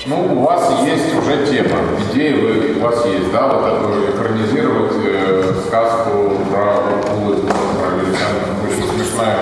Ну, 0.07 0.17
у 0.37 0.41
вас 0.45 0.71
есть 0.85 1.15
уже 1.17 1.47
тема, 1.47 1.79
идеи 2.11 2.33
вы, 2.35 2.79
у 2.79 2.85
вас 2.85 3.07
есть, 3.07 3.33
да, 3.33 3.49
вот 3.49 3.65
эту 3.67 4.11
экранизировать 4.11 4.93
э, 5.03 5.55
сказку 5.67 6.31
про 6.51 7.15
улыбку, 7.17 7.47
про 7.47 7.97
великана, 7.97 8.41
очень 8.69 8.87
смешная, 8.93 9.39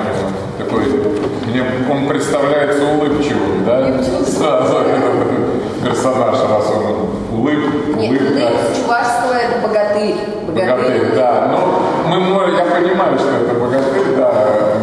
такой, 0.59 0.85
мне 1.49 1.65
он 1.91 2.07
представляется 2.07 2.85
улыбчивым, 2.85 3.65
да? 3.67 3.91
Да, 4.39 4.69
персонаж, 5.85 6.37
раз 6.49 6.71
он 6.71 7.39
улыб, 7.41 7.59
Нет, 7.97 7.97
улыбка. 7.97 8.25
улыбка 8.25 8.77
чувашского 8.81 9.33
это 9.33 9.67
богатырь. 9.67 10.15
Богатырь, 10.47 11.13
да. 11.17 11.51
Ну, 11.59 12.09
мы, 12.09 12.21
можем- 12.21 12.55
я 12.55 12.65
понимаю, 12.67 13.19
что 13.19 13.31
это 13.31 13.55
богатырь, 13.59 14.15
да, 14.17 14.33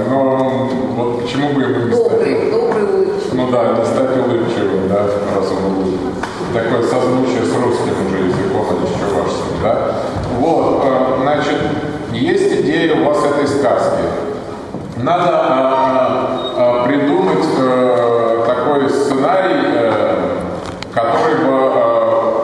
но 0.09 0.69
вот 0.97 1.21
почему 1.21 1.53
бы 1.53 1.61
ему 1.61 1.85
не 1.87 1.93
стать? 1.95 2.09
Добрый, 2.11 2.51
добрый 2.51 2.83
улыбчивый. 2.83 3.31
Ну 3.33 3.38
да, 3.51 3.73
не 3.73 3.85
стать 3.85 4.17
улыбчивым, 4.17 4.87
да, 4.89 5.03
раз 5.35 5.51
он 5.51 5.77
улыбчивый. 5.77 6.13
Такое 6.53 6.83
созвучие 6.83 7.43
с 7.43 7.53
русским 7.55 7.93
уже 8.07 8.25
языком, 8.25 8.65
а 8.69 8.73
не 8.73 8.87
с 8.87 8.93
чувашским, 8.99 9.63
да. 9.63 9.91
Вот, 10.39 10.83
э, 10.83 11.17
значит, 11.21 11.57
есть 12.11 12.61
идея 12.61 12.95
у 13.01 13.05
вас 13.05 13.23
этой 13.23 13.47
сказки. 13.47 14.03
Надо 14.97 15.29
э, 16.57 16.83
э, 16.83 16.87
придумать 16.87 17.45
э, 17.57 18.43
такой 18.47 18.89
сценарий, 18.89 19.61
э, 19.75 20.39
который 20.93 21.35
бы 21.35 21.49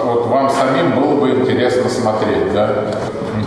вот 0.04 0.28
вам 0.28 0.50
самим 0.50 0.92
было 0.92 1.20
бы 1.20 1.30
интересно 1.32 1.90
смотреть, 1.90 2.54
да. 2.54 2.70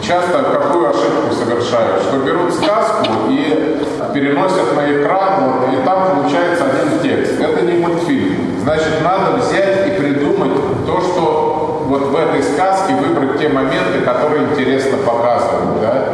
Часто 0.02 0.42
какую 0.42 0.90
ошибку 0.90 1.32
совершают, 1.32 2.02
что 2.02 2.18
берут 2.18 2.54
сказку 2.54 3.06
и 3.28 3.78
переносят 4.12 4.74
на 4.74 4.92
экран, 4.92 5.44
вот, 5.44 5.72
и 5.72 5.84
там 5.84 6.16
получается 6.16 6.64
текст. 7.02 7.40
Это 7.40 7.62
не 7.62 7.74
мультфильм. 7.74 8.60
Значит, 8.62 9.02
надо 9.02 9.38
взять 9.38 9.86
и 9.86 9.90
придумать 10.00 10.52
то, 10.86 11.00
что 11.00 11.84
вот 11.88 12.02
в 12.02 12.16
этой 12.16 12.42
сказке 12.42 12.94
выбрать 12.94 13.38
те 13.38 13.48
моменты, 13.48 14.00
которые 14.04 14.44
интересно 14.44 14.98
показывают, 14.98 15.80
да. 15.80 16.04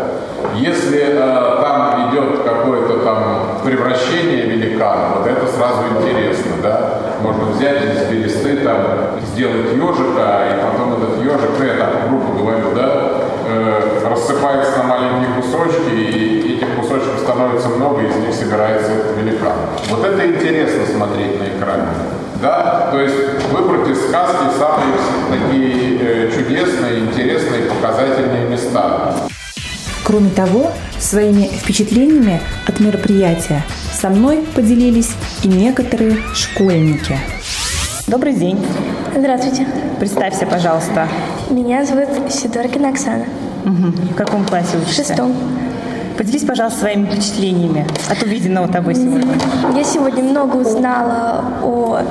Если 0.55 1.01
э, 1.01 1.61
там 1.61 2.11
идет 2.11 2.45
какое-то 2.45 2.99
там 2.99 3.61
превращение 3.65 4.43
великана, 4.43 5.17
вот 5.17 5.27
это 5.27 5.47
сразу 5.49 5.83
интересно, 5.99 6.53
да. 6.63 6.91
Можно 7.23 7.47
взять 7.47 7.83
из 7.83 8.05
бересты, 8.09 8.59
там, 8.59 8.79
сделать 9.33 9.73
ежика, 9.73 10.45
и 10.47 10.63
потом 10.63 11.03
этот 11.03 11.19
ежик, 11.25 11.51
ну 11.59 11.65
я 11.65 11.75
так 11.75 12.09
грубо 12.09 12.39
говорю, 12.39 12.75
да, 12.75 13.11
э, 13.49 14.09
рассыпается 14.09 14.79
на 14.79 14.85
маленькие 14.85 15.35
кусочки, 15.37 15.91
и 15.91 16.57
этих 16.57 16.69
кусочков 16.77 17.14
становится 17.25 17.69
много, 17.69 18.03
из 18.03 18.15
них 18.17 18.35
собирается 18.35 18.93
этот 18.93 19.17
великан. 19.17 19.53
Вот 19.91 20.05
это 20.05 20.27
интересно 20.27 20.87
смотреть 20.87 21.39
на 21.41 21.45
экране. 21.45 21.89
Да? 22.41 22.89
То 22.93 23.01
есть 23.01 23.15
выбрать 23.51 23.89
из 23.89 23.99
сказки 24.09 24.45
самые 24.59 24.95
такие 25.31 25.99
э, 26.01 26.31
чудесные, 26.31 27.01
интересные, 27.01 27.63
показательные 27.63 28.49
места. 28.49 29.15
Кроме 30.05 30.31
того, 30.31 30.71
своими 30.99 31.49
впечатлениями 31.49 32.41
от 32.67 32.79
мероприятия 32.81 33.63
со 33.93 34.11
мной 34.11 34.45
поделились 34.55 35.13
и 35.43 35.49
некоторые 35.49 36.19
школьники. 36.35 37.19
Добрый 38.07 38.35
день. 38.35 38.59
Здравствуйте. 39.17 39.67
Представься, 39.99 40.45
пожалуйста. 40.45 41.09
Меня 41.49 41.87
зовут 41.87 42.09
Сидоркина 42.31 42.91
Оксана. 42.91 43.25
Мгм. 43.65 43.93
В 43.93 44.15
каком 44.15 44.45
классе 44.45 44.77
В 44.77 44.83
учишься? 44.83 45.05
шестом. 45.05 45.35
Поделись, 46.17 46.45
пожалуйста, 46.45 46.81
своими 46.81 47.07
впечатлениями 47.07 47.87
от 48.09 48.23
увиденного 48.23 48.69
тобой 48.69 48.95
сегодня. 48.95 49.35
Я 49.77 49.83
сегодня 49.83 50.23
много 50.23 50.57
узнала 50.57 51.45
о 51.63 52.03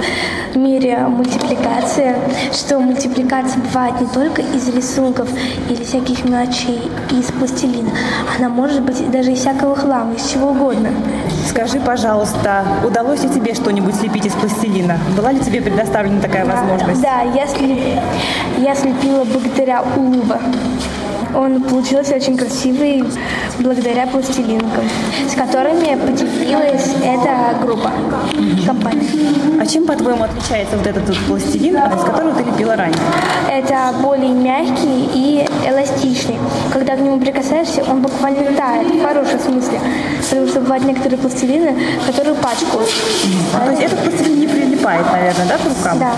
мире 0.55 0.97
мультипликации, 1.07 2.15
что 2.51 2.79
мультипликация 2.79 3.61
бывает 3.61 4.01
не 4.01 4.07
только 4.07 4.41
из 4.41 4.67
рисунков 4.67 5.29
или 5.69 5.83
всяких 5.83 6.25
мелочей, 6.25 6.81
из 7.11 7.31
пластилина. 7.31 7.91
Она 8.37 8.49
может 8.49 8.81
быть 8.81 9.09
даже 9.09 9.31
из 9.31 9.39
всякого 9.39 9.75
хлама, 9.75 10.13
из 10.15 10.25
чего 10.27 10.49
угодно. 10.51 10.89
Скажи, 11.47 11.79
пожалуйста, 11.79 12.63
удалось 12.85 13.23
ли 13.23 13.29
тебе 13.29 13.53
что-нибудь 13.53 13.95
слепить 13.95 14.25
из 14.25 14.33
пластилина? 14.33 14.97
Была 15.15 15.31
ли 15.31 15.39
тебе 15.39 15.61
предоставлена 15.61 16.19
такая 16.19 16.45
возможность? 16.45 17.01
Да, 17.01 17.21
я, 17.21 17.45
слеп- 17.45 17.99
я 18.59 18.75
слепила 18.75 19.23
богатыря 19.23 19.83
Улыба. 19.95 20.39
Он 21.35 21.61
получился 21.61 22.15
очень 22.15 22.37
красивый 22.37 23.03
благодаря 23.59 24.05
пластилинкам, 24.07 24.83
с 25.27 25.33
которыми 25.35 25.95
поделилась 25.95 26.89
эта 27.03 27.57
группа, 27.61 27.91
компания. 28.65 29.07
А 29.59 29.65
чем, 29.65 29.85
по-твоему, 29.85 30.23
отличается 30.23 30.77
вот 30.77 30.85
этот 30.85 31.07
вот 31.07 31.17
пластилин, 31.27 31.75
из 31.75 32.03
которого 32.03 32.33
ты 32.35 32.43
лепила 32.43 32.75
ранее? 32.75 32.99
Это 33.49 33.93
более 34.01 34.31
мягкий 34.31 35.09
и 35.13 35.47
эластичный. 35.67 36.37
Когда 36.71 36.95
к 36.95 36.99
нему 36.99 37.19
прикасаешься, 37.19 37.83
он 37.89 38.01
буквально 38.01 38.51
тает, 38.53 38.87
в 38.93 39.03
хорошем 39.03 39.39
смысле. 39.39 39.79
Потому 40.29 40.47
что 40.47 40.61
бывают 40.61 40.85
некоторые 40.85 41.17
пластилины, 41.17 41.75
которые 42.05 42.35
пачкают. 42.35 42.89
То 43.65 43.71
есть 43.71 43.83
этот 43.83 43.99
пластилин 43.99 44.39
не 44.39 44.47
прилипает, 44.47 45.05
наверное, 45.11 45.45
да, 45.47 45.57
к 45.57 45.65
рукам? 45.65 45.99
Да. 45.99 46.13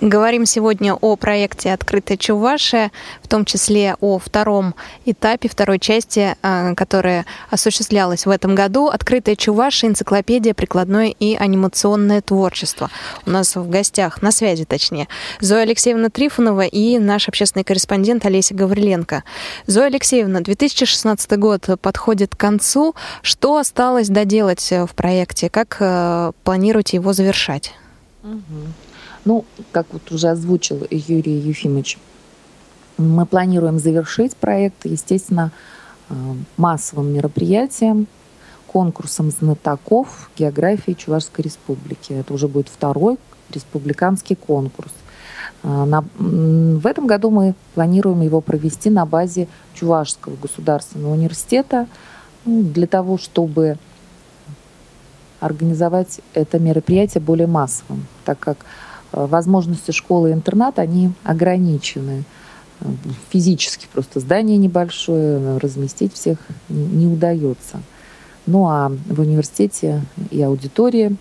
Говорим 0.00 0.46
сегодня 0.46 0.94
о 0.94 1.16
проекте 1.16 1.72
«Открытая 1.72 2.16
Чувашия», 2.16 2.92
в 3.20 3.26
том 3.26 3.44
числе 3.44 3.96
о 4.00 4.20
втором 4.20 4.76
этапе, 5.04 5.48
второй 5.48 5.80
части, 5.80 6.36
а, 6.40 6.74
которая 6.76 7.26
осуществлялась 7.50 8.24
в 8.24 8.30
этом 8.30 8.54
году. 8.54 8.86
«Открытая 8.86 9.34
Чувашия. 9.34 9.90
Энциклопедия, 9.90 10.54
прикладное 10.54 11.08
и 11.08 11.34
анимационное 11.34 12.20
творчество». 12.20 12.90
У 13.26 13.30
нас 13.30 13.56
в 13.56 13.68
гостях, 13.68 14.22
на 14.22 14.30
связи 14.30 14.64
точнее, 14.64 15.08
Зоя 15.40 15.62
Алексеевна 15.62 16.10
Трифонова 16.10 16.64
и 16.64 17.00
наш 17.00 17.28
общественный 17.28 17.64
корреспондент 17.64 18.24
Олеся 18.24 18.54
Гавриленко. 18.54 19.24
Зоя 19.66 19.86
Алексеевна, 19.86 20.42
2016 20.42 21.32
год 21.38 21.66
подходит 21.82 22.36
к 22.36 22.38
концу. 22.38 22.94
Что 23.22 23.56
осталось 23.56 24.08
доделать 24.08 24.70
в 24.70 24.90
проекте? 24.94 25.50
Как 25.50 25.78
э, 25.80 26.30
планируете 26.44 26.98
его 26.98 27.12
завершать? 27.12 27.74
Ну, 29.24 29.44
как 29.72 29.86
вот 29.92 30.10
уже 30.12 30.28
озвучил 30.28 30.86
Юрий 30.90 31.38
Ефимович, 31.38 31.98
мы 32.96 33.26
планируем 33.26 33.78
завершить 33.78 34.36
проект, 34.36 34.84
естественно, 34.84 35.50
э, 36.10 36.14
массовым 36.56 37.12
мероприятием, 37.12 38.06
конкурсом 38.66 39.30
знатоков 39.30 40.30
географии 40.36 40.92
Чувашской 40.92 41.44
Республики. 41.44 42.12
Это 42.12 42.34
уже 42.34 42.48
будет 42.48 42.68
второй 42.68 43.18
республиканский 43.50 44.36
конкурс. 44.36 44.92
Э, 45.62 45.84
на- 45.84 46.04
В 46.18 46.86
этом 46.86 47.06
году 47.06 47.30
мы 47.30 47.54
планируем 47.74 48.20
его 48.22 48.40
провести 48.40 48.90
на 48.90 49.06
базе 49.06 49.48
Чувашского 49.74 50.36
государственного 50.36 51.12
университета 51.14 51.86
ну, 52.44 52.62
для 52.62 52.86
того, 52.86 53.18
чтобы 53.18 53.78
организовать 55.40 56.20
это 56.34 56.58
мероприятие 56.58 57.20
более 57.20 57.46
массовым, 57.46 58.06
так 58.24 58.38
как 58.40 58.58
возможности 59.12 59.90
школы-интерната, 59.90 60.82
они 60.82 61.12
ограничены. 61.24 62.24
Э, 62.80 62.86
Физически 63.30 63.86
просто 63.92 64.20
здание 64.20 64.56
небольшое, 64.56 65.38
э, 65.38 65.58
разместить 65.58 66.14
всех 66.14 66.38
не 66.68 67.06
удается. 67.06 67.80
Ну 68.46 68.66
а 68.66 68.90
в 69.06 69.20
университете 69.20 70.02
и 70.30 70.40
аудитория 70.40 71.14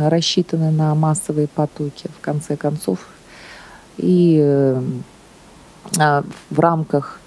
рассчитаны 0.00 0.70
на 0.70 0.94
массовые 0.94 1.48
потоки, 1.48 2.08
в 2.16 2.20
конце 2.20 2.56
концов. 2.56 3.08
И 3.96 4.38
э, 4.40 4.80
а, 5.98 6.22
в 6.50 6.60
рамках 6.60 7.20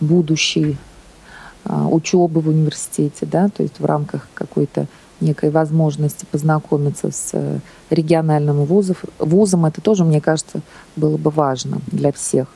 будущей 0.00 0.76
а, 1.64 1.86
учебы 1.86 2.40
в 2.40 2.48
университете, 2.48 3.26
да, 3.26 3.48
то 3.48 3.62
есть 3.62 3.78
в 3.78 3.84
рамках 3.84 4.28
какой-то 4.34 4.86
некой 5.20 5.50
возможности 5.50 6.26
познакомиться 6.30 7.10
с 7.10 7.30
э, 7.32 7.58
региональным 7.90 8.64
вузов, 8.64 9.04
вузом, 9.18 9.66
это 9.66 9.80
тоже, 9.80 10.04
мне 10.04 10.20
кажется, 10.20 10.60
было 10.96 11.16
бы 11.16 11.30
важно 11.30 11.80
для 11.86 12.12
всех. 12.12 12.48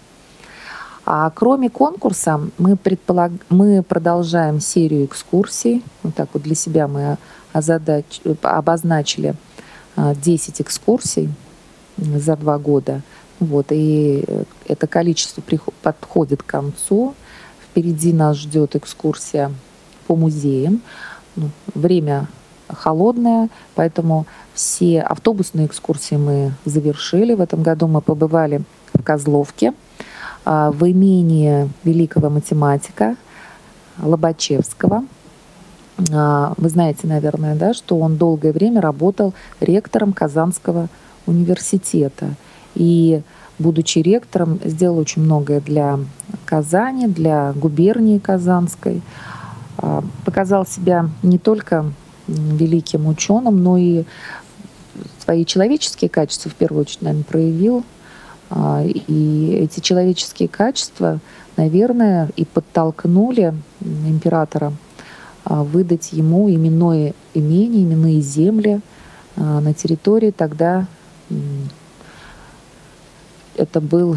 А 1.07 1.31
кроме 1.31 1.69
конкурса 1.69 2.41
мы, 2.57 2.77
предполаг... 2.77 3.33
мы 3.51 3.83
продолжаем 3.83 4.61
серию 4.61 5.05
экскурсий. 5.05 5.85
Вот 6.03 6.15
так 6.15 6.31
вот 6.33 6.43
для 6.43 6.55
себя 6.55 6.89
мы 6.89 7.19
озадач... 7.53 8.21
обозначили 8.43 9.35
10 9.97 10.63
экскурсий 10.63 11.29
за 11.99 12.37
два 12.37 12.59
года. 12.59 13.03
Вот, 13.39 13.67
и 13.71 14.25
это 14.67 14.87
количество 14.87 15.43
подходит 15.83 16.43
к 16.43 16.47
концу. 16.47 17.15
Впереди 17.65 18.13
нас 18.13 18.39
ждет 18.39 18.75
экскурсия 18.75 19.53
по 20.07 20.17
музеям. 20.17 20.81
Ну, 21.37 21.51
время 21.75 22.29
холодное, 22.69 23.49
поэтому 23.75 24.27
все 24.55 25.03
автобусные 25.03 25.67
экскурсии 25.67 26.17
мы 26.17 26.53
завершили. 26.65 27.35
В 27.35 27.41
этом 27.41 27.63
году 27.63 27.87
мы 27.87 28.01
побывали 28.01 28.63
в 28.93 29.03
Козловке, 29.03 29.75
а, 30.45 30.71
в 30.71 30.89
имении 30.89 31.69
великого 31.83 32.31
математика 32.31 33.17
Лобачевского. 34.03 35.05
А, 36.13 36.55
вы 36.57 36.69
знаете, 36.69 37.07
наверное, 37.07 37.55
да, 37.55 37.75
что 37.75 37.99
он 37.99 38.17
долгое 38.17 38.53
время 38.53 38.81
работал 38.81 39.35
ректором 39.61 40.13
Казанского 40.13 40.89
университета. 41.27 42.35
И, 42.75 43.23
будучи 43.59 44.01
ректором, 44.01 44.61
сделал 44.65 44.99
очень 44.99 45.23
многое 45.23 45.61
для 45.61 45.99
Казани, 46.45 47.07
для 47.07 47.53
губернии 47.53 48.19
Казанской. 48.19 49.03
А, 49.79 50.03
показал 50.25 50.67
себя 50.67 51.09
не 51.23 51.39
только 51.39 51.87
великим 52.27 53.07
ученым, 53.07 53.63
но 53.63 53.77
и 53.77 54.05
свои 55.23 55.45
человеческие 55.45 56.09
качества 56.09 56.51
в 56.51 56.55
первую 56.55 56.83
очередь, 56.83 57.03
наверное, 57.03 57.25
проявил. 57.25 57.85
А, 58.51 58.85
и 58.85 59.53
эти 59.53 59.81
человеческие 59.81 60.49
качества, 60.49 61.21
наверное, 61.57 62.31
и 62.37 62.45
подтолкнули 62.45 63.55
императора 63.81 64.73
а, 65.45 65.65
выдать 65.65 66.13
ему 66.13 66.51
именное 66.51 67.15
имение, 67.33 67.83
именные 67.85 68.21
земли 68.21 68.81
а, 69.37 69.61
на 69.61 69.75
территории 69.75 70.31
тогда 70.31 70.87
это 73.57 73.81
был 73.81 74.17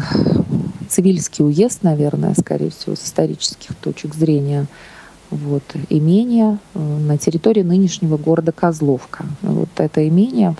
Цивильский 0.88 1.44
уезд, 1.44 1.82
наверное, 1.82 2.34
скорее 2.38 2.70
всего, 2.70 2.96
с 2.96 3.04
исторических 3.04 3.74
точек 3.76 4.14
зрения 4.14 4.66
вот, 5.30 5.62
имение 5.90 6.58
э, 6.74 6.78
на 6.78 7.18
территории 7.18 7.62
нынешнего 7.62 8.16
города 8.16 8.52
Козловка. 8.52 9.24
Вот 9.42 9.68
это 9.76 10.06
имение, 10.08 10.54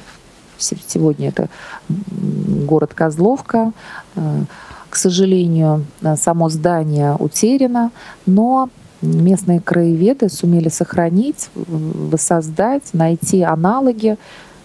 сегодня 0.58 1.28
это 1.28 1.48
город 1.88 2.92
Козловка, 2.94 3.72
э, 4.14 4.42
к 4.90 4.96
сожалению, 4.96 5.86
э, 6.02 6.16
само 6.16 6.48
здание 6.48 7.16
утеряно, 7.18 7.90
но 8.26 8.68
местные 9.00 9.60
краеведы 9.60 10.28
сумели 10.28 10.68
сохранить, 10.68 11.50
воссоздать, 11.54 12.92
найти 12.92 13.42
аналоги, 13.42 14.18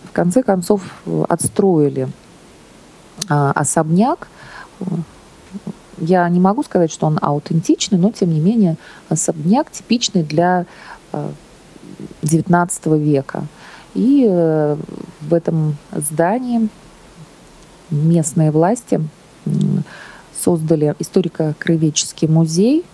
в 0.05 0.11
конце 0.11 0.43
концов 0.43 0.81
отстроили 1.29 2.07
особняк, 3.29 4.27
я 5.97 6.27
не 6.29 6.39
могу 6.39 6.63
сказать, 6.63 6.91
что 6.91 7.07
он 7.07 7.19
аутентичный, 7.21 7.97
но 7.97 8.11
тем 8.11 8.31
не 8.31 8.39
менее 8.39 8.77
особняк 9.09 9.71
типичный 9.71 10.23
для 10.23 10.65
XIX 12.21 12.69
э, 12.85 12.97
века. 12.97 13.45
И 13.93 14.25
э, 14.27 14.77
в 15.21 15.33
этом 15.33 15.77
здании 15.91 16.69
местные 17.89 18.51
власти 18.51 19.01
создали 20.39 20.95
историко-краеведческий 20.99 22.27
музей, 22.27 22.85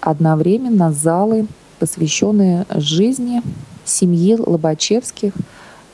одновременно 0.00 0.92
залы, 0.92 1.46
посвященные 1.78 2.66
жизни 2.70 3.42
семьи 3.84 4.36
Лобачевских– 4.36 5.32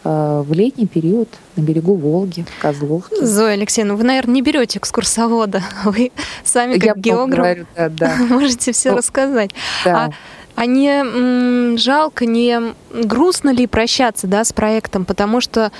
в 0.05 0.53
летний 0.53 0.87
период 0.87 1.29
на 1.57 1.63
берегу 1.63 1.95
Волги, 1.95 2.45
в 2.59 2.61
Козловке. 2.61 3.25
Зоя 3.25 3.55
Алексеевна, 3.55 3.95
вы, 3.95 4.05
наверное, 4.05 4.35
не 4.35 4.43
берете 4.43 4.79
экскурсовода. 4.79 5.63
Вы 5.85 6.13
сами 6.45 6.75
как 6.75 6.85
Я 6.85 6.95
географ 6.95 7.39
говорю, 7.39 7.67
да, 7.77 7.89
да. 7.89 8.17
можете 8.29 8.73
все 8.73 8.91
ну, 8.91 8.99
рассказать. 8.99 9.51
Да. 9.85 10.07
А, 10.07 10.11
а 10.57 10.67
не 10.67 11.77
жалко, 11.77 12.27
не 12.27 12.75
грустно 12.93 13.51
ли 13.51 13.67
прощаться 13.67 14.27
да, 14.27 14.45
с 14.45 14.53
проектом? 14.53 15.05
Потому 15.05 15.41
что 15.41 15.73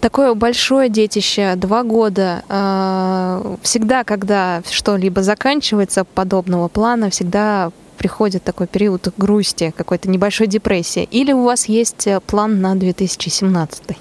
такое 0.00 0.34
большое 0.34 0.88
детище, 0.88 1.54
два 1.56 1.82
года, 1.84 2.42
э, 2.48 3.56
всегда, 3.62 4.04
когда 4.04 4.62
что-либо 4.70 5.22
заканчивается 5.22 6.04
подобного 6.04 6.68
плана, 6.68 7.08
всегда 7.10 7.70
приходит 7.94 8.44
такой 8.44 8.66
период 8.66 9.12
грусти, 9.16 9.72
какой-то 9.76 10.08
небольшой 10.08 10.46
депрессии? 10.46 11.08
Или 11.10 11.32
у 11.32 11.44
вас 11.44 11.66
есть 11.66 12.06
э, 12.06 12.20
план 12.20 12.60
на 12.60 12.74
2017? 12.74 13.96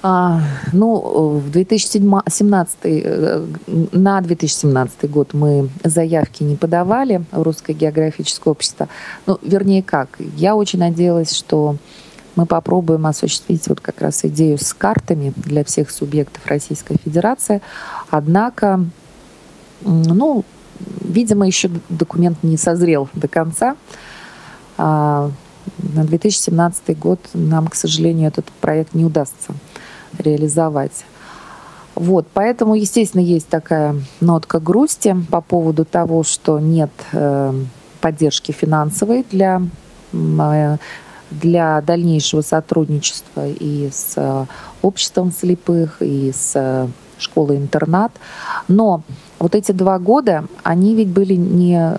А, 0.00 0.40
ну, 0.72 1.40
в 1.40 1.50
2017, 1.50 2.78
э, 2.84 3.46
на 3.92 4.20
2017 4.20 5.10
год 5.10 5.34
мы 5.34 5.70
заявки 5.82 6.44
не 6.44 6.56
подавали 6.56 7.24
в 7.32 7.42
Русское 7.42 7.72
географическое 7.72 8.52
общество. 8.52 8.88
Ну, 9.26 9.38
вернее, 9.42 9.82
как, 9.82 10.08
я 10.36 10.54
очень 10.54 10.78
надеялась, 10.78 11.32
что 11.32 11.76
мы 12.36 12.46
попробуем 12.46 13.06
осуществить 13.06 13.66
вот 13.66 13.80
как 13.80 14.00
раз 14.00 14.24
идею 14.24 14.58
с 14.58 14.72
картами 14.72 15.32
для 15.34 15.64
всех 15.64 15.90
субъектов 15.90 16.46
Российской 16.46 16.96
Федерации. 17.04 17.60
Однако, 18.10 18.84
ну, 19.80 20.44
Видимо, 21.04 21.46
еще 21.46 21.70
документ 21.88 22.42
не 22.42 22.56
созрел 22.56 23.08
до 23.14 23.28
конца. 23.28 23.76
А, 24.76 25.30
на 25.78 26.04
2017 26.04 26.98
год 26.98 27.20
нам, 27.34 27.68
к 27.68 27.74
сожалению, 27.74 28.28
этот 28.28 28.46
проект 28.60 28.94
не 28.94 29.04
удастся 29.04 29.52
реализовать. 30.18 31.04
Вот, 31.94 32.28
поэтому, 32.32 32.74
естественно, 32.74 33.22
есть 33.22 33.48
такая 33.48 33.96
нотка 34.20 34.60
грусти 34.60 35.16
по 35.30 35.40
поводу 35.40 35.84
того, 35.84 36.22
что 36.22 36.60
нет 36.60 36.90
э, 37.12 37.52
поддержки 38.00 38.52
финансовой 38.52 39.26
для, 39.28 39.62
э, 40.12 40.76
для 41.32 41.80
дальнейшего 41.80 42.42
сотрудничества 42.42 43.48
и 43.48 43.90
с 43.90 44.12
э, 44.14 44.46
обществом 44.80 45.32
слепых, 45.32 46.00
и 46.00 46.32
с 46.32 46.88
школой-интернат. 47.18 48.12
Но 48.68 49.02
вот 49.38 49.54
эти 49.54 49.72
два 49.72 49.98
года, 49.98 50.44
они 50.62 50.94
ведь 50.94 51.08
были 51.08 51.34
не 51.34 51.96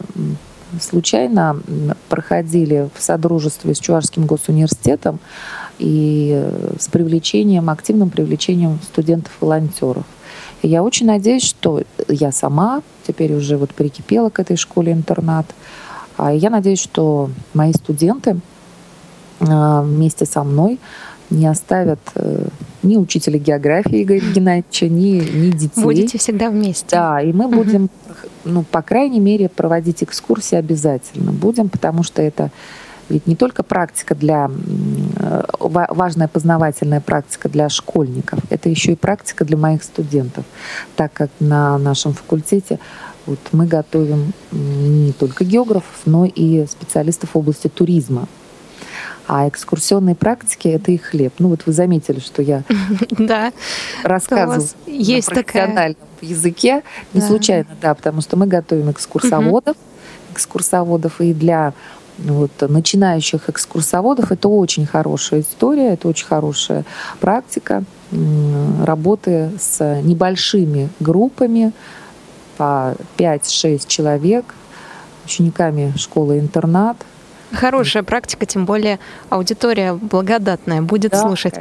случайно 0.80 1.60
проходили 2.10 2.90
в 2.96 3.02
содружестве 3.02 3.74
с 3.74 3.80
Чувашским 3.80 4.26
госуниверситетом 4.26 5.20
и 5.80 6.48
с 6.80 6.88
привлечением, 6.88 7.70
активным 7.70 8.10
привлечением 8.10 8.80
студентов-волонтеров. 8.84 10.06
Я 10.62 10.84
очень 10.84 11.08
надеюсь, 11.08 11.44
что 11.44 11.84
я 12.08 12.32
сама 12.32 12.82
теперь 13.08 13.34
уже 13.34 13.58
вот 13.58 13.74
прикипела 13.74 14.30
к 14.30 14.40
этой 14.40 14.58
школе-интернат. 14.58 15.46
А 16.18 16.34
я 16.34 16.50
надеюсь, 16.50 16.82
что 16.82 17.30
мои 17.54 17.72
студенты 17.72 18.40
а, 19.40 19.82
вместе 19.82 20.26
со 20.26 20.44
мной 20.44 20.80
не 21.30 21.48
оставят 21.48 22.00
э, 22.16 22.48
ни 22.84 22.98
учителя 22.98 23.40
географии 23.40 24.04
Игоря 24.04 24.20
Геннадьевича, 24.20 24.88
ни, 24.88 25.20
ни 25.20 25.52
детей. 25.52 25.82
Будете 25.82 26.18
всегда 26.18 26.50
вместе. 26.50 26.88
Да, 26.92 27.22
и 27.22 27.32
мы 27.34 27.46
угу. 27.46 27.56
будем, 27.56 27.90
ну, 28.46 28.64
по 28.64 28.82
крайней 28.82 29.20
мере, 29.20 29.50
проводить 29.50 30.04
экскурсии 30.04 30.56
обязательно. 30.56 31.32
Будем, 31.32 31.70
потому 31.70 32.04
что 32.04 32.22
это 32.22 32.52
ведь 33.10 33.26
не 33.26 33.36
только 33.36 33.64
практика 33.64 34.14
для 34.14 34.52
э, 35.18 35.44
важная 35.60 36.28
познавательная 36.28 37.02
практика 37.02 37.50
для 37.50 37.68
школьников, 37.68 38.40
это 38.50 38.70
еще 38.70 38.92
и 38.92 38.96
практика 38.96 39.46
для 39.46 39.58
моих 39.58 39.84
студентов, 39.84 40.46
так 40.96 41.12
как 41.14 41.32
на 41.40 41.80
нашем 41.80 42.14
факультете 42.14 42.80
вот 43.26 43.40
мы 43.52 43.66
готовим 43.66 44.34
не 44.52 45.12
только 45.14 45.44
географов, 45.44 46.02
но 46.06 46.26
и 46.26 46.66
специалистов 46.68 47.32
в 47.34 47.38
области 47.38 47.68
туризма. 47.68 48.28
А 49.30 49.48
экскурсионные 49.48 50.16
практики– 50.16 50.68
это 50.70 50.92
их 50.92 51.04
хлеб. 51.04 51.34
Ну 51.38 51.50
вот 51.50 51.68
вы 51.68 51.72
заметили, 51.72 52.20
что 52.20 52.42
я 52.42 52.64
рассказываю 54.04 54.68
есть 54.88 55.30
на 55.30 55.36
профессиональном 55.36 56.08
языке. 56.22 56.82
Не 57.14 57.22
случайно, 57.22 57.68
да, 57.80 57.94
потому 57.94 58.22
что 58.22 58.38
мы 58.38 58.48
готовим 58.48 58.90
экскурсоводов, 58.90 59.78
экскурсоводов. 60.32 61.22
И 61.22 61.36
для 61.36 61.74
вот, 62.18 62.50
начинающих 62.60 63.50
экскурсоводов 63.50 64.32
это 64.32 64.48
очень 64.48 64.88
хорошая 64.88 65.42
история, 65.42 65.94
это 65.94 66.08
очень 66.08 66.26
хорошая 66.26 66.84
практика 67.20 67.84
работы 68.84 69.52
с 69.60 70.02
небольшими 70.02 70.90
группами 71.00 71.72
по 72.58 72.96
5-6 73.20 73.84
человек 73.86 74.56
учениками 75.24 75.94
школы-интернат– 75.96 76.98
Хорошая 77.52 78.04
практика, 78.04 78.46
тем 78.46 78.66
более 78.66 79.00
аудитория 79.30 79.94
благодатная 79.94 80.82
будет 80.82 81.12
да, 81.12 81.22
слушать. 81.22 81.56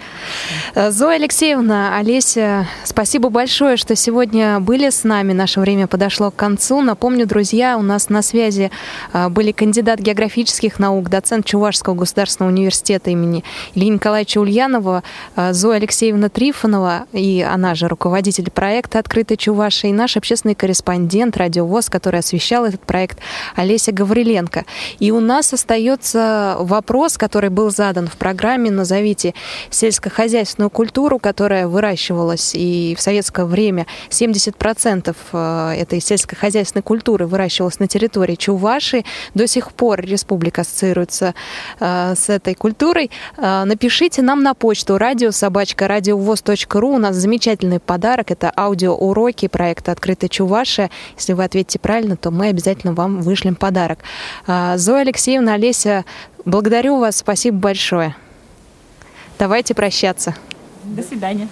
Конечно. 0.74 0.90
Зоя 0.90 1.16
Алексеевна, 1.16 1.96
Олеся, 1.96 2.66
спасибо 2.84 3.30
большое, 3.30 3.78
что 3.78 3.96
сегодня 3.96 4.60
были 4.60 4.90
с 4.90 5.04
нами. 5.04 5.32
Наше 5.32 5.60
время 5.60 5.86
подошло 5.86 6.30
к 6.30 6.36
концу. 6.36 6.82
Напомню, 6.82 7.26
друзья, 7.26 7.78
у 7.78 7.82
нас 7.82 8.10
на 8.10 8.20
связи 8.20 8.70
а, 9.14 9.30
были 9.30 9.52
кандидат 9.52 9.98
географических 9.98 10.78
наук, 10.78 11.08
доцент 11.08 11.46
Чувашского 11.46 11.94
государственного 11.94 12.52
университета 12.52 13.10
имени 13.10 13.42
Ильи 13.74 13.88
Николаевича 13.88 14.38
Ульянова, 14.40 15.02
а, 15.36 15.54
Зоя 15.54 15.76
Алексеевна 15.76 16.28
Трифонова, 16.28 17.06
и 17.12 17.40
она 17.40 17.74
же 17.74 17.88
руководитель 17.88 18.50
проекта 18.50 18.98
«Открытый 18.98 19.38
Чуваша», 19.38 19.88
и 19.88 19.92
наш 19.92 20.18
общественный 20.18 20.54
корреспондент 20.54 21.38
«Радиовоз», 21.38 21.88
который 21.88 22.20
освещал 22.20 22.66
этот 22.66 22.82
проект, 22.82 23.18
Олеся 23.56 23.92
Гавриленко. 23.92 24.66
И 24.98 25.10
у 25.12 25.20
нас 25.20 25.54
остается 25.54 25.77
остается 25.78 26.56
вопрос, 26.58 27.16
который 27.16 27.50
был 27.50 27.70
задан 27.70 28.08
в 28.08 28.16
программе 28.16 28.70
«Назовите 28.70 29.34
сельскохозяйственную 29.70 30.70
культуру», 30.70 31.18
которая 31.18 31.68
выращивалась 31.68 32.52
и 32.54 32.96
в 32.98 33.00
советское 33.00 33.46
время 33.46 33.86
70% 34.10 35.14
э, 35.32 35.74
этой 35.78 36.00
сельскохозяйственной 36.00 36.82
культуры 36.82 37.26
выращивалась 37.26 37.78
на 37.78 37.86
территории 37.86 38.34
Чувашии. 38.34 39.04
До 39.34 39.46
сих 39.46 39.72
пор 39.72 40.00
республика 40.00 40.62
ассоциируется 40.62 41.34
э, 41.78 42.14
с 42.16 42.28
этой 42.28 42.54
культурой. 42.54 43.10
Э, 43.36 43.62
напишите 43.64 44.22
нам 44.22 44.42
на 44.42 44.54
почту 44.54 44.98
радиовоз.ру. 44.98 46.88
У 46.88 46.98
нас 46.98 47.14
замечательный 47.14 47.78
подарок. 47.78 48.30
Это 48.32 48.52
аудиоуроки 48.56 49.46
проекта 49.46 49.92
«Открытая 49.92 50.28
Чувашия». 50.28 50.90
Если 51.16 51.34
вы 51.34 51.44
ответите 51.44 51.78
правильно, 51.78 52.16
то 52.16 52.30
мы 52.30 52.48
обязательно 52.48 52.94
вам 52.94 53.20
вышлем 53.22 53.54
подарок. 53.54 54.00
Зоя 54.46 55.02
Алексеевна, 55.02 55.54
Олег 55.54 55.67
Олеся, 55.68 56.06
благодарю 56.46 56.98
вас, 56.98 57.18
спасибо 57.18 57.58
большое. 57.58 58.16
Давайте 59.38 59.74
прощаться. 59.74 60.34
До 60.82 61.02
свидания. 61.02 61.48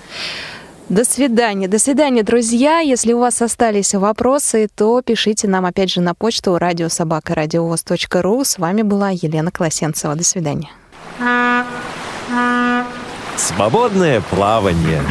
До 0.88 1.04
свидания. 1.04 1.68
До 1.68 1.78
свидания, 1.78 2.22
друзья. 2.22 2.78
Если 2.78 3.12
у 3.12 3.18
вас 3.18 3.42
остались 3.42 3.92
вопросы, 3.92 4.68
то 4.74 5.02
пишите 5.02 5.48
нам 5.48 5.66
опять 5.66 5.90
же 5.90 6.00
на 6.00 6.14
почту 6.14 6.56
радиособакарадиовоз.ру. 6.56 8.44
С 8.44 8.56
вами 8.56 8.80
была 8.80 9.10
Елена 9.10 9.50
Колосенцева. 9.50 10.14
До 10.14 10.24
свидания. 10.24 10.70
Свободное 13.36 14.22
плавание. 14.22 15.02